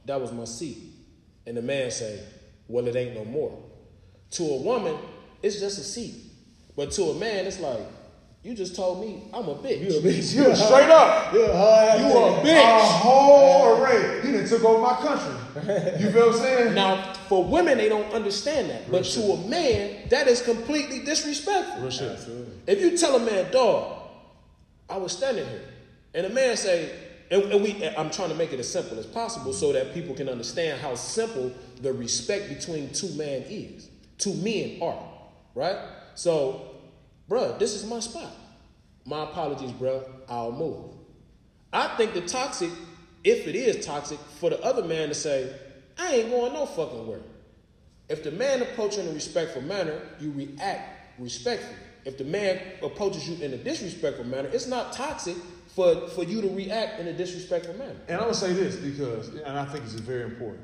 that 0.06 0.20
was 0.20 0.32
my 0.32 0.44
seat, 0.44 0.78
and 1.46 1.56
the 1.56 1.62
man 1.62 1.90
say, 1.90 2.20
well, 2.68 2.86
it 2.86 2.96
ain't 2.96 3.14
no 3.14 3.24
more. 3.24 3.58
To 4.32 4.44
a 4.44 4.56
woman, 4.62 4.96
it's 5.42 5.58
just 5.60 5.78
a 5.78 5.82
seat, 5.82 6.14
but 6.76 6.90
to 6.92 7.02
a 7.04 7.14
man, 7.14 7.46
it's 7.46 7.58
like, 7.60 7.80
you 8.42 8.54
just 8.54 8.74
told 8.74 9.02
me 9.04 9.24
I'm 9.34 9.46
a 9.48 9.54
bitch. 9.54 9.80
You 9.82 9.98
a 9.98 10.00
bitch. 10.00 10.34
You 10.34 10.54
straight 10.56 10.88
up. 10.88 11.30
Uh, 11.34 11.36
you 11.36 11.44
a 11.44 11.52
hard 11.56 11.98
You 12.00 12.06
ass 12.06 12.14
a 12.14 12.16
nigga. 12.16 12.42
bitch. 12.44 12.78
A 12.78 12.82
whole 12.84 13.76
array. 13.84 14.20
You 14.24 14.32
done 14.38 14.48
took 14.48 14.64
over 14.64 14.80
my 14.80 14.94
country. 14.94 16.02
You 16.02 16.10
feel 16.10 16.28
what 16.28 16.36
I'm 16.36 16.40
saying? 16.40 16.74
Now, 16.74 17.12
for 17.28 17.44
women, 17.44 17.76
they 17.76 17.90
don't 17.90 18.10
understand 18.14 18.70
that. 18.70 18.90
But 18.90 19.04
to 19.04 19.20
a 19.20 19.46
man, 19.46 20.08
that 20.08 20.26
is 20.26 20.40
completely 20.40 21.00
disrespectful. 21.00 21.82
Real 21.82 21.90
shit. 21.90 22.18
If 22.66 22.80
you 22.80 22.96
tell 22.96 23.16
a 23.16 23.18
man, 23.18 23.52
dog, 23.52 23.98
I 24.88 24.96
was 24.96 25.12
standing 25.12 25.46
here, 25.46 25.64
and 26.14 26.26
a 26.26 26.30
man 26.30 26.56
say, 26.56 26.92
and, 27.30 27.44
and 27.44 27.62
we, 27.62 27.86
I'm 27.96 28.10
trying 28.10 28.30
to 28.30 28.34
make 28.34 28.52
it 28.52 28.58
as 28.58 28.70
simple 28.70 28.98
as 28.98 29.06
possible 29.06 29.52
so 29.52 29.72
that 29.72 29.94
people 29.94 30.14
can 30.14 30.28
understand 30.28 30.80
how 30.80 30.94
simple 30.96 31.52
the 31.80 31.92
respect 31.92 32.48
between 32.48 32.92
two 32.92 33.10
men 33.14 33.44
is, 33.48 33.88
two 34.18 34.34
men 34.34 34.78
are, 34.82 35.02
right? 35.54 35.78
So, 36.16 36.74
bruh, 37.28 37.58
this 37.58 37.74
is 37.74 37.86
my 37.86 38.00
spot. 38.00 38.32
My 39.06 39.22
apologies, 39.24 39.70
bruh. 39.72 40.04
I'll 40.28 40.52
move. 40.52 40.94
I 41.72 41.96
think 41.96 42.14
the 42.14 42.22
toxic, 42.22 42.70
if 43.22 43.46
it 43.46 43.54
is 43.54 43.86
toxic, 43.86 44.18
for 44.18 44.50
the 44.50 44.60
other 44.62 44.84
man 44.84 45.08
to 45.08 45.14
say, 45.14 45.54
I 45.96 46.16
ain't 46.16 46.30
going 46.30 46.52
no 46.52 46.66
fucking 46.66 47.06
where. 47.06 47.20
If 48.08 48.24
the 48.24 48.32
man 48.32 48.60
approaches 48.62 48.98
in 48.98 49.08
a 49.08 49.12
respectful 49.12 49.62
manner, 49.62 50.00
you 50.18 50.32
react 50.32 51.18
respectfully. 51.20 51.76
If 52.04 52.18
the 52.18 52.24
man 52.24 52.60
approaches 52.82 53.28
you 53.28 53.44
in 53.44 53.52
a 53.52 53.56
disrespectful 53.56 54.24
manner, 54.24 54.48
it's 54.52 54.66
not 54.66 54.92
toxic 54.92 55.36
for, 55.80 56.08
for 56.08 56.24
you 56.24 56.42
to 56.42 56.48
react 56.50 57.00
in 57.00 57.08
a 57.08 57.12
disrespectful 57.12 57.74
manner. 57.74 57.96
And 58.08 58.16
I'm 58.16 58.24
gonna 58.24 58.34
say 58.34 58.52
this 58.52 58.76
because, 58.76 59.28
and 59.28 59.58
I 59.58 59.64
think 59.64 59.84
it's 59.84 59.94
very 59.94 60.24
important. 60.24 60.60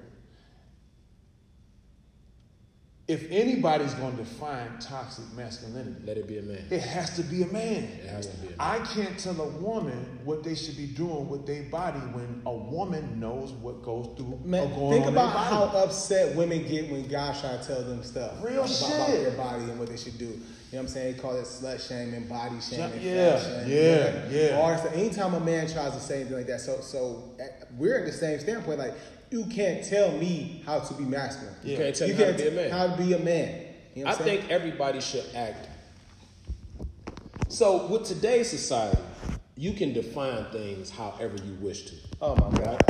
If 3.08 3.30
anybody's 3.30 3.94
gonna 3.94 4.16
define 4.16 4.68
toxic 4.80 5.24
masculinity, 5.36 5.94
Let 6.04 6.16
it 6.16 6.26
be 6.26 6.38
a 6.38 6.42
man. 6.42 6.64
it 6.70 6.80
has 6.80 7.14
to 7.14 7.22
be 7.22 7.44
a 7.44 7.46
man. 7.46 7.84
It 7.84 8.06
has 8.10 8.26
to 8.26 8.36
be 8.38 8.46
a 8.48 8.50
man. 8.50 8.58
I 8.58 8.78
can't 8.80 9.16
tell 9.16 9.40
a 9.40 9.48
woman 9.48 10.18
what 10.24 10.42
they 10.42 10.56
should 10.56 10.76
be 10.76 10.86
doing 10.86 11.28
with 11.28 11.46
their 11.46 11.62
body 11.64 12.00
when 12.00 12.42
a 12.46 12.52
woman 12.52 13.20
knows 13.20 13.52
what 13.52 13.84
goes 13.84 14.08
through 14.16 14.40
Man, 14.44 14.74
going 14.74 14.90
think 14.90 15.06
about 15.06 15.28
how 15.36 15.64
upset 15.66 16.34
women 16.34 16.66
get 16.66 16.90
when 16.90 17.06
guys 17.06 17.40
try 17.40 17.56
to 17.56 17.64
tell 17.64 17.82
them 17.84 18.02
stuff 18.02 18.42
Real 18.42 18.64
about, 18.64 18.68
shit. 18.70 18.88
about 18.88 19.06
their 19.10 19.30
body 19.36 19.62
and 19.64 19.78
what 19.78 19.88
they 19.88 19.96
should 19.96 20.18
do. 20.18 20.24
You 20.24 20.32
know 20.32 20.38
what 20.72 20.80
I'm 20.80 20.88
saying? 20.88 21.14
They 21.14 21.22
call 21.22 21.36
it 21.36 21.44
slut 21.44 21.86
shaming, 21.86 22.26
body 22.26 22.56
shaming, 22.60 23.00
Yeah, 23.00 23.40
shaming, 23.40 23.68
yeah, 23.70 24.28
yeah. 24.30 24.60
Or 24.60 24.76
so 24.78 24.88
anytime 24.88 25.32
a 25.34 25.38
man 25.40 25.70
tries 25.70 25.92
to 25.92 26.00
say 26.00 26.16
anything 26.22 26.38
like 26.38 26.48
that, 26.48 26.60
so 26.60 26.80
so 26.80 27.22
uh, 27.40 27.44
we're 27.78 28.00
at 28.00 28.06
the 28.06 28.10
same 28.12 28.40
standpoint. 28.40 28.80
Like 28.80 28.94
you 29.30 29.44
can't 29.46 29.84
tell 29.84 30.12
me 30.12 30.62
how 30.64 30.78
to 30.80 30.94
be 30.94 31.04
masculine. 31.04 31.54
You 31.64 31.76
can't 31.76 31.94
tell 31.94 32.08
me 32.08 32.14
how 32.14 32.24
to 32.26 32.32
be 32.34 32.48
a 32.48 32.50
man. 32.50 32.70
How 32.70 32.86
to 32.86 33.02
be 33.02 33.12
a 33.12 33.18
man. 33.18 33.62
You 33.94 34.04
know 34.04 34.10
I 34.10 34.14
saying? 34.14 34.40
think 34.40 34.50
everybody 34.50 35.00
should 35.00 35.24
act. 35.34 35.68
So, 37.48 37.86
with 37.86 38.04
today's 38.04 38.50
society, 38.50 38.98
you 39.56 39.72
can 39.72 39.92
define 39.92 40.44
things 40.46 40.90
however 40.90 41.36
you 41.44 41.54
wish 41.60 41.84
to. 41.86 41.94
Oh 42.20 42.34
my 42.36 42.50
god. 42.58 42.82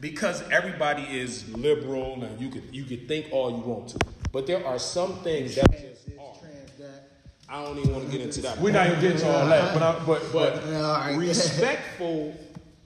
because 0.00 0.42
everybody 0.50 1.02
is 1.02 1.48
liberal 1.54 2.22
and 2.22 2.40
you 2.40 2.48
could 2.48 2.64
you 2.74 2.84
could 2.84 3.06
think 3.08 3.26
all 3.32 3.50
you 3.50 3.58
want 3.58 3.88
to, 3.88 3.98
but 4.32 4.46
there 4.46 4.64
are 4.66 4.78
some 4.78 5.16
things 5.22 5.56
that 5.56 5.70
just 5.70 6.08
are. 6.18 6.34
trans. 6.38 6.70
I 7.48 7.64
don't 7.64 7.78
even 7.78 7.92
want 7.92 8.06
to 8.06 8.12
get 8.12 8.20
into 8.20 8.40
that. 8.42 8.58
We're 8.58 8.72
not 8.72 8.86
even 8.86 9.00
getting 9.00 9.18
to 9.18 9.30
all 9.30 9.46
that, 9.46 9.74
but 9.74 9.82
I, 9.82 10.04
but 10.04 10.32
but 10.32 10.66
Yeah, 10.66 10.80
all 10.80 10.94
right. 10.98 11.16
respectful 11.18 12.34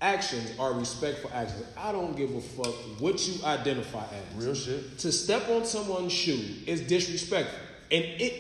actions 0.05 0.53
are 0.59 0.73
respectful 0.75 1.31
actions. 1.35 1.65
I 1.79 1.91
don't 1.91 2.15
give 2.15 2.35
a 2.35 2.41
fuck 2.41 2.75
what 3.01 3.27
you 3.27 3.43
identify 3.45 4.05
as. 4.05 4.45
Real 4.45 4.55
shit. 4.55 4.99
To 4.99 5.11
step 5.11 5.49
on 5.49 5.65
someone's 5.65 6.13
shoe 6.13 6.41
is 6.67 6.83
disrespectful, 6.83 7.59
and 7.91 8.05
it 8.05 8.35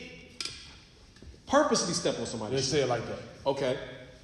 purposely 1.46 1.94
step 1.94 2.18
on 2.20 2.27
somebody's 2.27 2.57
They 2.57 2.62
shoe. 2.62 2.70
say 2.79 2.83
it 2.83 2.88
like 2.88 3.07
that. 3.07 3.18
Okay. 3.46 3.79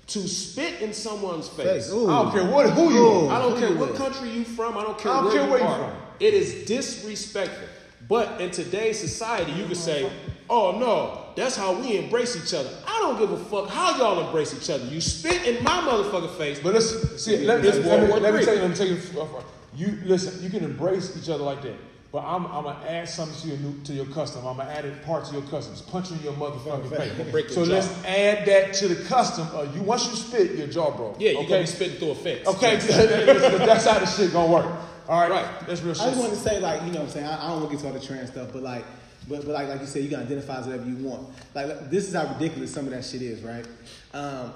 To 0.09 0.29
spit 0.29 0.83
in 0.83 0.93
someone's 0.93 1.49
face. 1.49 1.67
Face. 1.87 1.91
I 1.91 1.95
don't 1.95 2.33
care 2.33 2.45
what 2.51 2.71
who 2.71 2.93
you 2.93 2.99
Ooh. 3.07 3.29
are. 3.29 3.37
I 3.37 3.39
don't 3.43 3.55
Who 3.59 3.61
care 3.69 3.77
what 3.77 3.91
with? 3.91 3.99
country 3.99 4.31
you 4.31 4.45
from. 4.45 4.77
I 4.77 4.83
don't 4.83 4.99
care 4.99 5.13
I 5.13 5.15
don't 5.17 5.25
where, 5.27 5.33
care 5.35 5.45
you 5.45 5.51
where 5.51 5.61
you 5.61 5.67
are. 5.67 5.79
from. 5.91 5.97
It 6.21 6.35
is 6.35 6.65
disrespectful. 6.67 7.69
But 8.09 8.41
in 8.41 8.51
today's 8.51 8.99
society, 8.99 9.53
you 9.53 9.67
could 9.67 9.77
say, 9.77 10.11
"Oh 10.49 10.79
no, 10.79 11.20
that's 11.37 11.57
how 11.57 11.73
we 11.81 11.99
embrace 11.99 12.37
each 12.37 12.55
other." 12.55 12.71
I 12.87 12.99
don't 13.01 13.19
give 13.19 13.31
a 13.33 13.37
fuck 13.45 13.69
how 13.69 13.97
y'all 13.99 14.25
embrace 14.27 14.55
each 14.55 14.69
other. 14.71 14.85
You 14.87 15.01
spit 15.01 15.47
in 15.47 15.63
my 15.65 15.81
motherfucking 15.81 16.37
face, 16.37 16.61
But 16.63 16.75
listen, 16.75 17.19
see, 17.19 17.39
let, 17.47 17.65
It's 17.65 17.79
let, 17.79 17.87
let, 17.87 18.03
me, 18.03 18.09
War 18.09 18.21
let 18.21 18.35
me 18.35 18.45
tell 18.45 18.55
you, 18.55 18.61
let 18.61 18.71
me 18.71 18.77
tell 18.77 18.87
you. 18.87 18.99
uh, 19.17 19.23
uh, 19.23 19.43
You 19.75 19.99
listen. 20.05 20.43
You 20.43 20.51
can 20.51 20.65
embrace 20.65 21.17
each 21.17 21.29
other 21.31 21.45
like 21.45 21.63
that. 21.63 21.77
But 22.13 22.25
I'm, 22.25 22.45
I'm 22.47 22.65
gonna 22.65 22.85
add 22.89 23.09
something 23.09 23.41
to 23.43 23.49
your 23.49 23.59
new, 23.59 23.81
to 23.85 23.93
your 23.93 24.07
custom. 24.07 24.45
I'm 24.45 24.57
gonna 24.57 24.69
add 24.69 24.85
a 24.85 24.91
part 25.07 25.27
to 25.27 25.33
your 25.33 25.43
customs. 25.43 25.81
Punching 25.83 26.19
your 26.25 26.33
motherfucking 26.33 26.91
break 27.31 27.47
face. 27.47 27.57
your 27.57 27.65
So 27.65 27.65
jaw. 27.67 27.73
let's 27.75 28.05
add 28.05 28.45
that 28.47 28.75
to 28.75 28.89
the 28.89 29.05
custom. 29.05 29.47
Uh, 29.55 29.63
you 29.75 29.83
once 29.83 30.07
you 30.09 30.17
spit, 30.17 30.57
your 30.57 30.67
jaw 30.67 30.91
broke. 30.91 31.21
yeah, 31.21 31.31
you 31.31 31.39
okay? 31.39 31.49
gonna 31.49 31.61
be 31.61 31.67
spitting 31.67 31.99
through 31.99 32.11
a 32.11 32.15
fence. 32.17 32.49
Okay, 32.49 32.77
that's 33.67 33.87
how 33.87 33.99
the 34.01 34.07
shit 34.07 34.33
gonna 34.33 34.53
work. 34.53 34.67
All 35.09 35.21
right, 35.21 35.31
Right. 35.31 35.67
That's 35.69 35.83
real 35.83 35.95
shit. 35.95 36.03
I 36.03 36.07
just 36.11 36.19
want 36.21 36.33
to 36.33 36.39
say, 36.39 36.61
like, 36.61 36.83
you 36.83 36.89
know 36.93 37.01
what 37.01 37.07
I'm 37.07 37.11
saying? 37.11 37.27
I, 37.27 37.45
I 37.45 37.49
don't 37.49 37.61
want 37.61 37.71
to 37.71 37.77
get 37.77 37.83
to 37.83 37.87
all 37.89 37.93
the 37.99 38.05
trans 38.07 38.31
stuff, 38.31 38.49
but 38.53 38.63
like, 38.63 38.85
but, 39.29 39.41
but 39.45 39.49
like, 39.53 39.69
like 39.69 39.81
you 39.81 39.87
said, 39.87 40.03
you 40.03 40.09
can 40.09 40.21
identify 40.21 40.59
as 40.59 40.67
whatever 40.67 40.89
you 40.89 40.97
want. 40.97 41.29
Like, 41.55 41.69
like, 41.69 41.91
this 41.91 42.09
is 42.09 42.15
how 42.15 42.33
ridiculous 42.33 42.73
some 42.73 42.87
of 42.87 42.93
that 42.93 43.05
shit 43.05 43.23
is, 43.23 43.43
right? 43.43 43.67
Um, 44.15 44.53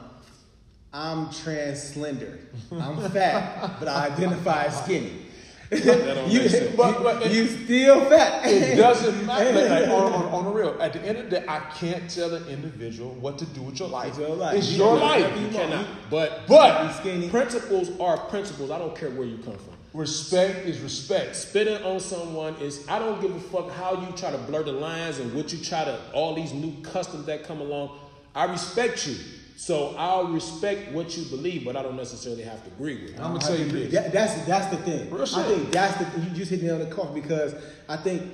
I'm 0.93 1.31
trans 1.31 1.83
slender. 1.83 2.39
I'm 2.73 2.97
fat, 3.11 3.77
but 3.79 3.89
I 3.89 4.07
identify 4.07 4.65
as 4.65 4.83
skinny. 4.83 5.21
you, 5.71 6.43
make. 6.43 6.77
But- 6.77 7.03
but- 7.03 7.31
you 7.33 7.47
still 7.47 8.05
fat. 8.09 8.47
It 8.47 8.77
doesn't 8.77 9.27
matter. 9.27 9.53
Like, 9.53 9.71
like, 9.71 9.89
on, 9.89 10.13
on, 10.13 10.25
on 10.27 10.45
the 10.45 10.51
real, 10.51 10.77
at 10.81 10.93
the 10.93 11.01
end 11.03 11.19
of 11.19 11.25
the 11.31 11.41
day, 11.41 11.45
I 11.49 11.61
can't 11.75 12.09
tell 12.09 12.33
an 12.35 12.47
individual 12.49 13.11
what 13.15 13.39
to 13.39 13.47
do 13.47 13.63
with 13.63 13.81
your 13.81 13.89
life. 13.89 14.17
With 14.17 14.29
your 14.29 14.37
life. 14.37 14.57
It's 14.57 14.71
You 14.73 14.79
your 14.85 14.99
can 14.99 15.07
life. 15.09 15.41
You 15.41 15.47
you 15.47 15.53
cannot. 15.53 15.87
But 16.11 16.43
But 16.47 17.03
Be 17.05 17.29
principles 17.29 17.99
are 17.99 18.17
principles. 18.29 18.71
I 18.71 18.79
don't 18.79 18.97
care 18.97 19.11
where 19.11 19.27
you 19.27 19.39
come 19.39 19.57
from. 19.57 19.75
Respect 19.95 20.67
is 20.67 20.81
respect. 20.81 21.37
Spitting 21.37 21.83
on 21.85 22.01
someone 22.01 22.55
is 22.57 22.87
I 22.89 22.99
don't 22.99 23.21
give 23.21 23.35
a 23.35 23.41
fuck 23.41 23.71
how 23.71 24.01
you 24.01 24.15
try 24.17 24.33
to 24.33 24.39
blur 24.39 24.65
the 24.65 24.73
lines 24.73 25.21
and 25.21 25.33
what 25.33 25.53
you 25.53 25.59
try 25.65 25.85
to 25.85 25.99
all 26.13 26.35
these 26.35 26.53
new 26.53 26.75
customs 26.83 27.27
that 27.27 27.45
come 27.45 27.61
along. 27.61 27.97
I 28.35 28.45
respect 28.45 29.07
you. 29.07 29.17
So 29.57 29.95
I'll 29.97 30.27
respect 30.27 30.91
what 30.91 31.17
you 31.17 31.25
believe, 31.27 31.65
but 31.65 31.77
I 31.77 31.83
don't 31.83 31.97
necessarily 31.97 32.43
have 32.43 32.63
to 32.65 32.71
agree 32.71 33.03
with 33.03 33.15
it. 33.15 33.21
I'm 33.21 33.35
gonna 33.35 33.39
tell 33.39 33.57
you 33.57 33.67
this. 33.67 33.93
That, 33.93 34.13
that's 34.13 34.45
that's 34.47 34.77
the 34.77 34.83
thing. 34.83 35.09
Real 35.11 35.23
I 35.23 35.25
shit. 35.27 35.47
think 35.47 35.71
that's 35.71 35.97
the 35.97 36.21
you 36.21 36.31
just 36.31 36.51
hit 36.51 36.61
me 36.61 36.71
on 36.71 36.81
the 36.81 36.87
cuff 36.87 37.15
because 37.15 37.55
I 37.89 37.97
think 37.97 38.25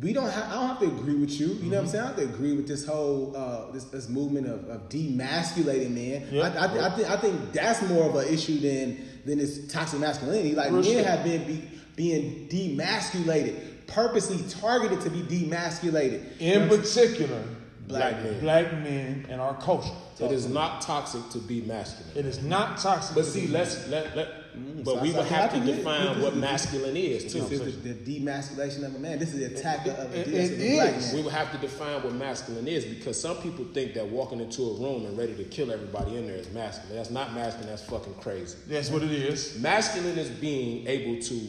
we 0.00 0.12
don't 0.12 0.30
have 0.30 0.50
I 0.50 0.54
don't 0.54 0.68
have 0.68 0.78
to 0.78 0.86
agree 0.86 1.16
with 1.16 1.32
you. 1.38 1.48
You 1.48 1.64
know 1.64 1.78
what 1.78 1.84
I'm 1.84 1.88
saying? 1.88 2.04
I 2.04 2.06
don't 2.10 2.18
have 2.18 2.28
to 2.28 2.34
agree 2.34 2.52
with 2.52 2.68
this 2.68 2.86
whole 2.86 3.36
uh, 3.36 3.72
this, 3.72 3.84
this 3.84 4.08
movement 4.08 4.46
of, 4.46 4.68
of 4.68 4.88
demasculating 4.88 5.90
men. 5.90 6.28
Yeah. 6.30 6.42
I, 6.44 6.66
I, 6.66 6.86
I 6.86 6.90
think 6.90 7.10
I 7.10 7.16
think 7.16 7.52
that's 7.52 7.82
more 7.88 8.08
of 8.08 8.14
an 8.14 8.32
issue 8.32 8.60
than 8.60 9.04
than 9.24 9.38
this 9.38 9.66
toxic 9.72 10.00
masculinity. 10.00 10.54
Like 10.54 10.70
Real 10.70 10.82
men 10.82 10.84
shit. 10.84 11.06
have 11.06 11.24
been 11.24 11.44
be, 11.46 11.62
being 11.96 12.48
demasculated, 12.48 13.86
purposely 13.86 14.38
targeted 14.60 15.00
to 15.02 15.10
be 15.10 15.20
demasculated. 15.22 16.40
You 16.40 16.54
know 16.58 16.62
In 16.64 16.68
what 16.68 16.80
particular, 16.80 17.42
Black 17.88 18.22
men. 18.22 18.40
black 18.40 18.72
men 18.74 19.26
and 19.28 19.40
our 19.40 19.54
culture. 19.60 19.90
It 20.20 20.30
is 20.30 20.48
not 20.48 20.82
toxic 20.82 21.28
to 21.30 21.38
be 21.38 21.62
masculine. 21.62 22.16
It 22.16 22.26
is 22.26 22.42
not 22.42 22.78
toxic. 22.78 23.14
But 23.16 23.24
to 23.24 23.30
see, 23.30 23.46
be- 23.46 23.52
let's 23.52 23.88
let 23.88 24.14
let. 24.16 24.28
Mm-hmm. 24.56 24.82
But 24.82 24.94
so 24.96 25.02
we 25.02 25.14
I- 25.14 25.16
would 25.18 25.26
have 25.26 25.52
to 25.54 25.60
define 25.60 26.14
this 26.14 26.22
what 26.24 26.32
is- 26.34 26.38
masculine 26.40 26.96
is 26.96 27.24
This 27.24 27.32
too. 27.32 27.54
is 27.54 27.82
the, 27.82 27.92
the 27.92 28.20
demasculation 28.20 28.84
of 28.84 28.94
a 28.94 28.98
man. 28.98 29.18
This 29.18 29.32
is 29.34 29.40
the 29.40 29.58
attack 29.58 29.86
of, 29.86 29.98
of, 29.98 30.14
It- 30.14 30.26
the, 30.26 30.36
it 30.36 30.52
of 30.52 30.60
a 30.60 30.74
black 30.76 31.00
man. 31.00 31.14
We 31.14 31.22
would 31.22 31.32
have 31.32 31.52
to 31.52 31.58
define 31.58 32.02
what 32.02 32.12
masculine 32.14 32.68
is 32.68 32.84
because 32.84 33.20
some 33.20 33.36
people 33.38 33.64
think 33.72 33.94
that 33.94 34.06
walking 34.08 34.40
into 34.40 34.62
a 34.62 34.74
room 34.74 35.06
and 35.06 35.16
ready 35.16 35.34
to 35.36 35.44
kill 35.44 35.70
everybody 35.72 36.16
in 36.16 36.26
there 36.26 36.36
is 36.36 36.50
masculine. 36.52 36.96
That's 36.96 37.10
not 37.10 37.32
masculine. 37.34 37.68
That's 37.70 37.84
fucking 37.84 38.14
crazy. 38.14 38.56
that's 38.68 38.90
what 38.90 39.02
it 39.02 39.12
is. 39.12 39.58
Masculine 39.60 40.18
is 40.18 40.28
being 40.30 40.86
able 40.86 41.20
to 41.22 41.40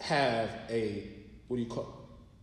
have 0.00 0.50
a 0.70 1.08
what 1.48 1.56
do 1.56 1.62
you 1.62 1.68
call 1.68 1.94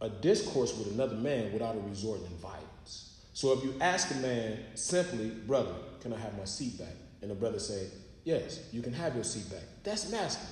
a 0.01 0.09
discourse 0.09 0.77
with 0.77 0.91
another 0.93 1.15
man 1.15 1.53
without 1.53 1.75
a 1.75 1.79
resort 1.79 2.19
in 2.21 2.35
violence. 2.37 3.19
So 3.33 3.53
if 3.53 3.63
you 3.63 3.75
ask 3.81 4.11
a 4.11 4.17
man 4.17 4.59
simply, 4.75 5.29
brother, 5.29 5.73
can 6.01 6.13
I 6.13 6.17
have 6.17 6.37
my 6.37 6.45
seat 6.45 6.77
back? 6.77 6.95
And 7.21 7.31
the 7.31 7.35
brother 7.35 7.59
say, 7.59 7.87
yes, 8.25 8.59
you 8.73 8.81
can 8.81 8.91
have 8.93 9.15
your 9.15 9.23
seat 9.23 9.49
back. 9.49 9.63
That's 9.83 10.11
masculine. 10.11 10.51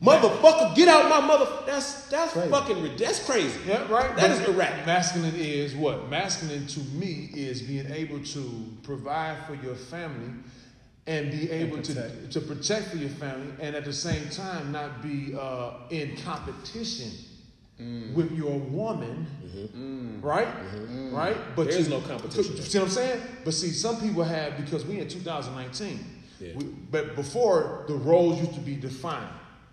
Motherfucker, 0.00 0.76
get 0.76 0.86
out 0.86 1.10
my 1.10 1.20
mother. 1.26 1.48
That's 1.66 2.06
that's 2.08 2.32
Crazy. 2.32 2.48
fucking 2.50 2.96
that's 2.96 3.24
crazy. 3.26 3.58
Yeah, 3.66 3.90
right. 3.90 4.14
That 4.16 4.30
is 4.30 4.38
But 4.38 4.48
is 4.50 4.54
erratic. 4.54 4.86
Masculine 4.86 5.34
is 5.34 5.74
what? 5.74 6.08
Masculine 6.08 6.68
to 6.68 6.80
me 6.94 7.30
is 7.34 7.62
being 7.62 7.90
able 7.90 8.22
to 8.22 8.64
provide 8.84 9.36
for 9.48 9.54
your 9.56 9.74
family 9.74 10.34
and 11.08 11.32
be 11.32 11.50
able 11.50 11.82
to 11.82 11.92
protect. 11.94 12.30
to 12.32 12.40
protect 12.40 12.86
for 12.90 12.96
your 12.98 13.08
family, 13.10 13.52
and 13.60 13.74
at 13.74 13.84
the 13.84 13.92
same 13.92 14.28
time 14.28 14.70
not 14.70 15.02
be 15.02 15.34
uh, 15.36 15.72
in 15.90 16.16
competition 16.18 17.10
Mm. 17.80 18.12
with 18.14 18.32
your 18.32 18.58
woman, 18.58 19.24
right? 20.20 20.48
Right. 21.12 21.36
But 21.54 21.68
Mm-hmm. 21.68 21.70
There 21.70 21.78
is 21.78 21.88
you- 21.88 21.94
no 21.94 22.00
competition. 22.00 22.56
you 22.56 22.62
See 22.62 22.76
what 22.78 22.86
I'm 22.86 22.90
saying? 22.90 23.22
But 23.44 23.54
see, 23.54 23.68
some 23.70 24.00
people 24.00 24.24
have 24.24 24.56
because 24.56 24.84
we 24.84 24.98
in 24.98 25.06
2019. 25.08 26.04
Yeah. 26.40 26.54
We, 26.56 26.64
but 26.64 27.16
before 27.16 27.84
the 27.88 27.94
roles 27.94 28.38
used 28.40 28.54
to 28.54 28.60
be 28.60 28.76
defined. 28.76 29.28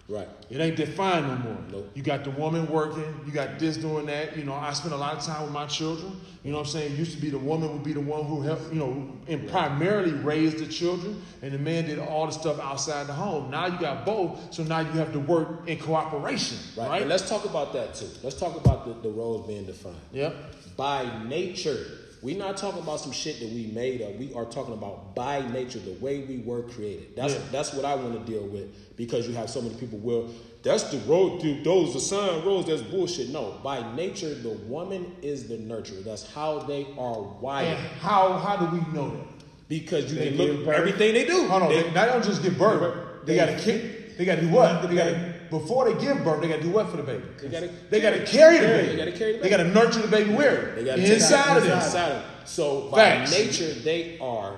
Right. 0.07 0.27
It 0.51 0.59
ain't 0.59 0.75
defined 0.75 1.25
no 1.27 1.35
more. 1.37 1.57
Nope. 1.71 1.91
You 1.95 2.03
got 2.03 2.23
the 2.23 2.29
woman 2.29 2.67
working, 2.67 3.19
you 3.25 3.31
got 3.31 3.57
this 3.57 3.75
doing 3.75 4.05
that. 4.05 4.37
You 4.37 4.43
know, 4.43 4.53
I 4.53 4.71
spend 4.73 4.93
a 4.93 4.97
lot 4.97 5.15
of 5.17 5.23
time 5.23 5.41
with 5.41 5.51
my 5.51 5.65
children. 5.65 6.21
You 6.43 6.51
know 6.51 6.59
what 6.59 6.67
I'm 6.67 6.71
saying? 6.73 6.91
It 6.93 6.99
used 6.99 7.15
to 7.15 7.21
be 7.21 7.31
the 7.31 7.39
woman 7.39 7.73
would 7.73 7.83
be 7.83 7.93
the 7.93 8.01
one 8.01 8.23
who 8.25 8.41
helped, 8.43 8.71
you 8.71 8.77
know, 8.77 9.11
and 9.27 9.49
primarily 9.49 10.11
raised 10.11 10.59
the 10.59 10.67
children, 10.67 11.19
and 11.41 11.51
the 11.51 11.57
man 11.57 11.85
did 11.87 11.97
all 11.97 12.27
the 12.27 12.31
stuff 12.33 12.59
outside 12.59 13.07
the 13.07 13.13
home. 13.13 13.49
Now 13.49 13.65
you 13.65 13.79
got 13.79 14.05
both, 14.05 14.53
so 14.53 14.61
now 14.61 14.81
you 14.81 14.91
have 14.91 15.11
to 15.13 15.19
work 15.19 15.67
in 15.67 15.79
cooperation, 15.79 16.59
Right. 16.77 16.87
right? 16.87 17.01
And 17.01 17.09
let's 17.09 17.27
talk 17.27 17.43
about 17.45 17.73
that 17.73 17.95
too. 17.95 18.05
Let's 18.21 18.39
talk 18.39 18.63
about 18.63 18.85
the, 18.85 19.09
the 19.09 19.09
roles 19.11 19.47
being 19.47 19.65
defined. 19.65 19.95
Yep. 20.11 20.35
By 20.77 21.23
nature, 21.25 21.83
we're 22.25 22.37
not 22.37 22.57
talking 22.57 22.81
about 22.81 22.99
some 22.99 23.11
shit 23.11 23.39
that 23.39 23.49
we 23.49 23.67
made 23.67 24.01
up. 24.01 24.15
We 24.15 24.33
are 24.33 24.45
talking 24.45 24.73
about 24.73 25.13
by 25.13 25.47
nature, 25.51 25.77
the 25.79 25.93
way 26.03 26.21
we 26.21 26.39
were 26.39 26.63
created. 26.63 27.15
That's 27.15 27.35
Yeah. 27.35 27.39
that's 27.51 27.73
what 27.73 27.85
I 27.85 27.93
want 27.95 28.13
to 28.25 28.31
deal 28.31 28.43
with 28.47 28.97
because 28.97 29.27
you 29.27 29.35
have 29.35 29.49
so 29.49 29.61
many 29.61 29.75
people. 29.75 29.99
Well, 29.99 30.29
that's 30.63 30.83
the 30.85 30.97
road. 30.99 31.41
Dude, 31.41 31.63
those 31.63 31.93
assigned 31.95 32.43
roles. 32.43 32.65
That's 32.65 32.81
bullshit. 32.81 33.29
No, 33.29 33.59
by 33.63 33.95
nature, 33.95 34.33
the 34.33 34.49
woman 34.67 35.15
is 35.21 35.47
the 35.47 35.57
nurturer. 35.57 36.03
That's 36.03 36.25
how 36.33 36.59
they 36.59 36.87
are 36.97 37.21
wired. 37.21 37.77
And 37.77 37.87
how 38.01 38.33
how 38.39 38.55
do 38.57 38.65
we 38.75 38.81
know 38.91 39.11
that? 39.11 39.27
Because 39.69 40.11
you 40.11 40.17
They 40.17 40.29
can 40.29 40.37
look 40.37 40.65
birth. 40.65 40.75
everything 40.75 41.13
they 41.13 41.25
do. 41.25 41.47
Hold 41.47 41.63
on, 41.63 41.69
They- 41.69 41.83
they, 41.83 41.89
they 41.89 42.05
don't 42.05 42.23
just 42.23 42.41
give 42.43 42.57
birth. 42.57 42.95
They, 43.25 43.35
got 43.35 43.45
to 43.47 43.57
kick. 43.59 44.17
They 44.17 44.25
got 44.25 44.35
to 44.35 44.41
do 44.41 44.49
what? 44.49 44.87
They 44.89 44.95
got 44.95 45.05
to 45.05 45.34
before 45.49 45.91
they 45.91 45.99
give 46.03 46.23
birth. 46.23 46.41
They 46.41 46.47
got 46.47 46.57
to 46.57 46.63
do 46.63 46.69
what 46.71 46.89
for 46.89 46.97
the 46.97 47.03
baby? 47.03 47.23
They 47.41 47.49
gotta 47.49 47.69
They 47.89 48.01
got 48.01 48.11
to 48.11 48.25
carry- 48.25 48.57
carry 48.57 48.59
the 48.59 48.67
baby. 48.67 48.87
they 48.89 48.97
gotta 48.97 49.11
carry 49.17 49.33
the 49.33 49.39
They 49.39 49.49
got 49.49 49.57
to 49.57 49.67
nurture 49.67 50.01
the 50.01 50.07
baby 50.07 50.33
where? 50.33 50.75
They 50.75 50.83
gotta 50.83 51.13
inside 51.13 51.57
of 51.57 51.63
them. 51.63 51.77
Inside 51.77 52.11
of 52.11 52.21
them. 52.21 52.31
So 52.45 52.89
by 52.89 52.97
Facts. 52.97 53.31
nature, 53.31 53.73
they 53.73 54.17
are 54.19 54.57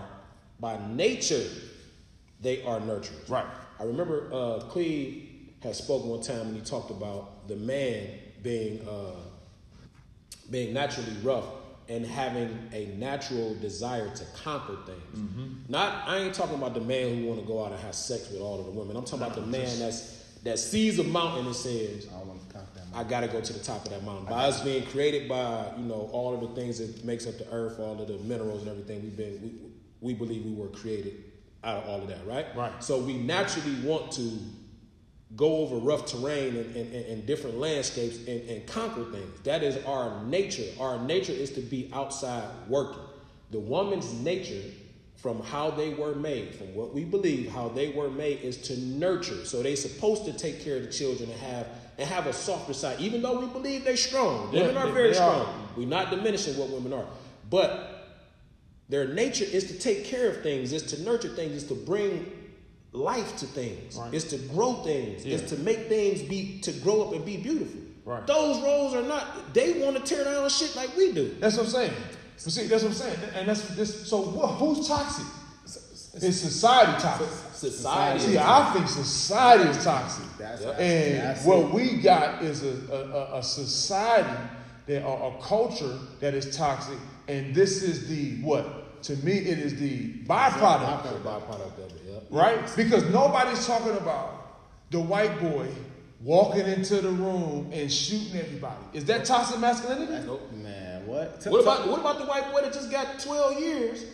by 0.60 0.80
nature 0.90 1.44
they 2.42 2.62
are 2.64 2.80
nurturers. 2.80 3.28
Right. 3.30 3.46
I 3.80 3.84
remember 3.84 4.30
uh, 4.32 4.60
Cleve 4.70 5.30
had 5.64 5.76
spoken 5.76 6.10
one 6.10 6.22
time 6.22 6.46
when 6.48 6.56
he 6.56 6.62
talked 6.62 6.92
about 6.92 7.48
the 7.48 7.56
man 7.56 8.10
being 8.44 8.88
uh, 8.88 9.16
being 10.52 10.74
naturally 10.74 11.12
rough 11.24 11.46
and 11.90 12.06
having 12.06 12.70
a 12.74 12.88
natural 12.98 13.56
desire 13.56 14.10
to 14.14 14.24
conquer 14.44 14.78
things. 14.86 15.18
Mm-hmm. 15.20 15.54
Not 15.72 16.08
I 16.08 16.18
ain't 16.18 16.34
talking 16.36 16.56
about 16.56 16.74
the 16.74 16.82
man 16.82 17.18
who 17.18 17.26
want 17.28 17.40
to 17.40 17.46
go 17.46 17.64
out 17.64 17.72
and 17.72 17.80
have 17.82 17.96
sex 17.96 18.30
with 18.30 18.42
all 18.42 18.60
of 18.60 18.66
the 18.66 18.72
women. 18.72 18.96
I'm 18.98 19.04
talking 19.06 19.26
about 19.26 19.36
the 19.36 19.46
man 19.46 19.80
that's 19.80 20.24
that 20.48 20.60
sees 20.60 20.98
a 21.00 21.04
mountain 21.04 21.46
and 21.46 21.56
says, 21.56 22.08
I 22.14 22.24
want 22.24 22.48
to 22.48 22.54
count 22.54 22.74
that. 22.76 22.84
I 22.94 23.04
gotta 23.04 23.28
go 23.28 23.42
to 23.42 23.54
the 23.54 23.60
top 23.60 23.86
of 23.86 23.92
that 23.92 24.04
mountain. 24.04 24.26
By 24.26 24.46
us 24.46 24.64
being 24.64 24.86
created 24.88 25.28
by, 25.28 25.72
you 25.78 25.84
know, 25.84 26.10
all 26.14 26.34
of 26.34 26.42
the 26.42 26.60
things 26.60 26.80
that 26.80 27.04
makes 27.04 27.28
up 27.28 27.38
the 27.38 27.52
earth, 27.52 27.80
all 27.80 28.02
of 28.02 28.08
the 28.08 28.18
minerals 28.20 28.62
and 28.62 28.70
everything, 28.70 29.04
we've 29.04 29.18
been 29.18 29.42
we, 30.00 30.14
we 30.14 30.14
believe 30.14 30.46
we 30.46 30.54
were 30.54 30.70
created 30.70 31.24
out 31.64 31.84
of 31.84 31.90
all 31.90 32.02
of 32.02 32.08
that, 32.08 32.26
right? 32.26 32.46
Right. 32.56 32.84
So 32.84 33.00
we 33.00 33.18
naturally 33.18 33.76
want 33.86 34.12
to 34.14 34.40
go 35.36 35.58
over 35.58 35.76
rough 35.78 36.06
terrain 36.06 36.56
and, 36.56 36.76
and, 36.76 36.96
and, 36.96 37.06
and 37.06 37.26
different 37.26 37.58
landscapes 37.58 38.18
and, 38.28 38.50
and 38.50 38.66
conquer 38.66 39.04
things. 39.12 39.42
That 39.42 39.64
is 39.64 39.84
our 39.86 40.24
nature. 40.24 40.64
Our 40.80 40.98
nature 41.00 41.34
is 41.34 41.52
to 41.52 41.62
be 41.62 41.92
outside 41.94 42.48
working. 42.70 43.04
The 43.52 43.60
woman's 43.60 44.14
nature, 44.14 44.64
from 45.18 45.42
how 45.42 45.72
they 45.72 45.94
were 45.94 46.14
made, 46.16 46.54
from 46.56 46.74
what 46.76 46.94
we 46.94 47.04
believe, 47.04 47.52
how 47.52 47.68
they 47.70 47.90
were 47.90 48.10
made, 48.10 48.42
is 48.42 48.58
to 48.58 48.78
nurture. 48.80 49.46
So 49.46 49.64
they're 49.64 49.76
supposed 49.76 50.26
to 50.26 50.34
take 50.34 50.64
care 50.64 50.78
of 50.78 50.84
the 50.84 50.92
children 50.92 51.30
and 51.30 51.40
have 51.42 51.68
and 52.00 52.08
have 52.08 52.28
a 52.28 52.34
softer 52.34 52.74
side. 52.74 53.00
Even 53.00 53.24
though 53.24 53.40
we 53.40 53.48
believe 53.48 53.84
they're 53.84 53.98
strong, 53.98 54.54
Yeah, 54.54 54.62
women 54.68 54.78
are 54.78 54.86
they- 54.88 54.92
very 54.94 55.12
they 55.14 55.18
are. 55.18 55.42
strong. 55.42 55.70
We're 55.76 55.88
not 55.88 56.12
diminishing 56.12 56.56
what 56.58 56.70
women 56.70 56.94
are, 56.94 57.08
but 57.50 57.94
their 58.90 59.08
nature 59.08 59.46
is 59.46 59.64
to 59.66 59.74
take 59.80 60.06
care 60.06 60.30
of 60.30 60.44
things, 60.44 60.72
is 60.74 60.84
to 60.84 61.02
nurture 61.02 61.30
things, 61.30 61.64
is 61.64 61.68
to 61.70 61.74
bring 61.74 62.32
life 62.92 63.36
to 63.38 63.48
things. 63.48 63.96
Right. 63.98 64.14
It's 64.14 64.26
to 64.26 64.38
grow 64.38 64.76
things. 64.84 65.26
Yeah. 65.26 65.38
It's 65.38 65.50
to 65.52 65.58
make 65.58 65.88
things 65.90 66.22
be 66.22 66.60
to 66.62 66.72
grow 66.72 67.02
up 67.02 67.14
and 67.14 67.26
be 67.26 67.38
beautiful. 67.38 67.82
Right. 68.06 68.26
Those 68.28 68.62
roles 68.64 68.94
are 68.94 69.02
not. 69.02 69.54
They 69.56 69.82
want 69.84 69.98
to 69.98 70.04
tear 70.04 70.24
down 70.24 70.48
shit 70.50 70.76
like 70.76 70.96
we 70.96 71.12
do. 71.12 71.36
That's 71.40 71.58
what 71.58 71.66
I'm 71.66 71.72
saying. 71.72 71.94
But 72.44 72.54
see, 72.54 72.68
that's 72.68 72.84
what 72.84 72.90
I'm 72.90 72.96
saying. 72.96 73.18
And 73.36 73.48
that's 73.48 73.68
this. 73.76 74.08
So 74.08 74.22
what, 74.22 74.48
who's 74.56 74.88
toxic? 74.88 75.26
Is 76.22 76.40
society 76.42 77.00
toxic? 77.02 77.28
Society. 77.54 78.20
See, 78.20 78.38
I 78.40 78.72
think 78.74 78.88
society 78.88 79.70
is 79.70 79.84
toxic. 79.84 80.26
That's, 80.40 80.62
Yep. 80.64 80.80
And 80.80 81.20
that's 81.20 81.46
what 81.46 81.72
we 81.72 81.98
got 81.98 82.42
is 82.42 82.64
a, 82.64 82.74
a, 82.92 83.38
a- 83.38 83.44
society 83.44 84.36
that 84.88 85.04
or 85.04 85.36
a 85.38 85.42
culture 85.44 85.96
that 86.20 86.34
is 86.34 86.56
toxic, 86.58 86.98
and 87.28 87.54
this 87.54 87.84
is 87.84 88.08
the 88.08 88.42
what? 88.42 89.04
To 89.04 89.16
me, 89.18 89.34
it 89.34 89.60
is 89.60 89.80
the 89.80 90.14
byproduct, 90.24 91.04
The 91.04 91.30
byproduct 91.30 91.78
of 91.78 91.92
it. 91.96 92.02
Yeah. 92.08 92.20
right? 92.32 92.74
Because 92.76 93.04
nobody's 93.12 93.66
talking 93.68 93.96
about 93.98 94.60
the 94.90 95.00
white 95.00 95.40
boy 95.40 95.68
walking 96.22 96.66
into 96.66 97.00
the 97.00 97.10
room 97.12 97.70
and 97.72 97.92
shooting 97.92 98.40
everybody. 98.40 98.84
Is 98.94 99.06
that 99.06 99.24
toxic 99.26 99.60
masculinity? 99.60 100.26
Nope. 100.26 100.52
Man, 100.54 100.87
what? 101.08 101.46
What 101.48 101.62
about 101.62 101.88
what 101.88 102.00
about 102.00 102.18
the 102.20 102.26
white 102.26 102.52
boy 102.52 102.62
that 102.62 102.74
just 102.74 102.92
got 102.92 103.20
12 103.20 103.60
years 103.60 104.06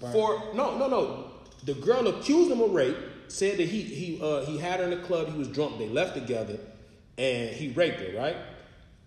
burn- 0.00 0.12
for 0.12 0.42
no 0.54 0.76
no 0.78 0.88
no? 0.88 1.30
The 1.64 1.74
girl 1.74 2.06
accused 2.08 2.50
him 2.50 2.60
of 2.60 2.70
rape. 2.72 2.96
Said 3.28 3.58
that 3.58 3.68
he 3.68 3.82
he 3.82 4.20
uh, 4.22 4.44
he 4.44 4.56
had 4.56 4.78
her 4.80 4.84
in 4.84 4.90
the 4.90 5.04
club. 5.04 5.28
He 5.32 5.36
was 5.36 5.48
drunk. 5.48 5.78
They 5.78 5.88
left 5.88 6.14
together, 6.14 6.58
and 7.18 7.50
he 7.50 7.68
raped 7.72 8.00
her. 8.00 8.16
Right? 8.16 8.36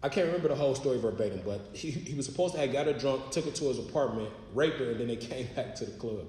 I 0.04 0.10
can't 0.10 0.28
remember 0.28 0.48
the 0.50 0.56
whole 0.56 0.76
story 0.76 0.98
verbatim, 1.00 1.42
but 1.46 1.60
he, 1.74 1.92
he 1.92 2.16
was 2.16 2.26
supposed 2.26 2.54
to 2.54 2.60
have 2.62 2.72
got 2.72 2.86
her 2.88 2.94
drunk, 2.94 3.32
took 3.32 3.44
her 3.46 3.52
to 3.52 3.66
his 3.66 3.80
apartment, 3.80 4.30
raped 4.54 4.78
her, 4.80 4.92
and 4.92 5.00
then 5.00 5.08
they 5.08 5.16
came 5.32 5.48
back 5.56 5.76
to 5.76 5.86
the 5.86 5.92
club. 5.92 6.26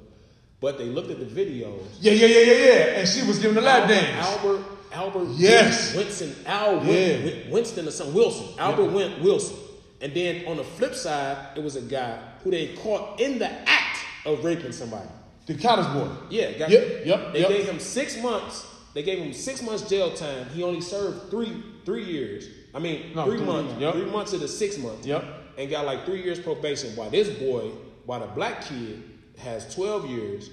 But 0.60 0.76
they 0.78 0.84
looked 0.86 1.10
at 1.10 1.18
the 1.20 1.24
videos. 1.24 1.80
Yeah, 2.00 2.12
yeah, 2.12 2.26
yeah, 2.26 2.40
yeah, 2.52 2.64
yeah. 2.66 2.74
And 2.98 3.08
she 3.08 3.24
was 3.26 3.38
giving 3.38 3.54
the 3.54 3.60
lap 3.60 3.88
dance. 3.88 4.26
Albert, 4.26 4.64
Albert 4.92 5.28
Yes. 5.36 5.94
Winston, 5.96 6.34
Al 6.46 6.84
Yeah. 6.84 7.48
Winston 7.50 7.86
or 7.88 7.90
something, 7.92 8.14
Wilson, 8.14 8.46
Albert 8.58 8.86
Win- 8.92 9.22
Wilson. 9.22 9.56
And 10.00 10.14
then 10.14 10.46
on 10.46 10.56
the 10.56 10.64
flip 10.64 10.94
side, 10.94 11.56
it 11.56 11.62
was 11.62 11.76
a 11.76 11.82
guy 11.82 12.18
who 12.42 12.50
they 12.50 12.74
caught 12.76 13.20
in 13.20 13.38
the 13.38 13.50
act 13.68 13.98
of 14.24 14.44
raping 14.44 14.72
somebody. 14.72 15.08
The 15.46 15.54
cottage 15.54 15.92
boy. 15.92 16.08
Yeah, 16.30 16.52
got, 16.52 16.70
Yep, 16.70 17.06
yep, 17.06 17.32
They 17.32 17.40
yep. 17.40 17.48
gave 17.48 17.68
him 17.68 17.78
six 17.78 18.20
months. 18.22 18.66
They 18.94 19.02
gave 19.02 19.18
him 19.18 19.32
six 19.32 19.62
months 19.62 19.88
jail 19.88 20.12
time. 20.14 20.48
He 20.50 20.62
only 20.62 20.80
served 20.80 21.30
three 21.30 21.62
three 21.84 22.04
years. 22.04 22.46
I 22.74 22.78
mean, 22.78 23.12
No, 23.14 23.24
three, 23.24 23.38
three 23.38 23.46
months. 23.46 23.68
months, 23.70 23.80
yep. 23.80 23.94
Three 23.94 24.04
months 24.10 24.32
of 24.32 24.40
the 24.40 24.48
six 24.48 24.78
months. 24.78 25.06
Yep. 25.06 25.24
And 25.58 25.70
got 25.70 25.86
like 25.86 26.04
three 26.04 26.22
years 26.22 26.38
probation. 26.38 26.94
While 26.96 27.10
this 27.10 27.28
boy, 27.38 27.70
while 28.06 28.20
the 28.20 28.26
black 28.26 28.62
kid 28.64 29.02
has 29.38 29.72
twelve 29.74 30.06
years, 30.08 30.50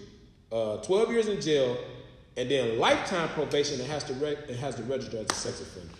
uh, 0.51 0.77
twelve 0.77 1.11
years 1.11 1.27
in 1.27 1.39
jail, 1.41 1.77
and 2.37 2.49
then 2.49 2.79
lifetime 2.79 3.29
probation 3.29 3.79
and 3.79 3.89
has 3.89 4.03
to 4.05 4.13
re- 4.15 4.37
and 4.47 4.57
has 4.57 4.75
to 4.75 4.83
register 4.83 5.17
as 5.17 5.25
a 5.29 5.33
sex 5.33 5.61
offender. 5.61 5.93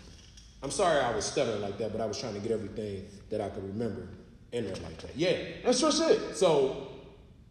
I'm 0.64 0.72
sorry 0.72 1.00
I 1.00 1.16
was 1.16 1.26
stuttering 1.26 1.62
like 1.62 1.78
that, 1.78 1.92
but 1.92 2.02
I 2.02 2.06
was 2.06 2.20
trying 2.20 2.34
to 2.34 2.40
get 2.40 2.52
everything 2.52 3.06
that 3.30 3.42
I 3.42 3.50
can 3.50 3.68
remember 3.68 4.10
in 4.52 4.66
there 4.66 4.76
like 4.76 4.98
that. 5.00 5.16
Yeah. 5.16 5.38
That's 5.64 5.82
just 5.82 6.02
it. 6.02 6.36
So, 6.36 6.88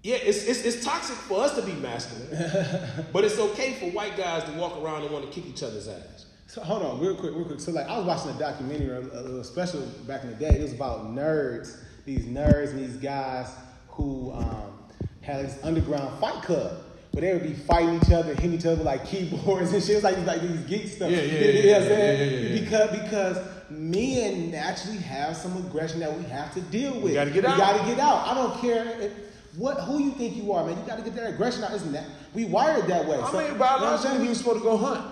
yeah, 0.02 0.16
it's, 0.16 0.44
it's, 0.44 0.64
it's 0.64 0.84
toxic 0.84 1.16
for 1.16 1.42
us 1.42 1.56
to 1.56 1.62
be 1.62 1.72
masculine, 1.72 3.06
but 3.12 3.24
it's 3.24 3.38
okay 3.38 3.74
for 3.74 3.86
white 3.90 4.16
guys 4.16 4.44
to 4.44 4.52
walk 4.52 4.80
around 4.80 5.02
and 5.02 5.12
want 5.12 5.24
to 5.26 5.30
kick 5.30 5.48
each 5.48 5.62
other's 5.62 5.88
ass. 5.88 6.26
So 6.46 6.62
hold 6.62 6.82
on, 6.82 7.00
real 7.00 7.16
quick, 7.16 7.34
real 7.34 7.44
quick. 7.44 7.60
So 7.60 7.72
like, 7.72 7.88
I 7.88 7.98
was 7.98 8.06
watching 8.06 8.30
a 8.30 8.38
documentary, 8.38 8.96
a, 8.96 9.00
little 9.00 9.44
special 9.44 9.80
back 10.06 10.22
in 10.22 10.30
the 10.30 10.36
day. 10.36 10.50
It 10.50 10.62
was 10.62 10.72
about 10.72 11.06
nerds, 11.06 11.76
these 12.04 12.24
nerds 12.24 12.70
and 12.70 12.78
these 12.78 12.96
guys 12.96 13.50
who 13.88 14.32
um, 14.32 14.78
had 15.22 15.46
this 15.46 15.58
underground 15.64 16.18
fight 16.20 16.42
club. 16.42 16.82
But 17.12 17.22
they 17.22 17.32
would 17.32 17.42
be 17.42 17.54
fighting 17.54 17.96
each 17.96 18.12
other, 18.12 18.34
hitting 18.34 18.52
each 18.52 18.66
other 18.66 18.76
with 18.76 18.86
like 18.86 19.06
keyboards 19.06 19.72
and 19.72 19.82
shit. 19.82 19.92
It 19.92 19.94
was 19.96 20.04
like, 20.04 20.26
like 20.26 20.40
these 20.42 20.60
geek 20.60 20.86
stuff. 20.86 21.10
Yeah, 21.10 21.22
yeah, 21.22 21.40
You 21.40 21.62
know 21.62 21.72
what 21.72 21.82
I'm 21.82 21.88
saying? 21.88 22.18
yeah, 22.18 22.36
yeah, 22.36 22.48
yeah. 22.48 22.60
Because 22.60 23.00
because 23.00 23.55
men 23.70 24.50
naturally 24.50 24.98
have 24.98 25.36
some 25.36 25.56
aggression 25.66 26.00
that 26.00 26.16
we 26.16 26.24
have 26.24 26.52
to 26.54 26.60
deal 26.62 26.98
with. 27.00 27.14
gotta 27.14 27.30
get 27.30 27.44
we 27.44 27.48
out. 27.50 27.58
gotta 27.58 27.84
get 27.90 27.98
out. 27.98 28.26
I 28.28 28.34
don't 28.34 28.60
care 28.60 29.00
if, 29.00 29.12
what 29.56 29.78
who 29.80 29.98
you 30.02 30.10
think 30.12 30.36
you 30.36 30.52
are, 30.52 30.64
man. 30.66 30.76
You 30.78 30.84
gotta 30.86 31.02
get 31.02 31.14
that 31.16 31.30
aggression 31.30 31.64
out. 31.64 31.72
Isn't 31.72 31.92
that 31.92 32.04
we 32.34 32.44
wired 32.44 32.86
that 32.88 33.06
way? 33.06 33.16
I 33.18 33.30
So, 33.30 33.38
mean, 33.38 33.46
you 33.46 33.52
know 33.52 33.58
what 33.58 33.70
I'm 33.70 33.78
biologically, 33.80 34.16
saying? 34.18 34.28
he 34.28 34.34
supposed 34.34 34.58
to 34.58 34.62
go 34.64 34.76
hunt. 34.76 35.06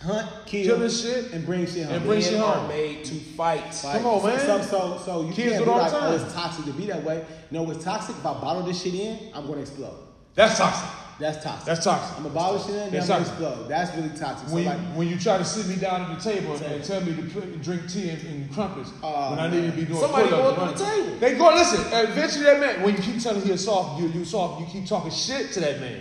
hunt, 0.00 0.28
kill, 0.46 0.64
Kill 0.64 0.78
this 0.78 1.02
shit, 1.02 1.32
and 1.32 1.44
bring 1.44 1.66
shit 1.66 1.84
home. 1.86 1.94
and 1.96 2.04
bring 2.04 2.20
Men 2.20 2.28
shit 2.30 2.40
are 2.40 2.68
made 2.68 3.04
to 3.04 3.14
fight. 3.14 3.62
Like, 3.84 3.98
Come 4.02 4.06
on, 4.06 4.24
man. 4.26 4.40
So, 4.40 4.62
so, 4.62 5.02
so 5.04 5.22
you 5.26 5.32
Kids 5.32 5.52
can't 5.52 5.64
be 5.64 5.70
all 5.70 5.78
like, 5.78 5.90
the 5.90 6.00
oh, 6.00 6.14
it's 6.16 6.34
toxic 6.34 6.64
to 6.66 6.72
be 6.72 6.86
that 6.86 7.02
way. 7.04 7.16
You 7.50 7.58
know 7.58 7.62
what's 7.64 7.84
toxic? 7.84 8.16
If 8.16 8.24
I 8.26 8.32
bottle 8.40 8.62
this 8.62 8.82
shit 8.82 8.94
in, 8.94 9.18
I'm 9.34 9.46
gonna 9.46 9.60
explode. 9.60 9.98
That's 10.34 10.58
toxic. 10.58 10.88
That's 11.18 11.42
toxic. 11.42 11.64
That's 11.64 11.82
toxic. 11.84 12.16
I'm 12.18 12.24
gonna 12.24 12.34
bottle 12.34 12.58
shit 12.60 12.70
in, 12.70 12.76
then 12.76 12.90
That's 12.92 13.08
I'm 13.10 13.24
toxic. 13.24 13.32
explode. 13.40 13.68
That's 13.68 13.96
really 13.96 14.08
toxic. 14.10 14.48
So 14.48 14.54
When 14.54 14.62
you, 14.64 14.68
like, 14.68 14.78
when 14.96 15.08
you 15.08 15.18
try 15.18 15.38
to 15.38 15.44
sit 15.44 15.66
me 15.66 15.76
down 15.76 16.02
at 16.02 16.18
the 16.22 16.30
table 16.30 16.52
and, 16.52 16.60
Table. 16.60 16.84
tell 16.84 17.00
me 17.00 17.14
to 17.16 17.22
put, 17.30 17.62
drink 17.62 17.90
tea 17.90 18.10
and, 18.10 18.22
and 18.26 18.52
crumpets 18.52 18.90
Oh, 19.02 19.30
when 19.30 19.38
I 19.40 19.48
need 19.50 19.70
to 19.70 19.76
be 19.76 19.84
doing 19.86 19.98
Somebody 20.00 20.28
going 20.28 20.54
to 20.54 20.78
the 20.78 20.84
table. 20.84 21.18
They 21.18 21.34
go 21.38 21.54
listen. 21.54 21.80
Eventually, 22.10 22.44
that 22.44 22.60
man. 22.60 22.82
When 22.82 22.96
you 22.96 23.02
keep 23.02 23.22
telling 23.22 23.40
him 23.40 23.48
he's 23.48 23.64
soft, 23.64 24.00
you 24.00 24.08
you 24.08 24.24
soft. 24.26 24.60
You 24.60 24.66
keep 24.66 24.86
talking 24.86 25.10
shit 25.10 25.52
to 25.52 25.60
that 25.60 25.80
man, 25.80 26.00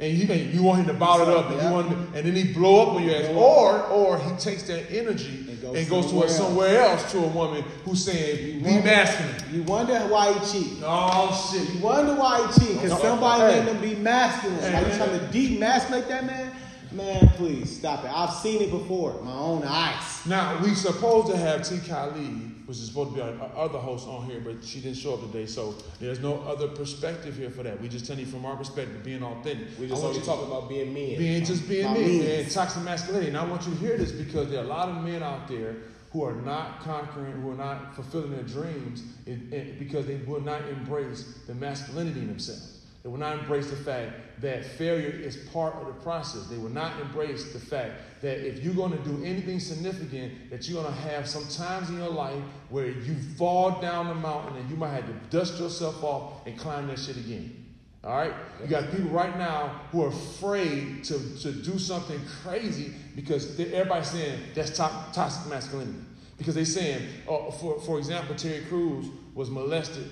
and 0.00 0.12
you 0.12 0.26
you 0.34 0.62
want 0.62 0.80
him 0.80 0.86
to 0.86 0.94
bottle 0.94 1.28
it 1.28 1.36
up, 1.36 1.46
and 1.50 1.56
Yeah. 1.56 1.68
you 1.68 1.74
want 1.74 1.88
him, 1.88 2.12
to- 2.12 2.18
and 2.18 2.26
then 2.26 2.34
he 2.36 2.52
blow 2.52 2.82
up 2.82 2.88
on 2.96 3.04
your 3.04 3.14
ass, 3.16 3.28
or 3.34 3.82
or 3.86 4.18
he 4.18 4.30
takes 4.36 4.64
that 4.64 4.90
energy 4.90 5.46
And 5.48 5.76
and, 5.76 5.88
goes 5.88 5.88
goes 5.88 6.04
to 6.04 6.08
somewhere 6.10 6.28
somewhere 6.28 6.80
else 6.82 7.10
to 7.12 7.18
a 7.18 7.28
woman 7.28 7.64
who's 7.84 8.04
saying 8.04 8.62
be 8.62 8.80
masculine. 8.82 9.34
you 9.52 9.62
wonder 9.62 9.98
why 10.08 10.32
he 10.32 10.52
cheat. 10.52 10.72
Oh 10.84 11.50
shit. 11.52 11.68
You 11.74 11.80
wonder 11.80 12.14
why 12.14 12.46
he 12.46 12.60
cheat 12.66 12.80
because 12.82 13.00
somebody 13.00 13.42
Hey. 13.54 13.60
made 13.60 13.68
him 13.68 13.80
be 13.80 13.94
masculine. 13.96 14.58
Hey, 14.60 14.74
Are 14.74 14.80
you 14.80 14.86
hey, 14.86 14.96
trying 14.96 15.18
to 15.20 15.26
demasculate 15.26 16.08
that 16.08 16.26
man? 16.26 16.50
Man, 16.92 17.28
please 17.36 17.76
stop 17.76 18.04
it. 18.04 18.10
I've 18.14 18.32
seen 18.34 18.62
it 18.62 18.70
before, 18.70 19.14
my 19.24 19.32
own 19.32 19.64
eyes. 19.66 19.94
Now 20.26 20.58
we 20.62 20.74
supposed 20.76 21.28
to 21.32 21.36
have 21.36 21.68
T. 21.68 21.78
Khalid, 21.78 22.52
which 22.66 22.78
is 22.78 22.86
supposed 22.88 23.10
to 23.10 23.16
be 23.16 23.20
our, 23.20 23.30
our 23.40 23.56
other 23.66 23.78
host 23.78 24.08
on 24.08 24.24
here, 24.24 24.40
but 24.40 24.64
she 24.64 24.80
didn't 24.80 24.96
show 24.96 25.14
up 25.14 25.20
today, 25.20 25.46
so 25.46 25.74
there's 26.00 26.20
no 26.20 26.40
other 26.42 26.68
perspective 26.68 27.36
here 27.36 27.50
for 27.50 27.62
that. 27.62 27.80
We 27.80 27.88
just 27.88 28.06
telling 28.06 28.20
you 28.20 28.26
from 28.26 28.44
our 28.46 28.56
perspective, 28.56 29.02
being 29.04 29.22
authentic. 29.22 29.68
We 29.78 29.86
just 29.88 30.02
I 30.02 30.06
want 30.06 30.16
only 30.16 30.18
you 30.20 30.24
talking 30.24 30.46
about 30.46 30.68
being 30.68 30.94
men. 30.94 31.18
being 31.18 31.44
just 31.44 31.68
being 31.68 31.84
My 31.86 31.92
men, 31.94 32.08
means. 32.08 32.24
man, 32.24 32.48
toxic 32.50 32.82
masculinity. 32.82 33.28
And 33.28 33.36
I 33.36 33.44
want 33.46 33.66
you 33.66 33.72
to 33.72 33.78
hear 33.78 33.96
this 33.98 34.12
because 34.12 34.48
there 34.50 34.60
are 34.60 34.64
a 34.64 34.68
lot 34.68 34.88
of 34.88 35.02
men 35.04 35.22
out 35.22 35.46
there 35.48 35.76
who 36.12 36.22
are 36.24 36.34
not 36.34 36.80
conquering, 36.80 37.32
who 37.42 37.50
are 37.50 37.56
not 37.56 37.94
fulfilling 37.94 38.30
their 38.30 38.44
dreams, 38.44 39.02
it, 39.26 39.52
it- 39.52 39.78
because 39.78 40.06
they 40.06 40.16
will 40.16 40.40
not 40.40 40.62
embrace 40.68 41.38
the 41.46 41.54
masculinity 41.54 42.20
in 42.20 42.28
themselves. 42.28 42.73
They 43.04 43.10
will 43.10 43.18
not 43.18 43.38
embrace 43.38 43.68
the 43.68 43.76
fact 43.76 44.40
that 44.40 44.64
failure 44.64 45.10
is 45.10 45.36
part 45.52 45.74
of 45.74 45.86
the 45.86 45.92
process. 45.92 46.46
They 46.46 46.56
will 46.56 46.70
not 46.70 46.98
embrace 46.98 47.52
the 47.52 47.58
fact 47.60 47.92
that 48.22 48.48
if 48.48 48.64
you're 48.64 48.74
going 48.74 48.92
to 48.92 49.04
do 49.04 49.22
anything 49.22 49.60
significant, 49.60 50.50
that 50.50 50.66
you're 50.66 50.82
going 50.82 50.92
to 50.92 51.00
have 51.02 51.28
some 51.28 51.46
times 51.48 51.90
in 51.90 51.98
your 51.98 52.08
life 52.08 52.42
where 52.70 52.88
you 52.88 53.14
fall 53.36 53.78
down 53.82 54.08
the 54.08 54.14
mountain 54.14 54.56
and 54.56 54.70
you 54.70 54.76
might 54.76 54.92
have 54.92 55.06
to 55.06 55.12
dust 55.28 55.60
yourself 55.60 56.02
off 56.02 56.46
and 56.46 56.58
climb 56.58 56.86
that 56.86 56.98
shit 56.98 57.18
again. 57.18 57.66
All 58.02 58.16
right? 58.16 58.32
You 58.62 58.68
got 58.68 58.90
people 58.90 59.10
right 59.10 59.36
now 59.36 59.82
who 59.92 60.04
are 60.04 60.08
afraid 60.08 61.04
to, 61.04 61.18
to 61.40 61.52
do 61.52 61.78
something 61.78 62.18
crazy 62.42 62.94
because 63.14 63.60
everybody's 63.60 64.08
saying 64.08 64.40
that's 64.54 64.70
to- 64.70 65.04
toxic 65.12 65.50
masculinity. 65.50 65.98
Because 66.38 66.54
they're 66.54 66.64
saying, 66.64 67.06
oh, 67.28 67.50
for, 67.50 67.78
for 67.80 67.98
example, 67.98 68.34
Terry 68.34 68.64
Crews 68.64 69.06
was 69.34 69.50
molested. 69.50 70.08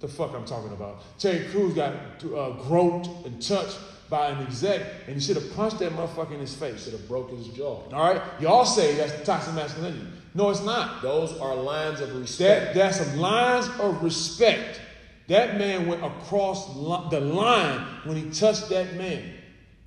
The 0.00 0.08
fuck 0.08 0.34
I'm 0.34 0.46
talking 0.46 0.72
about? 0.72 1.02
Terry 1.18 1.46
Crews 1.50 1.74
got 1.74 1.94
uh, 2.24 2.50
groped 2.66 3.08
and 3.26 3.40
touched 3.40 3.78
by 4.08 4.30
an 4.30 4.42
exec, 4.46 4.82
and 5.06 5.14
he 5.14 5.20
should 5.20 5.36
have 5.36 5.54
punched 5.54 5.78
that 5.78 5.92
motherfucker 5.92 6.32
in 6.32 6.40
his 6.40 6.54
face. 6.54 6.84
Should 6.84 6.94
have 6.94 7.06
broke 7.06 7.30
his 7.30 7.48
jaw. 7.48 7.82
All 7.92 8.14
right? 8.14 8.22
Y'all 8.40 8.64
say 8.64 8.94
that's 8.96 9.24
toxic 9.24 9.54
masculinity. 9.54 10.04
No, 10.34 10.50
it's 10.50 10.62
not. 10.64 11.02
Those 11.02 11.36
are 11.38 11.54
lines 11.54 12.00
of 12.00 12.14
respect. 12.16 12.74
That, 12.74 12.74
that's 12.74 12.96
some 12.98 13.18
lines 13.18 13.68
of 13.78 14.02
respect. 14.02 14.80
That 15.28 15.58
man 15.58 15.86
went 15.86 16.04
across 16.04 16.74
li- 16.74 17.08
the 17.10 17.20
line 17.20 17.80
when 18.04 18.16
he 18.16 18.30
touched 18.30 18.68
that 18.70 18.96
man. 18.96 19.34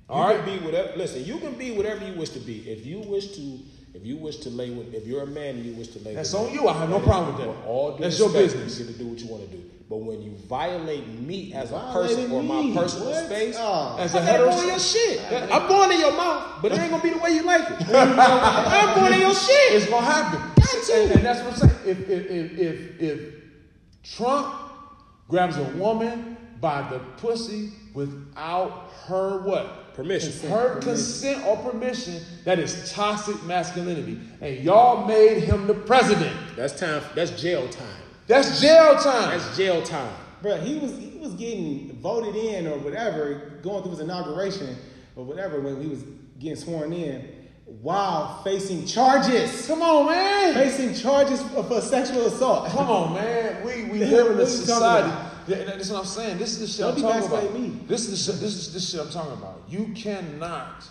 All 0.08 0.30
you 0.30 0.36
right? 0.36 0.44
can 0.44 0.58
be 0.58 0.64
whatever. 0.64 0.96
Listen, 0.96 1.24
you 1.24 1.38
can 1.38 1.54
be 1.54 1.72
whatever 1.72 2.06
you 2.06 2.14
wish 2.14 2.30
to 2.30 2.38
be. 2.38 2.70
If 2.70 2.86
you 2.86 3.00
wish 3.00 3.36
to, 3.36 3.58
if 3.94 4.04
you 4.04 4.16
wish 4.16 4.38
to 4.38 4.50
lay 4.50 4.70
with, 4.70 4.92
if 4.92 5.06
you're 5.06 5.22
a 5.22 5.26
man 5.26 5.56
and 5.56 5.64
you 5.64 5.72
wish 5.74 5.88
to 5.88 5.98
lay, 6.00 6.14
That's 6.14 6.32
with 6.32 6.42
on 6.42 6.46
me, 6.48 6.54
you. 6.54 6.68
I 6.68 6.72
have 6.78 6.90
no 6.90 7.00
problem 7.00 7.36
with 7.36 7.46
that. 7.46 7.66
All 7.66 7.96
That's 7.96 8.18
your 8.18 8.30
business. 8.30 8.78
You 8.78 8.86
get 8.86 8.92
to 8.94 8.98
do 8.98 9.06
what 9.08 9.18
you 9.20 9.28
want 9.28 9.48
to 9.50 9.56
do. 9.56 9.62
But 9.88 9.98
when 9.98 10.22
you 10.22 10.32
violate 10.48 11.06
me 11.20 11.52
as 11.52 11.70
a 11.70 11.78
person 11.92 12.32
or 12.32 12.42
my 12.42 12.62
me? 12.62 12.74
personal 12.74 13.10
What? 13.10 13.26
space, 13.26 13.54
Oh. 13.58 13.96
As 14.00 14.14
a 14.14 14.20
I 14.20 14.26
gotta 14.26 14.38
go 14.38 14.50
in 14.50 14.56
heterosexual, 14.56 14.66
your 14.66 14.78
shit. 14.78 15.52
I'm 15.52 15.68
going 15.68 15.92
in 15.92 16.00
your 16.00 16.12
mouth, 16.12 16.62
but 16.62 16.72
it 16.72 16.78
ain't 16.78 16.90
gonna 16.90 17.02
be 17.02 17.10
the 17.10 17.18
way 17.18 17.30
you 17.32 17.42
like 17.42 17.62
it. 17.70 17.86
I'm 17.94 18.94
going 18.98 19.12
in 19.14 19.20
your 19.20 19.34
shit. 19.34 19.72
it's 19.74 19.88
gonna 19.88 20.06
happen. 20.06 20.40
Got 20.40 20.84
to. 20.84 20.94
And, 20.94 21.12
and 21.12 21.24
that's 21.24 21.40
what 21.44 21.52
I'm 21.62 21.68
saying. 21.70 21.80
If 21.86 22.08
if 22.08 22.30
if 22.30 22.58
if, 22.58 23.00
if 23.00 23.34
Trump 24.02 24.54
grabs 25.28 25.56
a 25.58 25.64
woman 25.64 26.36
by 26.60 26.88
the 26.88 26.98
pussy 27.18 27.70
without 27.92 28.90
her 29.06 29.42
what? 29.42 29.83
Permission. 29.94 30.50
Her 30.50 30.80
consent 30.80 31.44
or 31.46 31.56
permission, 31.58 32.20
that 32.44 32.58
is 32.58 32.90
toxic 32.92 33.40
masculinity. 33.44 34.18
And 34.40 34.58
y'all 34.58 35.06
made 35.06 35.44
him 35.44 35.66
the 35.68 35.74
president. 35.74 36.36
That's 36.56 36.78
time. 36.78 37.02
That's 37.14 37.40
jail 37.40 37.68
time. 37.68 37.86
That's 38.26 38.60
jail 38.60 38.96
time. 38.96 39.30
That's 39.30 39.56
jail 39.56 39.82
time. 39.82 40.12
Bro, 40.42 40.56
he 40.58 40.78
was 40.78 40.98
he 40.98 41.18
was 41.20 41.34
getting 41.34 41.92
voted 42.02 42.34
in 42.34 42.66
or 42.66 42.76
whatever, 42.78 43.52
going 43.62 43.82
through 43.82 43.92
his 43.92 44.00
inauguration, 44.00 44.76
or 45.16 45.24
whatever 45.24 45.60
when 45.60 45.80
he 45.80 45.88
was 45.88 46.02
getting 46.40 46.56
sworn 46.56 46.92
in, 46.92 47.28
while 47.80 48.42
facing 48.42 48.84
charges, 48.86 49.66
Come 49.66 49.80
on, 49.82 50.06
man. 50.06 50.54
facing 50.54 50.94
charges 50.94 51.40
for, 51.42 51.62
for 51.62 51.80
sexual 51.80 52.26
assault. 52.26 52.68
Come 52.70 52.90
on, 52.90 53.14
man. 53.14 53.64
We 53.64 53.84
we 53.84 53.98
The 54.04 54.06
live 54.06 54.26
in 54.26 54.32
a 54.32 54.42
what 54.42 54.48
are 54.48 54.56
you 54.56 54.66
talking 54.66 54.66
society. 54.66 55.30
About? 55.46 55.56
Yeah, 55.56 55.56
and 55.64 55.68
that's 55.80 55.90
what 55.90 56.00
I'm 56.00 56.04
saying. 56.06 56.38
This 56.38 56.52
is 56.52 56.60
the 56.60 56.66
shit 56.66 56.78
Don't 56.80 56.96
I'm 56.96 57.20
talking 57.22 57.26
about. 57.26 57.42
gaslighting 57.54 57.60
me. 57.60 57.86
This 57.86 58.08
is 58.08 58.26
the 58.26 58.32
shit, 58.32 58.40
this 58.40 58.54
is 58.56 58.72
this 58.72 58.90
shit 58.90 59.00
I'm 59.00 59.10
talking 59.10 59.32
about. 59.32 59.62
You 59.68 59.92
cannot. 59.94 60.84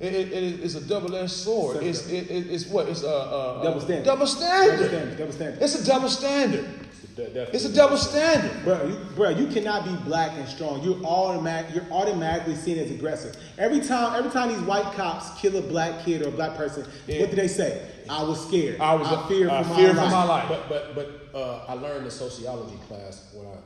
It, 0.00 0.14
it, 0.14 0.32
it 0.32 0.60
is 0.60 0.76
a 0.76 0.80
double-edged 0.80 1.30
sword. 1.30 1.82
It's 1.82 2.06
it, 2.08 2.30
it, 2.30 2.46
it's 2.50 2.66
what 2.66 2.88
it's 2.88 3.02
a, 3.02 3.06
a, 3.08 3.60
a 3.60 3.64
Double 3.64 3.80
standard. 3.80 4.04
Double 4.04 4.26
standard. 4.28 4.76
Double 4.78 4.88
standard, 4.88 5.18
double 5.18 5.32
standard. 5.32 5.62
It's 5.62 5.74
a 5.74 5.84
double 5.86 6.08
standard. 6.08 6.68
Definitely. 7.16 7.52
It's 7.52 7.64
a 7.64 7.72
double 7.74 7.96
standard. 7.96 8.62
Bro, 8.62 8.86
you, 8.86 8.96
bro, 9.16 9.30
you 9.30 9.48
cannot 9.48 9.84
be 9.84 9.96
black 10.08 10.30
and 10.38 10.48
strong. 10.48 10.84
You're 10.84 11.02
automatic. 11.04 11.74
You're 11.74 11.92
automatically 11.92 12.54
seen 12.54 12.78
as 12.78 12.92
aggressive. 12.92 13.34
Every 13.58 13.80
time, 13.80 14.14
every 14.14 14.30
time 14.30 14.50
these 14.50 14.60
white 14.60 14.84
cops 14.94 15.36
kill 15.40 15.56
a 15.56 15.62
black 15.62 16.04
kid 16.04 16.22
or 16.22 16.28
a 16.28 16.30
black 16.30 16.56
person, 16.56 16.86
Yeah. 17.08 17.18
what 17.22 17.30
do 17.30 17.34
they 17.36 17.48
say? 17.48 17.84
I 18.08 18.22
was 18.22 18.46
scared. 18.46 18.80
I 18.80 18.94
was 18.94 19.08
feared 19.28 19.50
I 19.50 19.64
for, 19.64 19.70
my, 19.70 19.76
feared 19.76 19.96
life. 19.96 20.04
for 20.06 20.10
my 20.12 20.24
life. 20.24 20.46
But 20.48 20.68
but 20.68 20.94
but 20.94 21.36
uh, 21.36 21.64
I 21.66 21.72
learned 21.72 22.04
in 22.04 22.10
sociology 22.12 22.78
class 22.86 23.26
when 23.34 23.48
I 23.48 23.56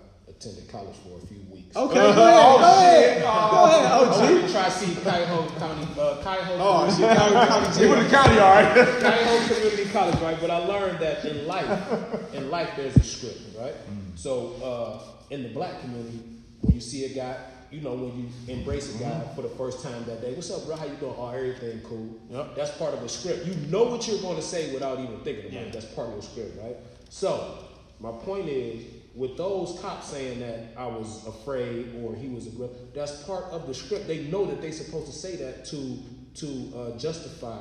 attended 0.43 0.69
college 0.71 0.97
for 0.97 1.19
a 1.23 1.27
few 1.27 1.39
weeks. 1.53 1.77
Okay, 1.77 1.95
go 1.95 2.01
ahead. 2.01 2.17
go 2.17 2.27
ahead. 2.27 3.15
shit. 3.15 3.23
Go 3.23 3.29
Oh, 3.29 3.65
ahead, 3.67 3.85
I 3.87 3.99
OG. 3.99 4.21
went 4.33 4.47
to 4.47 4.53
Tri-C 4.53 4.95
Cuyahoga 4.97 5.59
County, 5.59 5.83
uh, 6.01 6.23
Cuyahoga 6.23 6.63
Oh 6.63 6.79
Community- 6.91 7.03
shit, 7.03 7.17
County, 7.17 7.49
county 7.49 7.67
You 7.67 7.75
jail. 7.75 7.91
went 7.91 8.11
to 8.11 8.17
county, 8.17 8.39
all 8.39 8.51
right? 8.51 8.75
Cuyahoga 8.75 9.55
Community 9.55 9.85
College, 9.93 10.21
right? 10.21 10.39
But 10.41 10.51
I 10.51 10.59
learned 10.67 10.99
that 11.01 11.25
in 11.25 11.47
life, 11.47 12.35
in 12.35 12.51
life, 12.51 12.71
there's 12.77 12.97
a 12.97 13.03
script, 13.03 13.41
right? 13.59 13.75
So 14.17 14.55
uh, 14.63 15.03
in 15.31 15.43
the 15.45 15.49
black 15.51 15.81
community, 15.81 16.21
when 16.63 16.75
you 16.75 16.81
see 16.81 17.05
a 17.05 17.09
guy, 17.11 17.37
you 17.71 17.81
know, 17.81 17.95
when 17.95 18.19
you 18.19 18.29
embrace 18.55 18.95
a 18.95 18.99
guy 18.99 19.21
for 19.35 19.41
the 19.43 19.49
first 19.49 19.83
time 19.83 20.05
that 20.05 20.21
day, 20.21 20.35
what's 20.35 20.51
up, 20.51 20.67
bro? 20.67 20.77
How 20.77 20.85
you 20.85 20.93
doing? 20.97 21.15
Oh, 21.17 21.29
everything 21.31 21.81
cool. 21.85 22.11
Yep. 22.31 22.55
That's 22.57 22.71
part 22.73 22.93
of 22.93 23.03
a 23.03 23.09
script. 23.09 23.47
You 23.47 23.55
know 23.71 23.85
what 23.85 24.07
you're 24.07 24.21
going 24.21 24.37
to 24.37 24.43
say 24.43 24.73
without 24.75 24.99
even 25.01 25.21
thinking 25.21 25.45
about 25.47 25.55
Yeah. 25.55 25.61
it. 25.69 25.73
That's 25.73 25.87
part 25.87 26.11
of 26.11 26.17
the 26.17 26.23
script, 26.23 26.59
right? 26.63 26.77
So 27.09 27.59
my 27.99 28.11
point 28.13 28.49
is, 28.49 28.85
with 29.15 29.37
those 29.37 29.79
cops 29.81 30.09
saying 30.09 30.41
that 30.41 30.75
I 30.77 30.87
was 30.87 31.27
afraid 31.27 31.95
or 32.03 32.15
he 32.15 32.29
was 32.29 32.47
a 32.47 32.51
aggressive, 32.51 32.95
that's 32.95 33.23
part 33.25 33.45
of 33.47 33.67
the 33.67 33.75
script. 33.75 34.07
They 34.07 34.25
know 34.25 34.47
that 34.47 34.63
they're 34.63 34.73
supposed 34.73 35.07
to 35.07 35.13
say 35.13 35.37
that 35.37 35.65
to 35.67 35.99
to 36.35 36.73
uh, 36.75 36.99
justify 36.99 37.59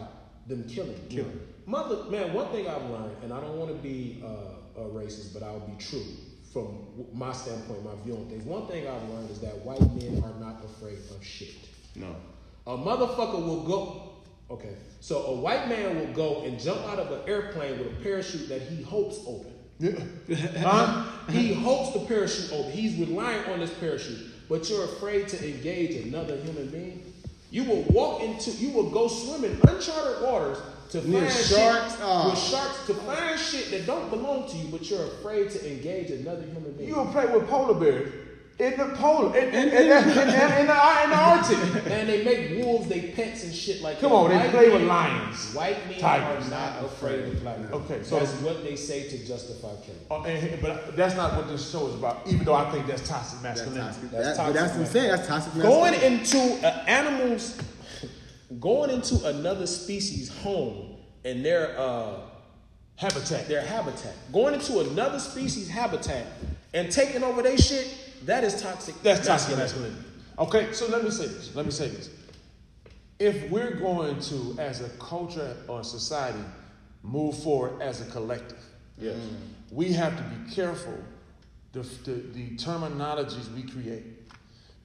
them 0.47 0.67
killing. 0.67 0.99
Killing. 1.09 1.39
Mother, 1.65 2.09
man, 2.09 2.33
one 2.33 2.47
thing 2.49 2.67
I've 2.67 2.89
learned, 2.89 3.15
and 3.23 3.33
I 3.33 3.39
don't 3.41 3.57
want 3.57 3.69
to 3.69 3.77
be 3.77 4.23
uh, 4.23 4.81
a 4.81 4.85
racist, 4.85 5.33
but 5.33 5.43
I'll 5.43 5.59
be 5.59 5.77
true 5.77 6.05
from 6.51 7.05
my 7.13 7.31
standpoint, 7.31 7.83
my 7.83 7.91
view 8.03 8.15
on 8.15 8.25
things. 8.27 8.43
One 8.43 8.67
thing 8.67 8.87
I've 8.87 9.09
learned 9.09 9.29
is 9.29 9.39
that 9.39 9.57
white 9.59 9.81
men 9.93 10.21
are 10.23 10.39
not 10.39 10.63
afraid 10.65 10.97
of 11.09 11.23
shit. 11.23 11.53
No. 11.95 12.15
A 12.67 12.77
motherfucker 12.77 13.45
will 13.45 13.63
go. 13.63 14.07
Okay, 14.49 14.75
so 14.99 15.25
a 15.27 15.35
white 15.35 15.69
man 15.69 15.97
will 15.97 16.13
go 16.13 16.43
and 16.43 16.59
jump 16.59 16.81
out 16.87 16.99
of 16.99 17.09
an 17.11 17.21
airplane 17.27 17.79
with 17.79 17.87
a 17.87 18.03
parachute 18.03 18.49
that 18.49 18.61
he 18.61 18.81
hopes 18.81 19.19
open. 19.25 19.53
Huh? 20.59 21.03
he 21.29 21.53
hopes 21.53 21.93
the 21.93 22.05
parachute 22.05 22.51
open. 22.53 22.71
He's 22.71 22.97
relying 22.99 23.45
on 23.45 23.59
this 23.59 23.73
parachute, 23.79 24.19
but 24.49 24.69
you're 24.69 24.83
afraid 24.85 25.27
to 25.29 25.47
engage 25.47 26.05
another 26.05 26.37
human 26.37 26.67
being. 26.67 27.13
You 27.49 27.63
will 27.65 27.83
walk 27.83 28.21
into, 28.21 28.51
you 28.51 28.69
will 28.71 28.89
go 28.89 29.07
swim 29.07 29.43
in 29.43 29.59
uncharted 29.67 30.23
waters 30.23 30.57
to 30.91 31.01
find 31.01 31.31
sharks? 31.31 31.91
shit, 31.93 31.99
Oh. 32.03 32.29
with 32.29 32.39
sharks 32.39 32.85
to 32.87 32.93
find 32.93 33.39
shit 33.39 33.71
that 33.71 33.85
don't 33.85 34.09
belong 34.09 34.49
to 34.49 34.57
you, 34.57 34.67
but 34.69 34.89
you're 34.89 35.03
afraid 35.05 35.49
to 35.51 35.71
engage 35.71 36.11
another 36.11 36.43
human 36.43 36.71
being. 36.73 36.89
You 36.89 36.95
gonna 36.95 37.11
play 37.11 37.25
with 37.25 37.47
polar 37.49 37.73
bears 37.79 38.11
in 38.61 38.77
the 38.77 38.85
polar 38.95 39.35
in, 39.35 39.47
in, 39.49 39.55
in, 39.55 39.89
the, 39.89 40.59
in 40.59 40.67
the 40.67 40.73
Arctic. 40.73 41.85
Man, 41.85 42.05
they 42.05 42.23
make 42.23 42.63
wolves 42.63 42.87
they 42.87 43.01
pets 43.11 43.43
and 43.43 43.53
shit 43.53 43.81
like 43.81 43.95
that. 43.99 44.01
Come 44.01 44.11
that. 44.11 44.15
on, 44.17 44.29
they 44.29 44.37
White 44.37 44.51
play 44.51 44.69
with 44.69 44.83
lions, 44.83 45.53
White 45.55 45.89
men 45.89 45.99
tigers. 45.99 46.47
are 46.47 46.49
not 46.51 46.83
afraid 46.85 47.23
of 47.25 47.41
black 47.41 47.59
men. 47.59 47.73
Okay, 47.73 48.03
so- 48.03 48.19
that's 48.19 48.31
what 48.41 48.63
they 48.63 48.75
say 48.75 49.09
to 49.09 49.25
justify 49.25 49.73
killing. 49.83 50.01
Oh, 50.11 50.23
and- 50.23 50.61
but 50.61 50.95
that's 50.95 51.15
not 51.15 51.35
what 51.35 51.47
this 51.47 51.71
show 51.71 51.87
is 51.87 51.95
about. 51.95 52.27
Even 52.27 52.45
though 52.45 52.53
I 52.53 52.69
think 52.69 52.85
that's 52.85 53.07
toxic 53.07 53.41
That's 53.41 53.61
masculinity. 53.61 53.87
toxic. 53.87 54.11
That's 54.11 54.25
That- 54.27 54.35
toxic, 54.37 54.53
but 54.53 54.61
that's 54.61 54.73
what 54.77 54.85
I'm 54.85 54.91
saying. 54.93 55.07
That's 55.11 55.27
toxic. 55.27 55.55
Masculinity. 55.55 55.99
Going 55.99 56.19
into 56.51 56.67
uh, 56.67 56.83
animals, 56.87 57.61
going 58.59 58.89
into 58.91 59.25
another 59.27 59.65
species' 59.65 60.29
home 60.29 60.97
and 61.25 61.43
their 61.43 61.75
uh, 61.79 62.13
Habitat. 62.97 63.47
their 63.47 63.61
habitat, 63.61 64.13
going 64.31 64.53
into 64.53 64.79
another 64.81 65.17
species' 65.17 65.67
habitat 65.67 66.27
and 66.75 66.91
taking 66.91 67.23
over 67.23 67.41
their 67.41 67.57
shit, 67.57 67.87
that 68.25 68.43
is 68.43 68.61
toxic. 68.61 68.95
That's 69.03 69.25
toxic 69.25 69.57
masculinity. 69.57 69.95
masculinity. 69.95 70.07
Okay, 70.39 70.73
so 70.73 70.87
let 70.87 71.03
me 71.03 71.09
say 71.11 71.27
this. 71.27 71.55
Let 71.55 71.65
me 71.65 71.71
say 71.71 71.89
this. 71.89 72.09
If 73.19 73.49
we're 73.51 73.75
going 73.75 74.19
to, 74.19 74.55
as 74.59 74.81
a 74.81 74.89
culture 74.97 75.55
or 75.67 75.83
society, 75.83 76.43
move 77.03 77.37
forward 77.43 77.81
as 77.81 78.01
a 78.01 78.11
collective, 78.11 78.57
Yes. 78.97 79.15
we 79.71 79.91
have 79.93 80.15
to 80.17 80.23
be 80.23 80.51
careful 80.53 80.97
the, 81.73 81.81
the, 82.03 82.11
the 82.33 82.49
terminologies 82.57 83.51
we 83.55 83.63
create 83.63 84.03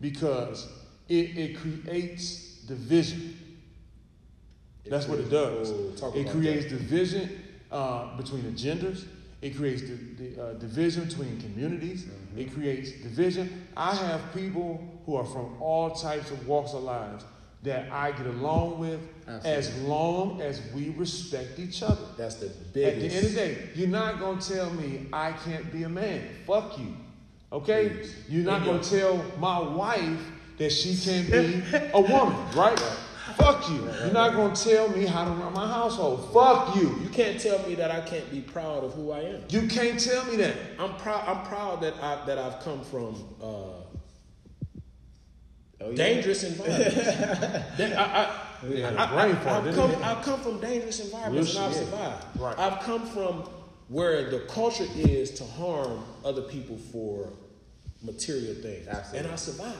because 0.00 0.68
it, 1.08 1.36
it 1.36 1.56
creates 1.58 2.60
division. 2.66 3.36
That's 4.86 5.08
what 5.08 5.18
it 5.18 5.28
does. 5.30 5.72
Talk 6.00 6.14
It 6.14 6.22
about 6.22 6.32
creates 6.32 6.66
division 6.66 7.42
uh, 7.72 8.16
between 8.16 8.44
the 8.44 8.52
genders. 8.52 9.04
It 9.42 9.56
creates 9.56 9.82
the, 9.82 9.96
the 10.18 10.42
uh, 10.42 10.52
division 10.54 11.04
between 11.04 11.40
communities. 11.40 12.04
Mm-hmm. 12.04 12.38
It 12.38 12.54
creates 12.54 12.92
division. 12.92 13.68
I 13.76 13.94
have 13.94 14.34
people 14.34 14.82
who 15.04 15.16
are 15.16 15.24
from 15.24 15.60
all 15.60 15.90
types 15.90 16.30
of 16.30 16.46
walks 16.48 16.72
of 16.72 16.82
lives 16.82 17.24
that 17.62 17.90
I 17.90 18.12
get 18.12 18.26
along 18.26 18.78
with 18.78 19.00
as 19.44 19.76
long 19.82 20.40
as 20.40 20.62
we 20.72 20.90
respect 20.90 21.58
each 21.58 21.82
other. 21.82 22.06
That's 22.16 22.36
the 22.36 22.50
biggest. 22.72 22.94
At 22.94 23.00
the 23.00 23.16
end 23.16 23.26
of 23.26 23.32
the 23.32 23.38
day, 23.38 23.68
you're 23.74 23.88
not 23.88 24.20
gonna 24.20 24.40
tell 24.40 24.70
me 24.70 25.06
I 25.12 25.32
can't 25.32 25.72
be 25.72 25.82
a 25.82 25.88
man. 25.88 26.28
Fuck 26.46 26.78
you. 26.78 26.96
Okay? 27.52 27.88
Please. 27.88 28.14
You're 28.28 28.44
not 28.44 28.64
gonna 28.64 28.82
tell 28.82 29.24
my 29.38 29.58
wife 29.58 30.20
that 30.58 30.70
she 30.70 30.96
can't 30.96 31.30
be 31.30 31.62
a 31.92 32.00
woman, 32.00 32.36
right? 32.54 32.80
Fuck 33.34 33.68
you. 33.70 33.82
You're 34.04 34.12
not 34.12 34.34
gonna 34.34 34.54
tell 34.54 34.88
me 34.90 35.04
how 35.04 35.24
to 35.24 35.30
run 35.30 35.52
my 35.52 35.66
household. 35.66 36.30
Fuck 36.32 36.76
you. 36.76 36.96
You 37.02 37.08
can't 37.08 37.40
tell 37.40 37.58
me 37.68 37.74
that 37.74 37.90
I 37.90 38.00
can't 38.00 38.30
be 38.30 38.40
proud 38.40 38.84
of 38.84 38.94
who 38.94 39.10
I 39.10 39.20
am. 39.20 39.42
You 39.48 39.66
can't 39.66 39.98
tell 39.98 40.24
me 40.26 40.36
that. 40.36 40.54
I'm 40.78 40.94
proud. 40.96 41.24
I'm 41.28 41.44
proud 41.46 41.80
that 41.82 41.94
I 42.02 42.24
that 42.26 42.38
I've 42.38 42.60
come 42.60 42.82
from 42.84 43.16
uh, 43.42 43.46
Oh, 45.78 45.92
dangerous 45.92 46.42
environments. 46.42 46.94
That 47.76 47.98
I, 47.98 48.24
I, 48.24 48.66
They 48.66 48.80
had 48.80 48.94
a 48.94 49.00
I, 49.00 49.06
brain 49.12 49.36
I, 49.36 49.40
fart, 49.40 49.64
I've 49.66 49.74
come. 49.74 49.94
I've 50.02 50.22
come 50.24 50.40
from 50.40 50.60
dangerous 50.60 51.00
environments 51.00 51.52
Real 51.54 51.64
and 51.64 51.70
I've 51.70 51.78
shit. 51.78 51.88
survived. 51.88 52.24
Right. 52.40 52.58
I've 52.58 52.80
come 52.80 53.06
from 53.06 53.42
where 53.88 54.30
the 54.30 54.40
culture 54.48 54.86
is 54.96 55.30
to 55.32 55.44
harm 55.44 56.02
other 56.24 56.42
people 56.42 56.78
for 56.90 57.28
material 58.02 58.54
things, 58.54 58.88
Absolutely. 58.88 59.18
and 59.18 59.28
I 59.32 59.36
survived. 59.36 59.76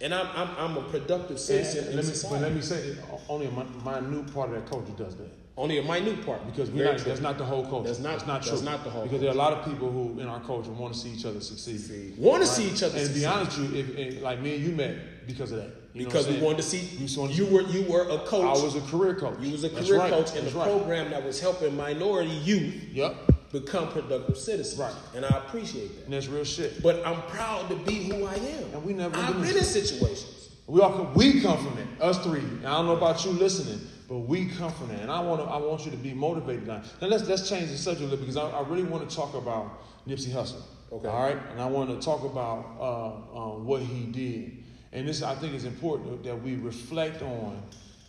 And 0.00 0.12
I'm 0.14 0.26
I'm, 0.36 0.48
I'm 0.58 0.76
a 0.76 0.82
productive 0.82 1.38
citizen 1.40 1.86
And 1.86 1.96
let 1.96 2.04
me, 2.04 2.10
society. 2.12 2.34
but 2.34 2.42
let 2.42 2.54
me 2.54 2.60
say, 2.60 2.96
uh, 3.12 3.16
only 3.28 3.46
a 3.46 3.50
min- 3.50 4.10
minute 4.10 4.34
part 4.34 4.50
of 4.50 4.56
that 4.56 4.68
culture 4.70 4.92
does 4.96 5.16
that. 5.16 5.28
Only 5.56 5.78
a 5.78 5.82
minute 5.82 6.24
part 6.26 6.44
Because 6.46 6.70
we're 6.70 6.84
not, 6.84 6.98
true. 6.98 7.08
that's 7.08 7.22
not 7.22 7.38
the 7.38 7.44
whole 7.46 7.64
culture. 7.66 7.88
That's 7.88 7.98
not- 8.00 8.12
That's 8.12 8.26
not 8.26 8.42
that's 8.44 8.60
true. 8.60 8.70
not 8.70 8.84
the 8.84 8.90
whole 8.90 9.04
Because 9.04 9.20
there 9.22 9.30
are 9.30 9.34
a 9.34 9.36
lot 9.38 9.54
of 9.54 9.64
people 9.64 9.90
who 9.90 10.20
in 10.20 10.26
our 10.26 10.40
culture 10.40 10.70
want 10.70 10.92
to 10.92 10.98
see 11.00 11.08
each 11.10 11.24
other 11.24 11.40
succeed. 11.40 12.14
Want 12.18 12.42
to 12.42 12.46
see 12.48 12.64
each 12.66 12.82
other 12.82 12.98
succeed. 12.98 13.04
And 13.06 13.14
to 13.14 13.20
be 13.20 13.24
honest 13.26 13.58
with 13.58 13.72
you, 13.72 13.78
if, 13.80 13.96
if, 14.16 14.22
like 14.22 14.40
me 14.42 14.56
and 14.56 14.64
you 14.64 14.72
met 14.72 15.26
because 15.26 15.52
of 15.52 15.58
that. 15.58 15.70
You 15.94 16.04
because 16.04 16.28
we 16.28 16.36
wanted 16.40 16.58
to 16.58 16.62
see 16.62 16.90
We 17.00 17.06
just 17.06 17.16
wanted 17.16 17.38
you 17.38 17.46
to- 17.46 17.52
were 17.54 17.62
you 17.62 17.82
were 17.90 18.02
a 18.10 18.18
coach. 18.18 18.44
I 18.60 18.62
was 18.62 18.76
a 18.76 18.82
career 18.82 19.14
coach. 19.14 19.38
You 19.40 19.50
was 19.52 19.64
a 19.64 19.70
That's 19.70 19.88
career 19.88 19.98
right. 20.00 20.10
coach 20.12 20.34
in 20.36 20.42
That's 20.42 20.52
the 20.52 20.58
right. 20.58 20.68
program 20.68 21.10
that 21.10 21.24
was 21.24 21.40
helping 21.40 21.74
minority 21.74 22.28
youth 22.30 22.74
Yep. 22.92 23.25
Become 23.60 23.88
productive 23.88 24.36
citizens. 24.36 24.80
Right. 24.80 24.94
And 25.14 25.24
I 25.24 25.30
appreciate 25.38 25.96
that. 25.96 26.04
And 26.04 26.12
that's 26.12 26.28
real 26.28 26.44
shit. 26.44 26.82
But 26.82 27.06
I'm 27.06 27.22
proud 27.22 27.68
to 27.68 27.76
be 27.76 27.94
who 27.94 28.26
I 28.26 28.34
am. 28.34 28.74
And 28.74 28.84
we 28.84 28.92
never 28.92 29.16
I've 29.16 29.34
been 29.40 29.56
in 29.56 29.64
situations. 29.64 30.50
We 30.66 30.80
all 30.80 30.92
come, 30.92 31.14
we 31.14 31.40
come 31.40 31.58
from 31.64 31.78
it. 31.78 31.86
Us 32.00 32.18
three. 32.24 32.40
And 32.40 32.66
I 32.66 32.74
don't 32.74 32.86
know 32.86 32.96
about 32.96 33.24
you 33.24 33.30
listening, 33.30 33.80
but 34.08 34.18
we 34.18 34.46
come 34.46 34.72
from 34.72 34.90
it. 34.90 35.00
And 35.00 35.10
I 35.10 35.20
want 35.20 35.40
to 35.40 35.46
I 35.46 35.56
want 35.58 35.84
you 35.84 35.90
to 35.92 35.96
be 35.96 36.12
motivated 36.12 36.66
now. 36.66 36.82
Now 37.00 37.06
let's 37.08 37.28
let's 37.28 37.48
change 37.48 37.70
the 37.70 37.78
subject 37.78 38.02
a 38.02 38.10
little 38.10 38.18
because 38.18 38.36
I, 38.36 38.48
I 38.50 38.62
really 38.62 38.84
want 38.84 39.08
to 39.08 39.14
talk 39.14 39.34
about 39.34 39.82
Nipsey 40.06 40.30
Hussle. 40.30 40.62
Okay. 40.92 41.08
All 41.08 41.22
right. 41.22 41.38
And 41.52 41.60
I 41.60 41.66
want 41.66 41.90
to 41.90 42.04
talk 42.04 42.24
about 42.24 42.66
uh, 42.80 43.38
um, 43.38 43.66
what 43.66 43.82
he 43.82 44.04
did. 44.06 44.64
And 44.92 45.08
this 45.08 45.22
I 45.22 45.34
think 45.34 45.54
is 45.54 45.64
important 45.64 46.24
that 46.24 46.42
we 46.42 46.56
reflect 46.56 47.22
on 47.22 47.62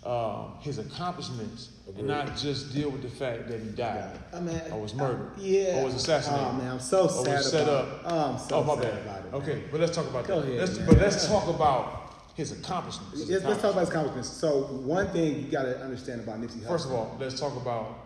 uh, 0.08 0.58
his 0.62 0.78
accomplishments 0.80 1.72
and 1.98 2.08
not 2.08 2.38
just 2.38 2.74
deal 2.74 2.90
with 2.90 3.02
the 3.02 3.10
fact 3.10 3.50
that 3.50 3.60
he 3.60 3.70
died 3.72 4.18
I 4.34 4.40
mean, 4.40 4.60
or 4.72 4.80
was 4.82 4.94
murdered 4.94 5.32
uh, 5.38 5.42
yeah. 5.42 5.80
or 5.82 5.86
was 5.86 5.96
assassinated. 5.96 6.48
Oh, 6.48 6.54
man, 6.54 6.72
I'm 6.72 6.80
so 6.80 7.04
or 7.04 7.10
sad 7.10 7.38
was 7.38 7.52
set 7.52 7.64
about 7.64 7.76
up. 7.76 7.88
it. 7.88 8.02
Oh, 8.06 8.32
I'm 8.32 8.40
so 8.40 8.56
oh, 8.56 8.64
my 8.64 8.76
sad 8.76 8.84
bad. 8.84 9.02
about 9.02 9.20
it, 9.20 9.32
man. 9.32 9.42
Okay, 9.42 9.64
but 9.70 9.80
let's 9.82 9.96
talk 9.96 10.08
about 10.08 10.26
Go 10.26 10.40
that. 10.40 10.48
ahead, 10.48 10.60
let's, 10.60 10.78
man. 10.78 10.88
But 10.88 10.98
let's 11.00 11.28
talk 11.28 11.48
about 11.50 12.14
his 12.36 12.52
accomplishments. 12.54 13.20
His 13.20 13.30
Let's, 13.30 13.44
let's 13.46 13.62
talk 13.62 13.72
about 13.72 13.80
his 13.82 13.90
accomplishments. 13.90 14.42
accomplishments. 14.42 14.80
So 14.80 14.88
one 14.88 15.08
thing 15.10 15.44
you 15.44 15.52
got 15.52 15.64
to 15.64 15.78
understand 15.82 16.22
about 16.22 16.40
Nipsey 16.40 16.60
Hussle. 16.60 16.68
First 16.68 16.86
of 16.86 16.92
all, 16.94 17.18
let's 17.20 17.40
talk 17.40 17.58
about 17.58 17.98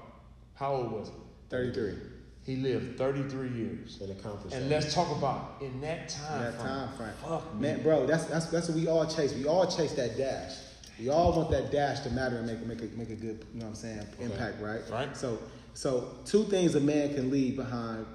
how 0.56 0.74
old 0.74 0.92
was 0.92 1.10
he? 1.10 1.14
33. 1.50 1.94
He 2.44 2.56
lived 2.56 2.98
33 2.98 3.50
years. 3.50 4.00
And 4.02 4.12
accomplished 4.12 4.56
And 4.56 4.72
that. 4.72 4.82
let's 4.82 4.96
talk 4.96 5.16
about 5.16 5.58
in 5.62 5.80
that 5.82 6.10
time 6.10 6.42
that 6.42 6.54
frame. 6.56 6.66
time 6.68 6.94
frame. 6.98 7.10
Fuck 7.22 7.56
Man, 7.56 7.78
me. 7.78 7.84
bro, 7.84 8.08
that's 8.08 8.26
that's 8.26 8.48
that's 8.48 8.70
what 8.70 8.78
we 8.78 8.88
all 8.88 9.06
chase. 9.06 9.34
We 9.36 9.46
all 9.46 9.68
chase 9.70 9.94
that 9.94 10.18
dash. 10.18 10.54
We 11.02 11.10
all 11.10 11.34
want 11.34 11.50
that 11.50 11.72
dash 11.72 12.02
to 12.02 12.12
matter 12.12 12.38
and 12.38 12.46
make 12.46 12.64
make 12.66 12.82
a 12.82 12.96
make 12.96 13.10
a 13.10 13.16
good, 13.16 13.44
you 13.54 13.60
know 13.60 13.66
what 13.66 13.70
I'm 13.70 13.76
saying, 13.76 14.06
impact, 14.20 14.62
right? 14.62 14.82
Right. 14.90 15.18
So 15.18 15.40
so 15.74 16.16
two 16.26 16.44
things 16.44 16.76
a 16.76 16.80
man 16.80 17.14
can 17.16 17.32
leave 17.32 17.56
behind 17.56 18.06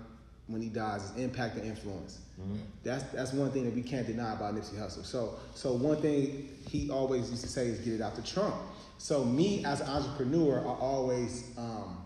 when 0.47 0.63
he 0.63 0.69
dies 0.69 1.03
is 1.03 1.17
impact 1.17 1.57
and 1.57 1.67
influence. 1.67 2.21
Mm-hmm. 2.41 2.57
That's 2.85 3.03
that's 3.13 3.33
one 3.33 3.51
thing 3.51 3.65
that 3.65 3.75
we 3.75 3.83
can't 3.83 4.07
deny 4.07 4.35
about 4.35 4.55
Nipsey 4.55 4.79
Hussle. 4.79 5.05
So 5.05 5.35
so 5.55 5.73
one 5.73 5.97
thing 5.97 6.49
he 6.69 6.89
always 6.89 7.29
used 7.29 7.43
to 7.43 7.49
say 7.49 7.67
is 7.67 7.81
get 7.81 7.95
it 7.95 8.01
out 8.01 8.15
to 8.17 8.23
Trump. 8.23 8.55
So 8.99 9.25
me 9.25 9.65
as 9.65 9.81
an 9.81 9.89
entrepreneur, 9.89 10.61
I 10.61 10.71
always 10.71 11.51
um, 11.59 11.99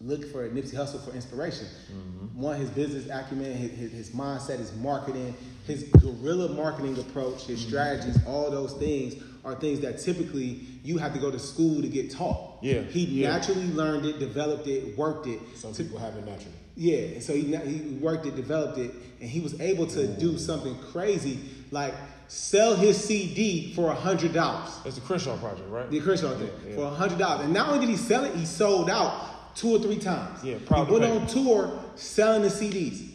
look 0.00 0.24
for 0.32 0.48
Nipsey 0.48 0.74
Hussle 0.74 1.04
for 1.04 1.14
inspiration. 1.14 1.66
Mm-hmm. 1.92 2.40
One, 2.40 2.58
his 2.58 2.70
business 2.70 3.08
acumen, 3.10 3.52
his, 3.52 3.70
his, 3.72 3.92
his 3.92 4.10
mindset, 4.10 4.58
his 4.58 4.74
marketing, 4.76 5.36
his 5.66 5.84
guerrilla 5.84 6.48
marketing 6.48 6.98
approach, 6.98 7.44
his 7.44 7.60
mm-hmm. 7.60 7.68
strategies, 7.68 8.18
all 8.26 8.50
those 8.50 8.72
things 8.72 9.22
are 9.44 9.54
things 9.54 9.80
that 9.80 9.98
typically 10.00 10.60
you 10.82 10.98
have 10.98 11.12
to 11.12 11.18
go 11.18 11.30
to 11.30 11.38
school 11.38 11.82
to 11.82 11.88
get 11.88 12.10
taught. 12.10 12.58
Yeah, 12.62 12.80
He 12.82 13.04
yeah. 13.04 13.32
naturally 13.32 13.66
learned 13.68 14.06
it, 14.06 14.18
developed 14.18 14.66
it, 14.66 14.96
worked 14.96 15.26
it. 15.26 15.40
Some 15.56 15.72
to- 15.74 15.82
people 15.82 15.98
have 15.98 16.16
it 16.16 16.24
naturally. 16.24 16.54
yeah, 16.76 16.98
and 17.14 17.22
so 17.22 17.34
he, 17.34 17.54
he 17.56 17.98
worked 18.00 18.26
it, 18.26 18.36
developed 18.36 18.78
it, 18.78 18.90
and 19.20 19.28
he 19.28 19.40
was 19.40 19.60
able 19.60 19.86
to 19.88 20.06
do 20.06 20.32
mm. 20.32 20.38
something 20.38 20.76
crazy 20.92 21.38
like 21.70 21.94
sell 22.28 22.74
his 22.74 23.02
CD 23.02 23.72
for 23.74 23.90
a 23.90 23.94
hundred 23.94 24.32
dollars. 24.32 24.70
That's 24.82 24.96
the 24.96 25.02
Crenshaw 25.02 25.36
project, 25.36 25.68
right? 25.68 25.90
The 25.90 26.00
Crenshaw 26.00 26.34
thing 26.36 26.50
Yeah. 26.68 26.76
for 26.76 26.82
a 26.84 26.90
hundred 26.90 27.18
dollars, 27.18 27.44
and 27.44 27.52
not 27.52 27.68
only 27.68 27.80
did 27.80 27.90
he 27.90 27.96
sell 27.96 28.24
it, 28.24 28.34
he 28.34 28.46
sold 28.46 28.88
out 28.88 29.54
two 29.54 29.76
or 29.76 29.78
three 29.78 29.98
times. 29.98 30.42
Yeah, 30.42 30.56
proud 30.66 30.88
he 30.88 30.94
went 30.94 31.04
on 31.04 31.26
tour 31.26 31.78
selling 31.96 32.42
the 32.42 32.48
CDs. 32.48 33.10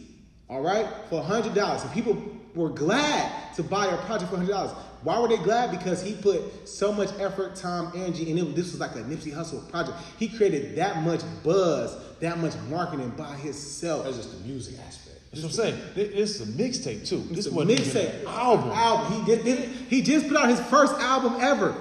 All 0.48 0.62
right, 0.62 0.86
for 1.08 1.20
a 1.20 1.22
hundred 1.22 1.54
dollars, 1.54 1.82
and 1.82 1.92
people 1.92 2.16
were 2.54 2.70
glad 2.70 3.54
to 3.54 3.62
buy 3.62 3.86
a 3.86 3.96
project 4.06 4.30
for 4.30 4.36
a 4.36 4.38
hundred 4.38 4.52
dollars. 4.52 4.72
Why 5.02 5.18
were 5.18 5.28
they 5.28 5.38
glad? 5.38 5.70
Because 5.70 6.02
he 6.02 6.14
put 6.14 6.68
so 6.68 6.92
much 6.92 7.08
effort, 7.18 7.56
time, 7.56 7.90
energy, 7.94 8.30
and 8.30 8.38
it, 8.38 8.54
this 8.54 8.70
was 8.72 8.80
like 8.80 8.92
a 8.96 8.98
Nipsey 9.02 9.32
Hussle 9.32 9.68
project. 9.70 9.96
He 10.18 10.28
created 10.28 10.76
that 10.76 11.02
much 11.02 11.22
buzz, 11.42 11.96
that 12.20 12.38
much 12.38 12.54
marketing 12.68 13.10
by 13.16 13.34
himself. 13.36 14.04
That's 14.04 14.16
just 14.18 14.32
the 14.38 14.46
music 14.46 14.76
aspect. 14.86 15.18
That's 15.32 15.42
what 15.42 15.50
I'm 15.50 15.56
saying. 15.56 15.74
It- 15.96 16.18
It's 16.18 16.40
a 16.40 16.44
mixtape 16.46 17.08
too. 17.08 17.18
This 17.30 17.46
It's 17.46 17.46
a 17.46 17.54
wasn't 17.54 17.78
mixtape 17.80 18.24
album. 18.26 18.70
Album. 18.72 19.24
He 19.24 19.32
just 19.34 19.44
did 19.44 19.58
it. 19.60 19.68
He 19.88 20.02
just 20.02 20.28
put 20.28 20.36
out 20.36 20.48
his 20.48 20.60
first 20.62 20.92
album 20.94 21.36
ever. 21.40 21.74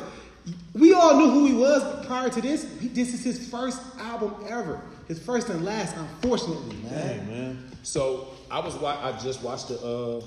We 0.73 0.93
all 0.93 1.17
knew 1.17 1.29
who 1.29 1.45
he 1.45 1.53
was 1.53 2.05
prior 2.05 2.29
to 2.29 2.41
this. 2.41 2.65
He, 2.79 2.87
this 2.87 3.13
is 3.13 3.23
his 3.23 3.49
first 3.49 3.81
album 3.99 4.35
ever. 4.47 4.79
His 5.07 5.19
first 5.19 5.49
and 5.49 5.65
last, 5.65 5.95
unfortunately, 5.97 6.75
man. 6.83 6.93
Hey 6.93 7.25
man, 7.27 7.71
So 7.83 8.27
I 8.51 8.59
was 8.59 8.75
wa- 8.75 8.97
I 9.01 9.17
just 9.17 9.41
watched 9.41 9.71
a, 9.71 9.79
uh, 9.79 10.21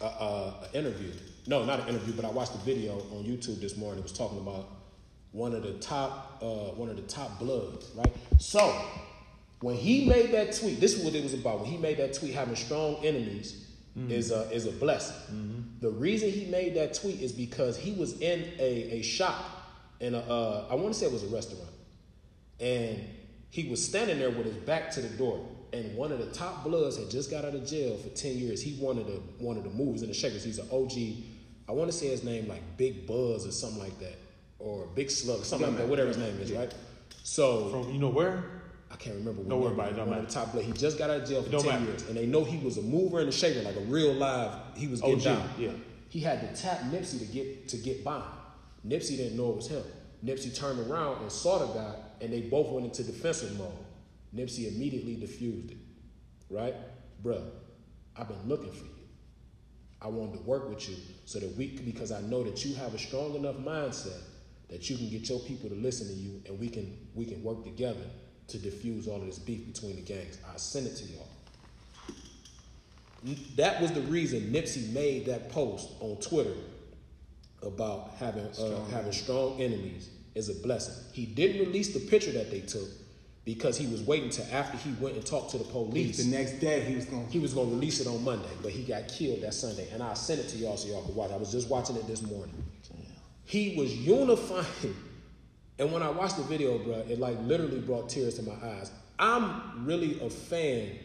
a, 0.00 0.04
a, 0.04 0.54
a 0.72 0.78
interview. 0.78 1.10
No, 1.48 1.64
not 1.64 1.80
an 1.80 1.88
interview, 1.88 2.12
but 2.12 2.26
I 2.26 2.30
watched 2.30 2.54
a 2.54 2.58
video 2.58 2.92
on 3.10 3.24
YouTube 3.24 3.58
this 3.58 3.74
morning. 3.78 4.00
It 4.00 4.02
was 4.02 4.12
talking 4.12 4.38
about 4.38 4.68
one 5.32 5.54
of 5.54 5.62
the 5.62 5.72
top 5.78 6.38
uh, 6.42 6.74
one 6.76 6.90
of 6.90 6.96
the 6.96 7.02
top 7.02 7.38
bloods, 7.38 7.90
right? 7.96 8.12
So 8.38 8.78
when 9.60 9.74
he 9.74 10.06
made 10.06 10.30
that 10.32 10.54
tweet, 10.54 10.78
this 10.78 10.98
is 10.98 11.04
what 11.04 11.14
it 11.14 11.22
was 11.22 11.32
about. 11.32 11.60
When 11.60 11.70
he 11.70 11.78
made 11.78 11.96
that 11.96 12.12
tweet, 12.12 12.34
having 12.34 12.54
strong 12.54 12.96
enemies 13.04 13.66
is 14.10 14.30
a 14.30 14.42
is 14.50 14.66
a 14.66 14.72
blessing. 14.72 15.16
The 15.80 15.90
reason 15.90 16.30
he 16.30 16.44
made 16.46 16.76
that 16.76 16.92
tweet 16.92 17.20
is 17.20 17.32
because 17.32 17.78
he 17.78 17.92
was 17.92 18.20
in 18.20 18.40
a, 18.58 18.98
a 18.98 19.02
shop 19.02 19.42
in 20.00 20.14
a 20.14 20.18
uh, 20.18 20.66
I 20.70 20.74
want 20.74 20.92
to 20.92 21.00
say 21.00 21.06
it 21.06 21.12
was 21.12 21.24
a 21.24 21.28
restaurant 21.28 21.70
and 22.60 23.00
he 23.50 23.68
was 23.70 23.84
standing 23.84 24.18
there 24.18 24.30
with 24.30 24.44
his 24.46 24.56
back 24.56 24.90
to 24.92 25.00
the 25.00 25.16
door. 25.16 25.48
And 25.72 25.96
one 25.96 26.12
of 26.12 26.18
the 26.18 26.26
top 26.26 26.64
bloods 26.64 26.96
had 26.98 27.10
just 27.10 27.30
got 27.30 27.44
out 27.44 27.54
of 27.54 27.66
jail 27.66 27.96
for 27.96 28.08
ten 28.10 28.36
years. 28.38 28.62
He 28.62 28.78
wanted 28.80 29.06
to 29.06 29.14
one 29.38 29.56
of 29.56 29.64
the 29.64 29.70
movies 29.70 30.02
in 30.02 30.08
the 30.08 30.14
Shakers. 30.14 30.44
He's 30.44 30.58
an 30.58 30.68
OG. 30.70 30.92
I 31.68 31.72
want 31.72 31.90
to 31.90 31.96
say 31.96 32.08
his 32.08 32.24
name 32.24 32.48
like 32.48 32.62
Big 32.76 33.06
Buzz 33.06 33.46
or 33.46 33.52
something 33.52 33.78
like 33.80 33.98
that, 34.00 34.16
or 34.58 34.86
Big 34.94 35.10
Slug, 35.10 35.44
something 35.44 35.68
like 35.68 35.78
that. 35.78 35.88
Whatever 35.88 36.08
his 36.08 36.16
name 36.16 36.38
is, 36.40 36.50
right? 36.52 36.72
So 37.22 37.68
from 37.68 37.92
you 37.92 37.98
know 37.98 38.08
where? 38.08 38.44
I 38.90 38.96
can't 38.96 39.16
remember. 39.16 39.42
Don't 39.42 39.60
worry 39.60 39.74
about 39.74 39.92
it, 39.92 39.96
don't 39.96 40.08
matter. 40.08 40.24
top 40.26 40.52
blood. 40.52 40.64
He 40.64 40.72
just 40.72 40.96
got 40.96 41.10
out 41.10 41.20
of 41.20 41.28
jail 41.28 41.42
for 41.42 41.50
ten 41.50 41.66
matter. 41.66 41.84
years, 41.84 42.02
and 42.08 42.16
they 42.16 42.24
know 42.24 42.42
he 42.42 42.56
was 42.64 42.78
a 42.78 42.82
mover 42.82 43.20
and 43.20 43.28
a 43.28 43.32
shaker, 43.32 43.60
like 43.62 43.76
a 43.76 43.80
real 43.80 44.14
live. 44.14 44.52
He 44.76 44.88
was 44.88 45.02
getting 45.02 45.16
OG, 45.16 45.24
down. 45.24 45.50
yeah. 45.58 45.70
He 46.08 46.20
had 46.20 46.40
to 46.40 46.60
tap 46.62 46.78
Nipsey 46.84 47.18
to 47.18 47.26
get 47.26 47.68
to 47.68 47.76
get 47.76 48.02
by. 48.02 48.22
Nipsey 48.86 49.18
didn't 49.18 49.36
know 49.36 49.50
it 49.50 49.56
was 49.56 49.68
him. 49.68 49.82
Nipsey 50.24 50.56
turned 50.56 50.80
around 50.90 51.20
and 51.20 51.30
saw 51.30 51.58
the 51.58 51.66
guy, 51.74 51.94
and 52.22 52.32
they 52.32 52.40
both 52.40 52.70
went 52.70 52.86
into 52.86 53.04
defensive 53.04 53.58
mode. 53.58 53.72
Nipsey 54.34 54.74
immediately 54.74 55.16
defused 55.16 55.70
it. 55.72 55.76
Right, 56.48 56.74
bruh. 57.22 57.44
I've 58.16 58.26
been 58.28 58.48
looking 58.48 58.72
for 58.72 58.84
you. 58.84 58.97
I 60.00 60.08
wanted 60.08 60.34
to 60.34 60.42
work 60.44 60.68
with 60.68 60.88
you 60.88 60.96
so 61.24 61.40
that 61.40 61.56
we, 61.56 61.68
because 61.84 62.12
I 62.12 62.20
know 62.22 62.44
that 62.44 62.64
you 62.64 62.74
have 62.76 62.94
a 62.94 62.98
strong 62.98 63.34
enough 63.34 63.56
mindset 63.56 64.20
that 64.68 64.88
you 64.88 64.96
can 64.96 65.08
get 65.08 65.28
your 65.28 65.40
people 65.40 65.68
to 65.68 65.74
listen 65.74 66.06
to 66.08 66.12
you, 66.12 66.42
and 66.46 66.58
we 66.60 66.68
can 66.68 66.96
we 67.14 67.24
can 67.24 67.42
work 67.42 67.64
together 67.64 68.04
to 68.48 68.58
diffuse 68.58 69.08
all 69.08 69.16
of 69.16 69.26
this 69.26 69.38
beef 69.38 69.66
between 69.72 69.96
the 69.96 70.02
gangs. 70.02 70.38
I 70.52 70.56
send 70.56 70.86
it 70.86 70.96
to 70.96 71.04
y'all. 71.04 71.28
That 73.56 73.80
was 73.80 73.92
the 73.92 74.02
reason 74.02 74.52
Nipsey 74.52 74.92
made 74.92 75.26
that 75.26 75.50
post 75.50 75.88
on 76.00 76.16
Twitter 76.20 76.54
about 77.62 78.14
having 78.18 78.46
uh, 78.46 78.84
having 78.90 79.12
strong 79.12 79.60
enemies 79.60 80.10
is 80.34 80.48
a 80.48 80.54
blessing. 80.54 80.94
He 81.12 81.26
didn't 81.26 81.66
release 81.66 81.92
the 81.92 82.00
picture 82.00 82.32
that 82.32 82.50
they 82.50 82.60
took 82.60 82.88
because 83.48 83.78
he 83.78 83.86
was 83.86 84.02
waiting 84.02 84.28
to 84.28 84.52
after 84.52 84.76
he 84.76 84.92
went 85.00 85.16
and 85.16 85.24
talked 85.24 85.52
to 85.52 85.56
the 85.56 85.64
police. 85.64 86.18
The 86.18 86.30
next 86.30 86.60
day, 86.60 86.82
he 86.82 86.94
was 86.94 87.06
going. 87.06 87.26
He 87.28 87.38
was 87.38 87.54
gonna 87.54 87.70
release 87.70 87.98
it 87.98 88.06
on 88.06 88.22
Monday, 88.22 88.50
but 88.62 88.72
he 88.72 88.82
got 88.82 89.08
killed 89.08 89.40
that 89.40 89.54
Sunday. 89.54 89.88
And 89.90 90.02
I 90.02 90.12
sent 90.12 90.40
it 90.40 90.50
to 90.50 90.58
y'all 90.58 90.76
so 90.76 90.86
y'all 90.86 91.00
could 91.00 91.14
watch. 91.14 91.30
I 91.30 91.38
was 91.38 91.50
just 91.50 91.70
watching 91.70 91.96
it 91.96 92.06
this 92.06 92.20
morning. 92.20 92.52
He 93.44 93.74
was 93.74 93.96
unifying. 93.96 94.94
And 95.78 95.90
when 95.92 96.02
I 96.02 96.10
watched 96.10 96.36
the 96.36 96.42
video, 96.42 96.76
bro, 96.76 96.96
it 97.08 97.18
like 97.18 97.38
literally 97.40 97.80
brought 97.80 98.10
tears 98.10 98.34
to 98.34 98.42
my 98.42 98.52
eyes. 98.52 98.90
I'm 99.18 99.86
really 99.86 100.20
a 100.20 100.28
fan 100.28 100.98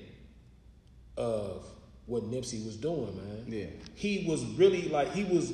of 1.16 1.66
what 2.08 2.24
Nipsey 2.24 2.66
was 2.66 2.76
doing, 2.76 3.16
man. 3.16 3.46
Yeah. 3.48 3.68
He 3.96 4.26
was 4.28 4.44
really 4.58 4.90
like 4.90 5.14
he 5.14 5.24
was 5.24 5.54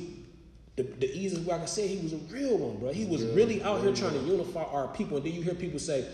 the, 0.74 0.82
the 0.82 1.16
easiest 1.16 1.44
way 1.46 1.54
I 1.54 1.58
can 1.58 1.66
say 1.68 1.86
he 1.86 2.02
was 2.02 2.14
a 2.14 2.34
real 2.34 2.58
one, 2.58 2.78
bro. 2.78 2.92
He 2.92 3.04
was 3.04 3.22
really 3.22 3.62
out 3.62 3.80
here 3.80 3.94
trying 3.94 4.14
to 4.14 4.20
unify 4.20 4.64
our 4.64 4.88
people. 4.88 5.18
And 5.18 5.26
then 5.26 5.34
you 5.34 5.42
hear 5.42 5.54
people 5.54 5.78
say, 5.78 6.04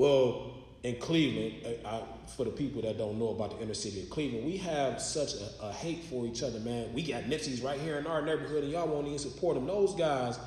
well, 0.00 0.54
in 0.82 0.96
Cleveland, 0.96 1.76
I, 1.84 1.96
I, 1.96 2.02
for 2.34 2.44
the 2.44 2.50
people 2.50 2.80
that 2.80 2.96
don't 2.96 3.18
know 3.18 3.28
about 3.28 3.50
the 3.50 3.62
inner 3.62 3.74
city 3.74 4.00
of 4.00 4.08
Cleveland, 4.08 4.46
we 4.46 4.56
have 4.56 4.98
such 4.98 5.34
a, 5.34 5.66
a 5.66 5.72
hate 5.72 6.04
for 6.04 6.24
each 6.24 6.42
other, 6.42 6.58
man. 6.60 6.94
We 6.94 7.02
got 7.02 7.24
Nipsey's 7.24 7.60
right 7.60 7.78
here 7.78 7.98
in 7.98 8.06
our 8.06 8.22
neighborhood, 8.22 8.64
and 8.64 8.72
y'all 8.72 8.88
won't 8.88 9.08
even 9.08 9.18
support 9.18 9.56
them. 9.56 9.66
Those 9.66 9.94
guys, 9.94 10.38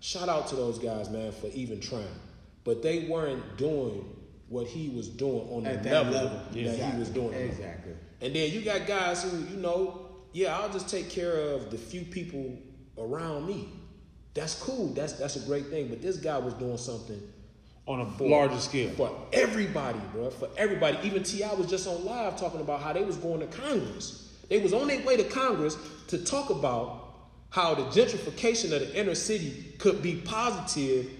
shout 0.00 0.30
out 0.30 0.46
to 0.48 0.56
those 0.56 0.78
guys, 0.78 1.10
man, 1.10 1.30
for 1.30 1.48
even 1.48 1.78
trying. 1.78 2.06
But 2.64 2.82
they 2.82 3.00
weren't 3.00 3.58
doing 3.58 4.16
what 4.48 4.66
he 4.66 4.88
was 4.88 5.08
doing 5.08 5.46
on 5.50 5.64
the 5.64 5.72
that 5.74 5.84
level, 5.84 6.12
level. 6.14 6.40
that 6.52 6.58
Exactly. 6.58 6.90
he 6.92 6.98
was 6.98 7.08
doing. 7.10 7.34
Exactly. 7.34 7.92
And 8.22 8.34
then 8.34 8.50
you 8.50 8.62
got 8.62 8.86
guys 8.86 9.22
who, 9.24 9.36
you 9.54 9.58
know, 9.58 10.06
yeah, 10.32 10.58
I'll 10.58 10.72
just 10.72 10.88
take 10.88 11.10
care 11.10 11.36
of 11.36 11.70
the 11.70 11.76
few 11.76 12.00
people 12.00 12.56
around 12.96 13.46
me. 13.46 13.68
That's 14.32 14.54
cool. 14.54 14.94
That's 14.94 15.12
that's 15.12 15.36
a 15.36 15.40
great 15.40 15.66
thing. 15.66 15.88
But 15.88 16.00
this 16.00 16.16
guy 16.16 16.38
was 16.38 16.54
doing 16.54 16.78
something 16.78 17.20
On 17.86 18.00
a 18.00 18.06
for- 18.12 18.28
larger 18.28 18.58
scale. 18.60 18.90
for 18.90 19.10
everybody, 19.32 19.98
bro. 20.12 20.30
For 20.30 20.48
everybody. 20.56 20.98
Even 21.02 21.22
T.I. 21.24 21.52
was 21.54 21.68
just 21.68 21.86
on 21.88 22.04
live 22.04 22.38
talking 22.38 22.60
about 22.60 22.80
how 22.80 22.92
they 22.92 23.02
was 23.02 23.16
going 23.16 23.40
to 23.40 23.46
Congress. 23.46 24.32
They 24.48 24.58
was 24.58 24.72
on 24.72 24.86
their 24.86 25.04
way 25.04 25.16
to 25.16 25.24
Congress 25.24 25.76
to 26.08 26.18
talk 26.24 26.50
about 26.50 27.00
how 27.50 27.74
the 27.74 27.82
gentrification 27.84 28.72
of 28.72 28.80
the 28.80 28.94
inner 28.98 29.14
city 29.16 29.74
could 29.78 30.00
be 30.02 30.16
positive 30.16 31.10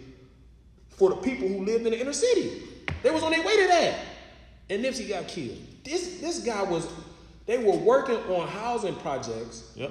for 0.91 1.11
the 1.11 1.17
people 1.17 1.49
who 1.49 1.65
lived 1.65 1.85
in 1.85 1.93
the 1.93 2.01
inner 2.01 2.13
city. 2.13 2.63
They 3.03 3.11
was 3.11 3.23
on 3.23 3.33
their 3.33 3.45
way 3.45 3.57
to 3.63 3.69
that. 3.69 3.99
And 4.71 4.85
Nipsey 4.85 5.09
got 5.09 5.27
killed. 5.29 5.59
This 5.85 6.21
this 6.21 6.39
guy 6.45 6.63
was 6.63 6.87
they 7.47 7.59
were 7.59 7.77
working 7.77 8.17
on 8.33 8.47
housing 8.47 8.95
projects 8.97 9.73
Yep. 9.75 9.91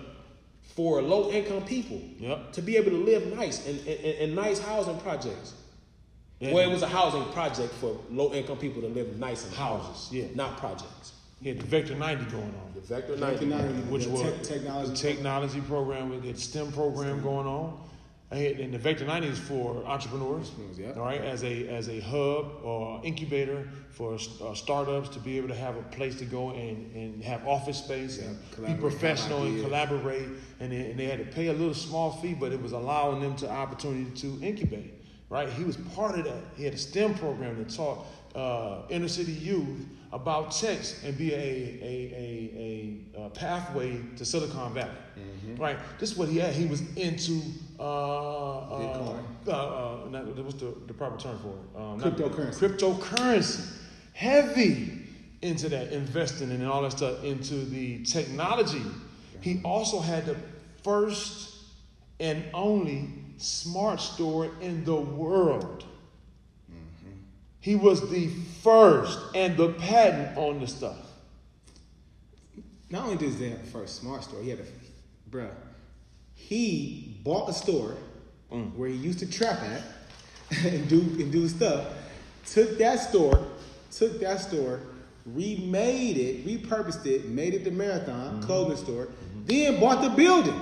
for 0.75 1.01
low 1.01 1.29
income 1.31 1.63
people. 1.65 2.01
Yep. 2.17 2.53
To 2.53 2.61
be 2.61 2.77
able 2.77 2.91
to 2.91 2.97
live 3.03 3.27
nice 3.35 3.67
in, 3.67 3.77
in- 3.79 4.29
in 4.29 4.35
nice 4.35 4.59
housing 4.59 4.97
projects. 4.99 5.53
Yeah. 6.41 6.53
Well, 6.53 6.67
it 6.67 6.73
was 6.73 6.81
a 6.81 6.87
housing 6.87 7.23
project 7.33 7.71
for 7.75 7.99
low 8.09 8.33
income 8.33 8.57
people 8.57 8.81
to 8.81 8.87
live 8.87 9.19
nice 9.19 9.45
in 9.45 9.53
houses, 9.53 10.11
yeah. 10.11 10.25
not 10.33 10.57
projects. 10.57 11.13
He 11.39 11.49
had 11.49 11.59
the 11.59 11.67
Vector 11.67 11.93
90 11.93 12.25
going 12.31 12.43
on. 12.43 12.71
The 12.73 12.81
Vector 12.81 13.15
Vector 13.15 13.45
90. 13.45 13.63
90. 13.73 13.91
which 13.91 14.07
was 14.07 14.21
tech- 14.23 14.41
technology 14.43 14.89
the 14.89 14.95
technology 14.95 15.61
program 15.61 16.09
with 16.09 16.23
the 16.23 16.33
STEM 16.33 16.71
program 16.71 17.21
going 17.21 17.45
on. 17.45 17.79
And 18.31 18.59
and 18.59 18.73
the 18.73 18.79
Vector 18.79 19.05
90 19.05 19.27
is 19.27 19.37
for 19.37 19.83
entrepreneurs, 19.85 20.49
Entrepreneurs, 20.49 20.79
yeah. 20.79 20.93
all 20.93 21.05
right, 21.05 21.21
as 21.21 21.43
a 21.43 21.67
as 21.67 21.89
a 21.89 21.99
hub 21.99 22.63
or 22.63 23.01
incubator 23.03 23.67
for 23.91 24.15
uh, 24.15 24.55
startups 24.55 25.09
to 25.09 25.19
be 25.19 25.37
able 25.37 25.49
to 25.49 25.55
have 25.55 25.75
a 25.75 25.83
place 25.83 26.15
to 26.15 26.25
go 26.25 26.51
and, 26.51 26.95
and 26.95 27.23
have 27.23 27.45
office 27.45 27.77
space 27.77 28.19
and 28.19 28.39
be 28.65 28.73
professional 28.75 29.43
and 29.43 29.61
collaborate. 29.61 30.29
And 30.59 30.71
they, 30.71 30.91
and 30.91 30.99
they 30.99 31.05
had 31.05 31.19
to 31.19 31.25
pay 31.25 31.47
a 31.47 31.53
little 31.53 31.73
small 31.73 32.13
fee, 32.13 32.33
but 32.33 32.51
it 32.51 32.61
was 32.61 32.71
allowing 32.71 33.21
them 33.21 33.35
to 33.37 33.49
opportunity 33.49 34.09
to 34.21 34.39
incubate. 34.41 35.00
Right, 35.31 35.47
he 35.47 35.63
was 35.63 35.77
part 35.95 36.19
of 36.19 36.25
that. 36.25 36.43
He 36.57 36.65
had 36.65 36.73
a 36.73 36.77
STEM 36.77 37.13
program 37.15 37.57
that 37.57 37.73
taught 37.73 38.05
uh, 38.35 38.81
inner 38.89 39.07
city 39.07 39.31
youth 39.31 39.85
about 40.11 40.51
checks 40.51 41.01
and 41.05 41.17
be 41.17 41.33
a, 41.33 41.37
a, 41.37 41.39
a, 43.15 43.17
a, 43.17 43.25
a 43.25 43.29
pathway 43.29 43.97
to 44.17 44.25
Silicon 44.25 44.73
Valley. 44.73 44.91
Right? 45.57 45.77
This 45.99 46.11
is 46.11 46.17
what 46.17 46.27
he 46.27 46.37
had. 46.37 46.53
He 46.53 46.65
was 46.65 46.81
into 46.97 47.39
uh, 47.79 48.57
uh, 48.57 48.79
Bitcoin. 48.79 49.23
uh, 49.47 49.51
uh, 49.51 50.09
not, 50.09 50.25
what's 50.43 50.55
the, 50.55 50.75
the 50.87 50.93
proper 50.93 51.17
term 51.17 51.39
for 51.39 51.47
it? 51.47 51.81
Um, 51.81 51.97
not- 51.97 52.17
Cryptocurrency. 52.17 52.77
Cryptocurrency. 52.77 53.77
Heavy 54.11 54.99
into 55.41 55.69
that, 55.69 55.93
investing 55.93 56.51
and 56.51 56.67
all 56.67 56.81
that 56.81 56.91
stuff, 56.91 57.23
into 57.23 57.55
the 57.55 58.03
technology. 58.03 58.81
He 59.39 59.61
also 59.63 60.01
had 60.01 60.25
the 60.25 60.35
first 60.83 61.55
and 62.19 62.43
only 62.53 63.07
smart 63.41 63.99
store 63.99 64.49
in 64.61 64.83
the 64.85 64.95
world. 64.95 65.85
He 67.59 67.75
was 67.75 68.09
the 68.09 68.27
first 68.63 69.19
and 69.35 69.55
the 69.55 69.69
patent 69.73 70.35
on 70.37 70.59
the 70.59 70.67
stuff. 70.67 70.97
Not 72.89 73.03
only 73.05 73.17
does 73.17 73.37
he 73.39 73.49
have 73.49 73.63
the 73.63 73.71
first 73.71 74.01
smart 74.01 74.23
store, 74.23 74.41
he 74.41 74.49
had 74.49 74.59
a, 74.59 74.65
bruh, 75.29 75.49
he 76.33 77.17
bought 77.23 77.49
a 77.49 77.53
store 77.53 77.95
Mm. 78.51 78.75
where 78.75 78.89
he 78.89 78.95
used 78.97 79.19
to 79.19 79.25
trap 79.31 79.61
at 79.61 79.81
and 80.65 80.89
do 80.89 80.99
and 80.99 81.31
do 81.31 81.47
stuff. 81.47 81.87
Took 82.47 82.77
that 82.79 82.99
store, 82.99 83.47
took 83.91 84.19
that 84.19 84.41
store, 84.41 84.81
remade 85.25 86.17
it, 86.17 86.45
repurposed 86.45 87.05
it, 87.05 87.29
made 87.29 87.53
it 87.53 87.63
the 87.63 87.71
Marathon 87.71 88.33
Mm-hmm. 88.33 88.41
clothing 88.43 88.75
store. 88.75 89.07
Then 89.45 89.79
bought 89.79 90.01
the 90.01 90.09
building. 90.09 90.59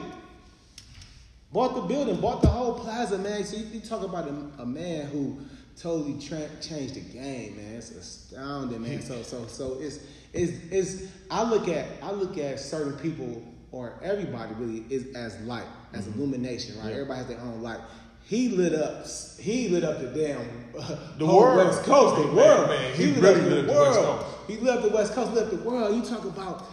Bought 1.52 1.76
the 1.76 1.82
building, 1.82 2.20
bought 2.22 2.42
the 2.42 2.48
whole 2.48 2.76
plaza, 2.76 3.18
man. 3.18 3.44
So 3.44 3.58
you, 3.58 3.66
you 3.74 3.80
talk 3.80 4.04
about 4.04 4.28
a, 4.28 4.62
a 4.62 4.66
man 4.66 5.08
who 5.08 5.40
totally 5.80 6.20
tra- 6.20 6.50
changed 6.62 6.94
the 6.96 7.00
game, 7.02 7.58
man. 7.58 7.76
It's 7.76 7.92
astounding, 7.92 8.82
man. 8.82 9.02
So 9.02 9.24
so 9.24 9.48
so 9.48 9.78
it's 9.80 10.00
it's 10.34 10.52
it's 10.72 11.12
I 11.32 11.44
look 11.50 11.68
at 11.68 11.88
I 12.04 12.12
look 12.12 12.38
at 12.38 12.60
certain 12.60 12.94
people 13.00 13.42
or 13.72 13.94
everybody 14.04 14.54
really 14.56 14.86
is 14.90 15.16
as 15.16 15.40
light, 15.42 15.66
as 15.94 16.08
illumination, 16.08 16.78
right? 16.80 16.92
Everybody 16.92 17.18
has 17.20 17.28
their 17.28 17.40
own 17.40 17.62
light. 17.64 17.80
He 18.26 18.50
lit 18.50 18.74
up. 18.74 19.08
He 19.40 19.70
lit 19.70 19.84
up 19.84 20.00
the 20.00 20.08
damn 20.08 20.42
uh, 20.80 20.96
The 21.18 21.26
whole 21.26 21.40
world. 21.42 21.58
West 21.68 21.84
Coast, 21.84 22.16
the 22.22 22.28
Man, 22.28 22.36
world. 22.36 22.70
man, 22.70 22.94
he 22.96 23.06
he, 23.06 23.12
lit 23.14 23.24
really 23.24 23.40
up 23.40 23.44
the 23.50 23.56
lit 23.56 23.66
the 23.66 23.72
West 23.74 24.00
world. 24.00 24.20
Coast. 24.20 24.36
He 24.48 24.58
lit 24.58 24.78
up 24.78 24.84
the 24.84 24.90
West 24.90 25.14
Coast, 25.14 25.34
lit 25.34 25.44
up 25.46 25.50
the 25.50 25.56
world. 25.70 25.96
You 25.96 26.04
talk 26.04 26.26
about 26.26 26.64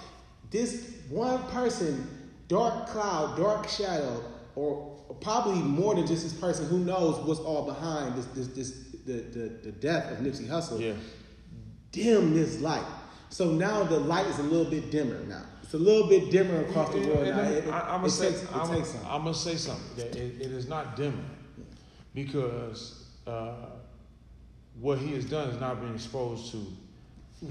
this 0.50 0.96
one 1.08 1.42
person, 1.44 2.06
dark 2.48 2.88
cloud, 2.88 3.38
dark 3.38 3.68
shadow, 3.68 4.22
or 4.57 4.96
probably 5.20 5.61
more 5.61 5.94
than 5.94 6.07
just 6.07 6.24
this 6.24 6.32
person. 6.32 6.66
Who 6.66 6.80
knows 6.80 7.24
what's 7.24 7.40
all 7.40 7.64
behind 7.64 8.16
this, 8.16 8.26
this, 8.26 8.48
this 8.48 8.70
the, 9.04 9.12
the, 9.12 9.48
the 9.62 9.72
death 9.72 10.11
of 10.11 10.18
Nipsey 10.18 10.48
Hussle? 10.48 10.80
Yeah. 10.80 10.94
Dim 11.92 12.34
this 12.34 12.61
light. 12.61 12.84
So 13.30 13.52
now 13.52 13.84
the 13.84 13.98
light 13.98 14.26
is 14.26 14.38
a 14.38 14.42
little 14.42 14.70
bit 14.70 14.90
dimmer 14.90 15.20
now. 15.24 15.44
It's 15.62 15.74
a 15.74 15.78
little 15.78 16.09
bit 16.09 16.30
dimmer 16.30 16.64
across 16.64 16.92
the 16.92 17.00
world 17.00 17.26
now. 17.26 17.40
It, 17.42 17.64
it, 17.64 17.72
I'm 17.72 18.00
gonna 18.00 18.11
say, 18.11 18.30
takes, 18.30 18.46
I'm, 18.52 18.74
takes 18.74 18.88
something. 18.90 19.11
I'm 19.11 19.22
gonna 19.22 19.34
say 19.34 19.57
something 19.57 19.96
that 19.96 20.16
it, 20.16 20.40
it 20.40 20.52
is 20.52 20.68
not 20.68 20.96
dimmer 20.96 21.24
because 22.14 23.04
uh, 23.26 23.52
what 24.80 24.98
he 24.98 25.12
has 25.14 25.24
done 25.24 25.50
is 25.50 25.61
not 25.61 25.80
being 25.80 25.94
exposed 25.94 26.52
to 26.52 26.66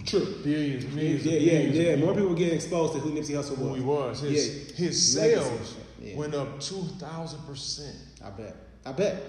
True. 0.06 0.40
billions, 0.44 0.86
millions, 0.96 1.26
yeah, 1.26 1.34
of 1.34 1.76
yeah, 1.76 1.90
yeah. 1.92 1.96
More 1.98 2.16
people 2.16 2.34
getting 2.34 2.56
exposed 2.56 2.94
to 2.94 3.00
who 3.00 3.12
Nipsey 3.12 3.36
Hussle 3.36 3.58
was. 3.58 3.60
who 3.60 3.74
he 3.76 3.82
was. 3.82 4.20
His, 4.22 4.70
Yeah. 4.70 4.76
his 4.76 5.14
sales 5.14 5.76
Yeah. 6.06 6.16
went 6.16 6.36
up 6.36 6.60
two 6.60 6.84
thousand 7.00 7.42
percent. 7.46 7.96
I 8.24 8.30
bet. 8.30 8.56
I 8.86 8.92
bet. 8.92 9.24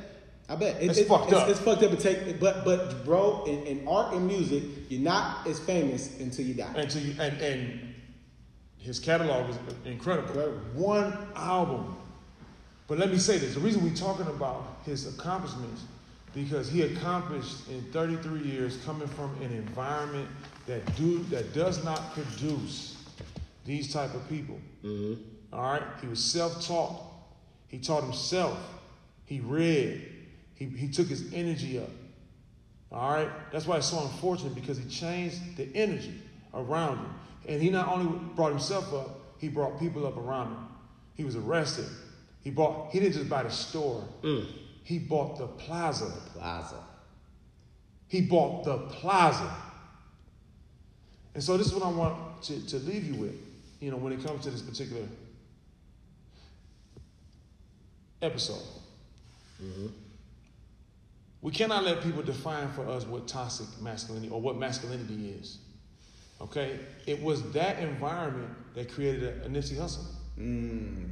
I 0.49 0.57
bet. 0.57 0.83
It- 0.83 0.91
It's 0.91 0.99
it- 0.99 1.09
fucked 1.09 1.33
it's, 1.33 1.41
up. 1.41 1.49
It's 1.49 1.59
fucked 1.61 1.83
up 1.83 1.91
to 1.91 1.97
take, 1.97 2.39
but 2.39 2.65
but 2.65 3.05
bro, 3.05 3.45
in, 3.47 3.63
in 3.67 3.89
art 3.89 4.15
and 4.15 4.27
music, 4.27 4.63
you're 4.89 5.01
not 5.01 5.47
as 5.47 5.59
famous 5.59 6.21
until 6.21 6.45
you 6.45 6.55
die. 6.55 6.73
And 6.77 6.91
to 6.91 6.99
and 7.21 7.41
and 7.41 7.95
his 8.79 9.01
catalog 9.01 9.51
is 9.51 9.57
incredible. 9.85 10.29
Incredible. 10.29 10.61
One 10.75 11.17
album. 11.35 11.97
But 12.89 12.99
let 12.99 13.11
me 13.11 13.19
say 13.19 13.39
this: 13.39 13.55
the 13.55 13.61
reason 13.61 13.83
we're 13.83 13.95
talking 13.97 14.27
about 14.27 14.79
his 14.85 15.07
accomplishments 15.19 15.83
because 16.35 16.69
he 16.69 16.83
accomplished 16.83 17.67
in 17.71 17.83
33 17.93 18.41
years 18.43 18.77
coming 18.85 19.09
from 19.09 19.35
an 19.43 19.51
environment 19.53 20.29
that 20.67 20.95
do 20.95 21.21
that 21.31 21.55
does 21.55 21.83
not 21.83 22.13
produce 22.13 23.03
these 23.65 23.91
type 23.93 24.15
of 24.15 24.29
people. 24.29 24.61
Mm-hmm. 24.85 25.21
All 25.57 25.63
right, 25.63 25.83
he 26.03 26.07
was 26.07 26.23
self-taught. 26.23 27.03
He 27.69 27.79
taught 27.79 28.03
himself. 28.03 28.59
He 29.25 29.41
read. 29.41 30.07
He, 30.55 30.67
he 30.67 30.89
took 30.89 31.07
his 31.07 31.33
energy 31.33 31.79
up. 31.79 31.89
All 32.93 33.11
right, 33.11 33.29
that's 33.51 33.67
why 33.67 33.79
it's 33.79 33.87
so 33.87 34.01
unfortunate 34.03 34.55
because 34.55 34.77
he 34.77 34.85
changed 34.85 35.57
the 35.57 35.69
energy 35.75 36.21
around 36.53 36.99
him, 36.99 37.09
and 37.49 37.63
he 37.63 37.71
not 37.71 37.89
only 37.89 38.19
brought 38.37 38.51
himself 38.51 38.93
up, 38.93 39.19
he 39.39 39.49
brought 39.49 39.81
people 39.81 40.07
up 40.07 40.17
around 40.19 40.49
him. 40.49 40.69
He 41.15 41.25
was 41.25 41.37
arrested. 41.37 41.87
He 42.45 42.51
bought. 42.51 42.91
He 42.93 43.01
didn't 43.01 43.15
just 43.15 43.29
buy 43.29 43.43
the 43.43 43.51
store. 43.51 44.07
Mm. 44.23 44.47
He 44.85 44.99
bought 44.99 45.39
the 45.39 45.47
plaza. 45.47 46.05
The 46.05 46.39
Plaza. 46.39 46.83
He 48.09 48.21
bought 48.21 48.65
the 48.65 48.79
plaza. 48.79 49.53
And 51.35 51.43
so 51.43 51.57
this 51.57 51.67
is 51.67 51.75
what 51.75 51.83
I 51.83 51.91
want 51.91 52.43
to, 52.45 52.67
to 52.69 52.77
leave 52.79 53.05
you 53.05 53.15
with, 53.15 53.35
you 53.81 53.91
know, 53.91 53.97
when 53.97 54.13
it 54.13 54.25
comes 54.25 54.45
to 54.45 54.51
this 54.51 54.63
particular 54.63 55.03
episode. 58.23 58.63
Mm-hmm. 59.63 59.87
We 61.43 61.53
cannot 61.53 61.85
let 61.85 62.03
people 62.03 62.23
define 62.23 62.69
for 62.73 62.89
us 62.89 63.07
what 63.07 63.29
toxic 63.29 63.67
masculinity 63.81 64.33
or 64.33 64.41
what 64.41 64.57
masculinity 64.57 65.31
is. 65.39 65.59
Okay? 66.41 66.79
It 67.07 67.23
was 67.23 67.51
that 67.53 67.79
environment 67.79 68.51
that 68.75 68.91
created 68.91 69.23
a, 69.23 69.47
a 69.47 69.49
Nipsey 69.49 69.77
Hussle. 69.77 70.05
Mm. 70.39 71.09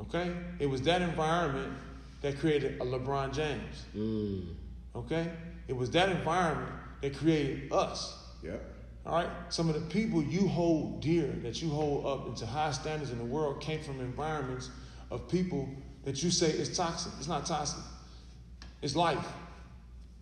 Okay? 0.00 0.32
It 0.58 0.66
was 0.66 0.82
that 0.82 1.02
environment 1.02 1.74
that 2.22 2.38
created 2.38 2.80
a 2.80 2.84
LeBron 2.84 3.34
James. 3.34 3.84
Mm. 3.96 4.46
Okay? 4.96 5.30
It 5.68 5.76
was 5.76 5.90
that 5.90 6.08
environment 6.08 6.72
that 7.02 7.16
created 7.16 7.72
us. 7.72 8.16
Yep. 8.42 8.62
All 9.06 9.14
right? 9.14 9.28
Some 9.50 9.68
of 9.68 9.74
the 9.74 9.82
people 9.82 10.22
you 10.22 10.48
hold 10.48 11.02
dear, 11.02 11.26
that 11.42 11.60
you 11.60 11.68
hold 11.68 12.06
up 12.06 12.26
into 12.26 12.46
high 12.46 12.72
standards 12.72 13.10
in 13.10 13.18
the 13.18 13.24
world, 13.24 13.60
came 13.60 13.82
from 13.82 14.00
environments 14.00 14.70
of 15.10 15.28
people 15.28 15.68
that 16.04 16.22
you 16.22 16.30
say 16.30 16.50
is 16.50 16.76
toxic. 16.76 17.12
It's 17.18 17.28
not 17.28 17.46
toxic, 17.46 17.82
it's 18.82 18.96
life. 18.96 19.26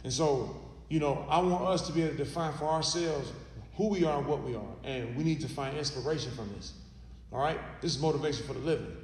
And 0.05 0.13
so, 0.13 0.57
you 0.89 1.01
know, 1.01 1.27
I 1.29 1.39
want 1.39 1.65
us 1.65 1.87
to 1.87 1.93
be 1.93 2.03
able 2.03 2.17
to 2.17 2.25
define 2.25 2.53
for 2.55 2.67
ourselves 2.67 3.33
who 3.77 3.89
we 3.89 4.05
are 4.05 4.19
and 4.19 4.27
what 4.27 4.43
we 4.43 4.55
are. 4.55 4.75
And 4.85 5.17
we 5.17 5.25
need 5.25 5.41
to 5.41 5.49
find 5.49 5.77
inspiration 5.77 6.31
from 6.33 6.53
this. 6.55 6.73
All 7.33 7.41
right? 7.41 7.59
This 7.81 7.97
is 7.97 8.03
motivation 8.03 8.47
for 8.47 8.53
the 8.53 8.61
living. 8.61 8.95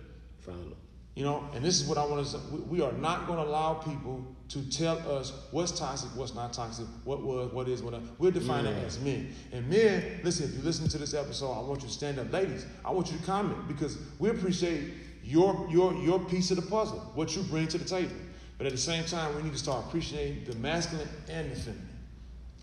Finally. 0.40 0.76
You 1.14 1.24
know, 1.24 1.48
and 1.52 1.64
this 1.64 1.80
is 1.80 1.88
what 1.88 1.98
I 1.98 2.04
want 2.04 2.24
to 2.24 2.30
say. 2.30 2.38
We, 2.68 2.80
are 2.80 2.92
not 2.92 3.26
going 3.26 3.40
to 3.40 3.44
allow 3.44 3.74
people 3.74 4.24
to 4.50 4.70
tell 4.70 4.98
us 5.10 5.32
what's 5.50 5.76
toxic, 5.76 6.10
what's 6.14 6.34
not 6.34 6.52
toxic, 6.52 6.86
what 7.02 7.22
was, 7.22 7.52
what 7.52 7.68
is, 7.68 7.82
what 7.82 7.92
not. 7.92 8.02
We'll 8.18 8.30
define 8.30 8.66
it 8.66 8.84
as 8.84 9.00
men. 9.00 9.34
And 9.52 9.68
men, 9.68 10.20
listen, 10.22 10.48
if 10.48 10.54
you 10.54 10.62
listen 10.62 10.88
to 10.88 10.98
this 10.98 11.14
episode, 11.14 11.52
I 11.52 11.60
want 11.60 11.82
you 11.82 11.88
to 11.88 11.92
stand 11.92 12.20
up. 12.20 12.32
Ladies, 12.32 12.66
I 12.84 12.92
want 12.92 13.10
you 13.10 13.18
to 13.18 13.24
comment 13.24 13.66
because 13.66 13.98
we 14.20 14.30
appreciate 14.30 14.92
your, 15.28 15.68
your, 15.70 15.92
your 15.96 16.18
piece 16.20 16.50
of 16.50 16.56
the 16.56 16.62
puzzle, 16.62 16.98
what 17.14 17.36
you 17.36 17.42
bring 17.42 17.68
to 17.68 17.76
the 17.76 17.84
table. 17.84 18.14
But 18.56 18.66
at 18.66 18.72
the 18.72 18.78
same 18.78 19.04
time, 19.04 19.36
we 19.36 19.42
need 19.42 19.52
to 19.52 19.58
start 19.58 19.84
appreciating 19.84 20.44
the 20.46 20.56
masculine 20.56 21.06
and 21.28 21.52
the 21.52 21.56
feminine. 21.56 21.88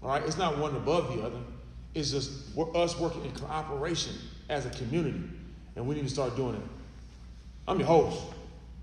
All 0.02 0.10
right? 0.10 0.24
It's 0.24 0.38
not 0.38 0.58
one 0.58 0.76
above 0.76 1.16
the 1.16 1.22
other. 1.22 1.38
It's 1.94 2.10
just 2.10 2.56
we're- 2.56 2.72
us 2.74 3.00
working 3.00 3.24
in 3.24 3.32
cooperation 3.34 4.14
as 4.50 4.66
a 4.66 4.72
community. 4.72 5.22
And 5.76 5.88
we 5.88 5.94
need 5.94 6.06
to 6.06 6.10
start 6.10 6.36
doing 6.36 6.56
it. 6.56 6.62
I'm 7.68 7.78
your 7.78 7.88
host, 7.88 8.20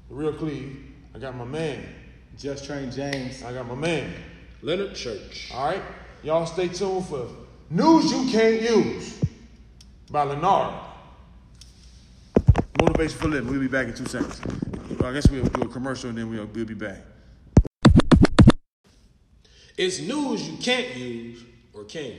the 0.08 0.14
real 0.14 0.32
Cleve. 0.32 0.76
I 1.14 1.18
got 1.18 1.34
my 1.34 1.44
man. 1.44 1.84
Just 2.38 2.64
Train 2.64 2.90
James. 2.90 3.42
I 3.42 3.52
got 3.52 3.66
my 3.66 3.74
man. 3.74 4.12
Leonard 4.62 4.94
Church. 4.94 5.50
All 5.52 5.66
right? 5.66 5.82
Y'all 6.22 6.46
stay 6.46 6.68
tuned 6.68 7.06
for 7.06 7.28
News 7.68 8.12
You 8.12 8.30
Can't 8.30 8.62
Use 8.62 9.20
by 10.08 10.22
Leonard. 10.22 10.91
Motivation 12.80 13.18
for 13.18 13.28
Living. 13.28 13.50
We'll 13.50 13.60
be 13.60 13.68
back 13.68 13.88
in 13.88 13.94
two 13.94 14.06
seconds. 14.06 14.40
I 15.02 15.12
guess 15.12 15.28
we'll 15.28 15.44
do 15.44 15.62
a 15.62 15.68
commercial 15.68 16.10
and 16.10 16.18
then 16.18 16.30
we'll, 16.30 16.46
we'll 16.46 16.64
be 16.64 16.74
back. 16.74 16.98
It's 19.76 20.00
news 20.00 20.48
you 20.48 20.58
can't 20.58 20.94
use 20.94 21.44
or 21.72 21.84
can 21.84 22.18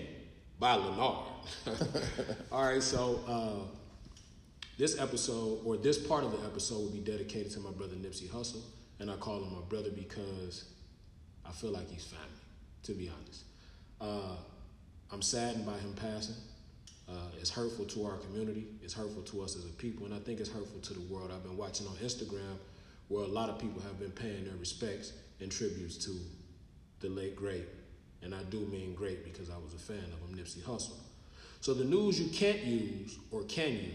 by 0.59 0.75
Leonard. 0.75 0.97
All 2.51 2.63
right, 2.63 2.81
so 2.81 3.19
uh, 3.27 3.67
this 4.77 4.99
episode 4.99 5.59
or 5.63 5.77
this 5.77 5.97
part 5.97 6.23
of 6.23 6.31
the 6.31 6.45
episode 6.45 6.79
will 6.79 6.89
be 6.89 6.99
dedicated 6.99 7.51
to 7.51 7.59
my 7.59 7.71
brother 7.71 7.95
Nipsey 7.95 8.29
Hussle, 8.29 8.61
and 8.99 9.11
I 9.11 9.15
call 9.17 9.43
him 9.43 9.53
my 9.53 9.61
brother 9.69 9.89
because 9.91 10.65
I 11.45 11.51
feel 11.51 11.71
like 11.71 11.89
he's 11.89 12.05
family. 12.05 12.27
To 12.83 12.91
be 12.93 13.09
honest, 13.09 13.45
uh, 14.01 14.35
I'm 15.11 15.21
saddened 15.21 15.65
by 15.65 15.77
him 15.77 15.93
passing. 15.93 16.35
Uh, 17.09 17.13
it's 17.39 17.49
hurtful 17.49 17.85
to 17.85 18.05
our 18.05 18.17
community. 18.17 18.67
It's 18.81 18.93
hurtful 18.93 19.23
to 19.23 19.41
us 19.41 19.55
as 19.55 19.65
a 19.65 19.73
people, 19.73 20.05
and 20.05 20.15
I 20.15 20.19
think 20.19 20.39
it's 20.39 20.49
hurtful 20.49 20.79
to 20.79 20.93
the 20.93 21.13
world. 21.13 21.31
I've 21.33 21.43
been 21.43 21.57
watching 21.57 21.87
on 21.87 21.95
Instagram 21.95 22.57
where 23.09 23.23
a 23.23 23.27
lot 23.27 23.49
of 23.49 23.59
people 23.59 23.81
have 23.81 23.99
been 23.99 24.11
paying 24.11 24.45
their 24.45 24.55
respects 24.55 25.13
and 25.41 25.51
tributes 25.51 25.97
to 26.05 26.11
the 27.01 27.09
late 27.09 27.35
great 27.35 27.67
and 28.23 28.33
I 28.33 28.41
do 28.43 28.59
mean 28.59 28.93
great 28.95 29.23
because 29.23 29.49
I 29.49 29.57
was 29.57 29.73
a 29.73 29.77
fan 29.77 29.97
of 29.97 30.29
him, 30.29 30.37
Nipsey 30.37 30.61
Hussle. 30.61 30.95
So 31.59 31.73
the 31.73 31.83
news 31.83 32.19
you 32.19 32.29
can't 32.29 32.63
use, 32.63 33.17
or 33.31 33.43
can 33.43 33.73
you, 33.73 33.91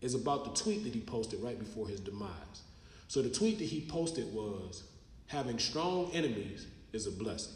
is 0.00 0.14
about 0.14 0.44
the 0.44 0.62
tweet 0.62 0.84
that 0.84 0.92
he 0.92 1.00
posted 1.00 1.42
right 1.42 1.58
before 1.58 1.88
his 1.88 2.00
demise. 2.00 2.62
So 3.08 3.22
the 3.22 3.30
tweet 3.30 3.58
that 3.58 3.64
he 3.64 3.86
posted 3.88 4.32
was, 4.32 4.84
having 5.26 5.58
strong 5.58 6.10
enemies 6.12 6.66
is 6.92 7.06
a 7.06 7.10
blessing. 7.10 7.54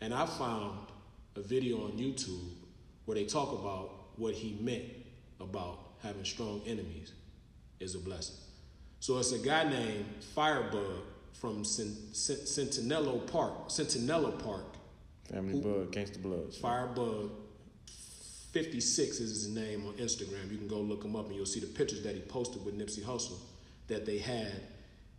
And 0.00 0.14
I 0.14 0.26
found 0.26 0.78
a 1.36 1.40
video 1.40 1.84
on 1.84 1.92
YouTube 1.92 2.50
where 3.04 3.14
they 3.16 3.24
talk 3.24 3.52
about 3.52 4.18
what 4.18 4.34
he 4.34 4.56
meant 4.60 4.84
about 5.40 5.78
having 6.02 6.24
strong 6.24 6.62
enemies 6.66 7.12
is 7.80 7.94
a 7.94 7.98
blessing. 7.98 8.36
So 9.00 9.18
it's 9.18 9.32
a 9.32 9.38
guy 9.38 9.68
named 9.68 10.06
Firebug 10.34 11.02
from 11.32 11.64
Centinela 11.64 13.26
Park, 13.26 13.68
Centinela 13.68 14.42
Park. 14.42 14.76
Family 15.28 15.52
who, 15.54 15.60
Bug, 15.60 15.92
Gangsta 15.92 16.20
Bloods. 16.22 16.58
Firebug 16.58 17.30
56 18.52 19.20
is 19.20 19.44
his 19.44 19.48
name 19.48 19.86
on 19.86 19.94
Instagram. 19.94 20.50
You 20.50 20.58
can 20.58 20.68
go 20.68 20.78
look 20.78 21.04
him 21.04 21.16
up 21.16 21.26
and 21.26 21.34
you'll 21.34 21.46
see 21.46 21.60
the 21.60 21.66
pictures 21.66 22.02
that 22.02 22.14
he 22.14 22.20
posted 22.20 22.64
with 22.64 22.78
Nipsey 22.78 23.02
Hussle 23.02 23.38
that 23.88 24.04
they 24.04 24.18
had 24.18 24.52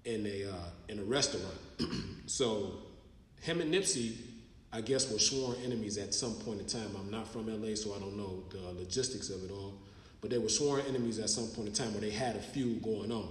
in 0.06 0.26
a 0.26 0.46
uh, 0.46 0.70
in 0.88 1.00
a 1.00 1.04
restaurant. 1.04 1.58
so 2.28 2.74
him 3.42 3.60
and 3.60 3.74
Nipsey, 3.74 4.16
I 4.74 4.82
guess, 4.82 5.12
were 5.12 5.20
sworn 5.20 5.56
enemies 5.64 6.00
at 6.00 6.16
some 6.16 6.34
point 6.34 6.60
in 6.60 6.66
time. 6.66 6.90
I'm 7.00 7.12
not 7.12 7.28
from 7.28 7.48
LA, 7.48 7.76
so 7.76 7.94
I 7.94 8.00
don't 8.00 8.18
know 8.18 8.44
the 8.50 8.80
logistics 8.80 9.30
of 9.30 9.44
it 9.44 9.52
all. 9.52 9.76
But 10.20 10.32
they 10.32 10.40
were 10.40 10.50
sworn 10.50 10.82
enemies 10.88 11.20
at 11.20 11.30
some 11.30 11.48
point 11.50 11.68
in 11.68 11.74
time 11.74 11.92
where 11.94 12.02
they 12.02 12.10
had 12.10 12.36
a 12.36 12.42
feud 12.42 12.82
going 12.82 13.12
on. 13.12 13.28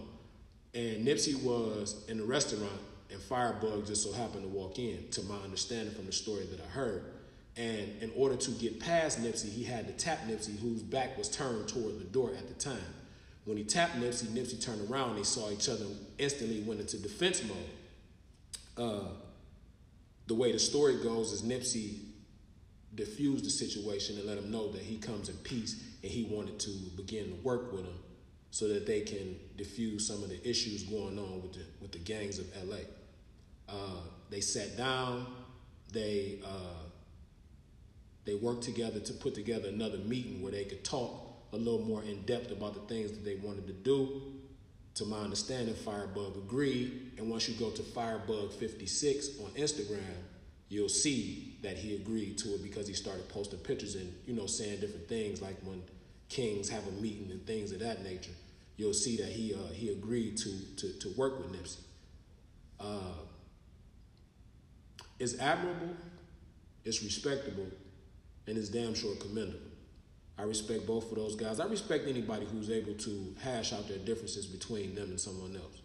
And 0.74 1.07
Nipsey 1.07 1.43
was 1.43 2.05
in 2.09 2.18
the 2.18 2.24
restaurant, 2.24 2.70
and 3.11 3.20
Firebug 3.20 3.86
just 3.86 4.05
so 4.05 4.12
happened 4.12 4.43
to 4.43 4.49
walk 4.49 4.78
in, 4.78 5.09
to 5.11 5.22
my 5.24 5.36
understanding 5.36 5.93
from 5.95 6.07
the 6.07 6.12
story 6.12 6.47
that 6.47 6.61
I 6.61 6.68
heard. 6.68 7.05
And 7.57 7.90
in 8.01 8.12
order 8.16 8.36
to 8.36 8.51
get 8.53 8.78
past 8.78 9.20
Nipsey, 9.20 9.51
he 9.51 9.64
had 9.64 9.86
to 9.86 9.93
tap 9.93 10.20
Nipsey, 10.28 10.59
whose 10.59 10.82
back 10.82 11.18
was 11.18 11.28
turned 11.28 11.68
toward 11.68 11.99
the 11.99 12.05
door 12.05 12.30
at 12.30 12.47
the 12.47 12.55
time. 12.55 12.95
When 13.45 13.57
he 13.57 13.64
tapped 13.64 13.97
Nipsey, 13.97 14.26
Nipsey 14.26 14.62
turned 14.62 14.88
around. 14.88 15.16
They 15.16 15.24
saw 15.24 15.51
each 15.51 15.68
other 15.68 15.84
instantly 16.18 16.61
went 16.61 16.80
into 16.80 16.99
defense 16.99 17.43
mode. 17.43 17.59
Uh, 18.78 19.09
the 20.27 20.35
way 20.35 20.53
the 20.53 20.59
story 20.59 21.03
goes 21.03 21.33
is 21.33 21.43
Nipsey 21.43 22.01
diffused 22.95 23.45
the 23.45 23.51
situation 23.51 24.18
and 24.18 24.27
let 24.27 24.39
him 24.39 24.51
know 24.51 24.70
that 24.73 24.83
he 24.83 24.99
comes 24.99 25.29
in 25.29 25.37
peace 25.37 25.83
and 26.03 26.11
he 26.11 26.25
wanted 26.25 26.59
to 26.61 26.70
begin 26.97 27.29
to 27.29 27.35
work 27.43 27.73
with 27.73 27.85
him 27.85 27.99
so 28.51 28.68
that 28.68 28.87
they 28.87 29.01
can 29.01 29.37
diffuse 29.57 30.07
some 30.07 30.23
of 30.23 30.29
the 30.29 30.49
issues 30.49 30.83
going 30.85 31.18
on 31.18 31.43
with 31.43 31.55
the 31.55 31.64
with 31.81 31.93
the 31.93 31.99
gangs 31.99 32.39
of 32.39 32.47
LA. 32.68 32.77
Uh, 33.68 34.01
they 34.31 34.41
sat 34.41 34.77
down. 34.77 35.27
They 35.93 36.39
uh, 36.45 36.83
they 38.25 38.35
worked 38.35 38.62
together 38.62 39.01
to 39.01 39.12
put 39.14 39.35
together 39.35 39.68
another 39.68 39.99
meeting 39.99 40.43
where 40.43 40.53
they 40.53 40.64
could 40.64 40.85
talk 40.85 41.33
a 41.53 41.57
little 41.57 41.81
more 41.81 42.03
in 42.03 42.23
depth 42.23 42.51
about 42.51 42.75
the 42.75 42.81
things 42.95 43.11
that 43.11 43.25
they 43.25 43.37
wanted 43.37 43.66
to 43.66 43.73
do. 43.73 44.23
To 44.97 45.07
my 45.07 45.18
understanding, 45.18 45.74
Firebug 45.74 46.36
agreed. 46.36 47.12
And 47.18 47.30
once 47.30 47.49
you 47.49 47.55
go 47.55 47.70
to 47.70 47.82
Firebug56 47.82 49.43
on 49.45 49.51
Instagram, 49.53 50.01
you'll 50.68 50.88
see 50.88 51.57
that 51.62 51.76
he 51.76 51.97
agreed 51.97 52.38
to 52.38 52.55
it 52.55 52.62
because 52.62 52.86
he 52.86 52.95
started 52.95 53.28
posting 53.28 53.59
pictures 53.61 53.95
and, 53.95 54.12
you 54.26 54.34
know, 54.34 54.47
saying 54.47 54.80
different 54.80 55.09
things 55.09 55.40
like 55.40 55.57
when 55.62 55.82
kings 56.28 56.68
have 56.68 56.86
a 56.88 56.93
meeting 56.93 57.30
and 57.30 57.47
things 57.47 57.72
of 57.72 57.80
that 57.80 58.03
nature. 58.03 58.32
You'll 58.76 58.95
see 58.95 59.16
that 59.18 59.28
he 59.28 59.55
uh, 59.55 59.72
he 59.72 59.90
agreed 59.90 60.38
to, 60.38 60.76
to 60.76 60.99
to 60.99 61.09
work 61.11 61.38
with 61.38 61.53
Nipsey. 61.53 61.80
Uh, 62.80 63.14
it's 65.18 65.38
admirable, 65.38 65.95
it's 66.84 67.03
respectable, 67.03 67.66
and 68.47 68.57
it's 68.59 68.70
damn 68.70 68.95
sure 68.95 69.14
commendable. 69.16 69.72
I 70.43 70.45
respect 70.45 70.88
both 70.88 71.09
of 71.12 71.16
those 71.16 71.36
guys. 71.36 71.61
I 71.61 71.66
respect 71.66 72.09
anybody 72.09 72.45
who's 72.47 72.68
able 72.68 72.95
to 72.95 73.34
hash 73.40 73.72
out 73.72 73.86
their 73.86 73.99
differences 73.99 74.45
between 74.45 74.93
them 74.97 75.11
and 75.11 75.20
someone 75.20 75.55
else. 75.55 75.82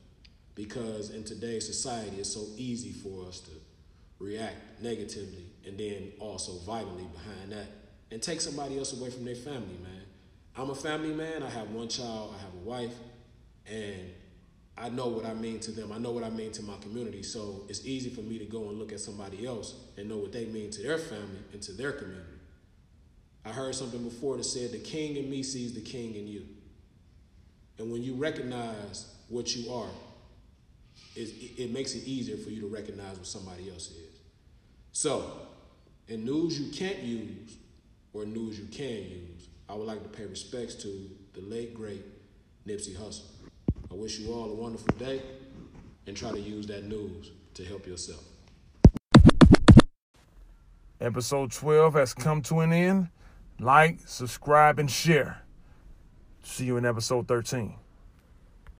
Because 0.56 1.12
in 1.12 1.24
today's 1.24 1.68
society, 1.68 2.18
it's 2.18 2.34
so 2.34 2.44
easy 2.58 2.92
for 2.92 3.28
us 3.28 3.40
to 3.42 3.52
react 4.18 4.82
negatively 4.82 5.46
and 5.64 5.78
then 5.78 6.12
also 6.20 6.54
violently 6.66 7.06
behind 7.14 7.52
that 7.52 7.68
and 8.10 8.20
take 8.20 8.42
somebody 8.42 8.80
else 8.80 9.00
away 9.00 9.12
from 9.12 9.26
their 9.26 9.36
family, 9.36 9.78
man. 9.84 10.02
I'm 10.56 10.72
a 10.72 10.76
family 10.76 11.14
man. 11.14 11.44
I 11.44 11.50
have 11.52 11.70
one 11.70 11.88
child, 11.88 12.34
I 12.36 12.42
have 12.42 12.54
a 12.56 12.68
wife, 12.68 12.96
and 13.68 14.10
I 14.76 14.90
know 14.90 15.08
what 15.08 15.28
I 15.28 15.36
mean 15.36 15.60
to 15.60 15.72
them. 15.72 15.92
I 15.92 16.00
know 16.00 16.10
what 16.10 16.24
I 16.24 16.32
mean 16.32 16.52
to 16.54 16.64
my 16.64 16.78
community. 16.78 17.22
So 17.22 17.66
it's 17.70 17.86
easy 17.86 18.10
for 18.10 18.22
me 18.22 18.40
to 18.40 18.46
go 18.46 18.70
and 18.70 18.80
look 18.80 18.92
at 18.92 19.02
somebody 19.02 19.46
else 19.46 19.76
and 19.98 20.10
know 20.10 20.18
what 20.18 20.32
they 20.32 20.46
mean 20.46 20.72
to 20.72 20.82
their 20.82 20.98
family 20.98 21.42
and 21.54 21.62
to 21.62 21.74
their 21.74 21.92
community. 21.92 22.37
I 23.48 23.52
heard 23.52 23.76
something 23.76 24.04
before 24.04 24.36
that 24.36 24.44
said, 24.44 24.72
The 24.72 24.80
king 24.80 25.16
in 25.16 25.30
me 25.30 25.42
sees 25.42 25.74
the 25.74 25.82
king 25.82 26.16
in 26.16 26.28
you. 26.28 26.44
And 27.78 27.92
when 27.92 28.04
you 28.04 28.16
recognize 28.16 29.14
what 29.30 29.56
you 29.56 29.72
are, 29.72 29.90
it, 31.16 31.30
it 31.58 31.72
makes 31.72 31.96
it 31.96 32.04
easier 32.06 32.36
for 32.36 32.50
you 32.50 32.62
to 32.62 32.68
recognize 32.68 33.18
what 33.18 33.26
somebody 33.26 33.70
else 33.70 33.92
is. 33.92 34.20
So, 34.92 35.32
in 36.08 36.26
news 36.26 36.60
you 36.60 36.72
can't 36.72 37.00
use 37.00 37.56
or 38.14 38.26
news 38.26 38.60
you 38.60 38.66
can 38.66 39.10
use, 39.10 39.48
I 39.70 39.76
would 39.76 39.88
like 39.88 40.04
to 40.04 40.10
pay 40.10 40.26
respects 40.26 40.76
to 40.76 41.10
the 41.34 41.42
late, 41.42 41.74
great 41.74 42.04
Nipsey 42.68 42.98
Hussle. 42.98 43.28
I 43.90 43.94
wish 43.94 44.20
you 44.20 44.34
all 44.34 44.52
a 44.52 44.56
wonderful 44.56 44.94
day 44.98 45.22
and 46.06 46.18
try 46.18 46.32
to 46.32 46.40
use 46.40 46.68
that 46.68 46.84
news 46.84 47.32
to 47.54 47.64
help 47.64 47.88
yourself. 47.88 48.24
Episode 51.00 51.52
12 51.52 51.94
has 51.94 52.14
come 52.14 52.42
to 52.42 52.60
an 52.62 52.74
end. 52.74 53.10
Like, 53.60 54.00
subscribe, 54.06 54.80
and 54.80 54.90
share. 54.90 55.44
See 56.44 56.66
you 56.66 56.78
in 56.78 56.86
episode 56.86 57.28
13. 57.28 57.76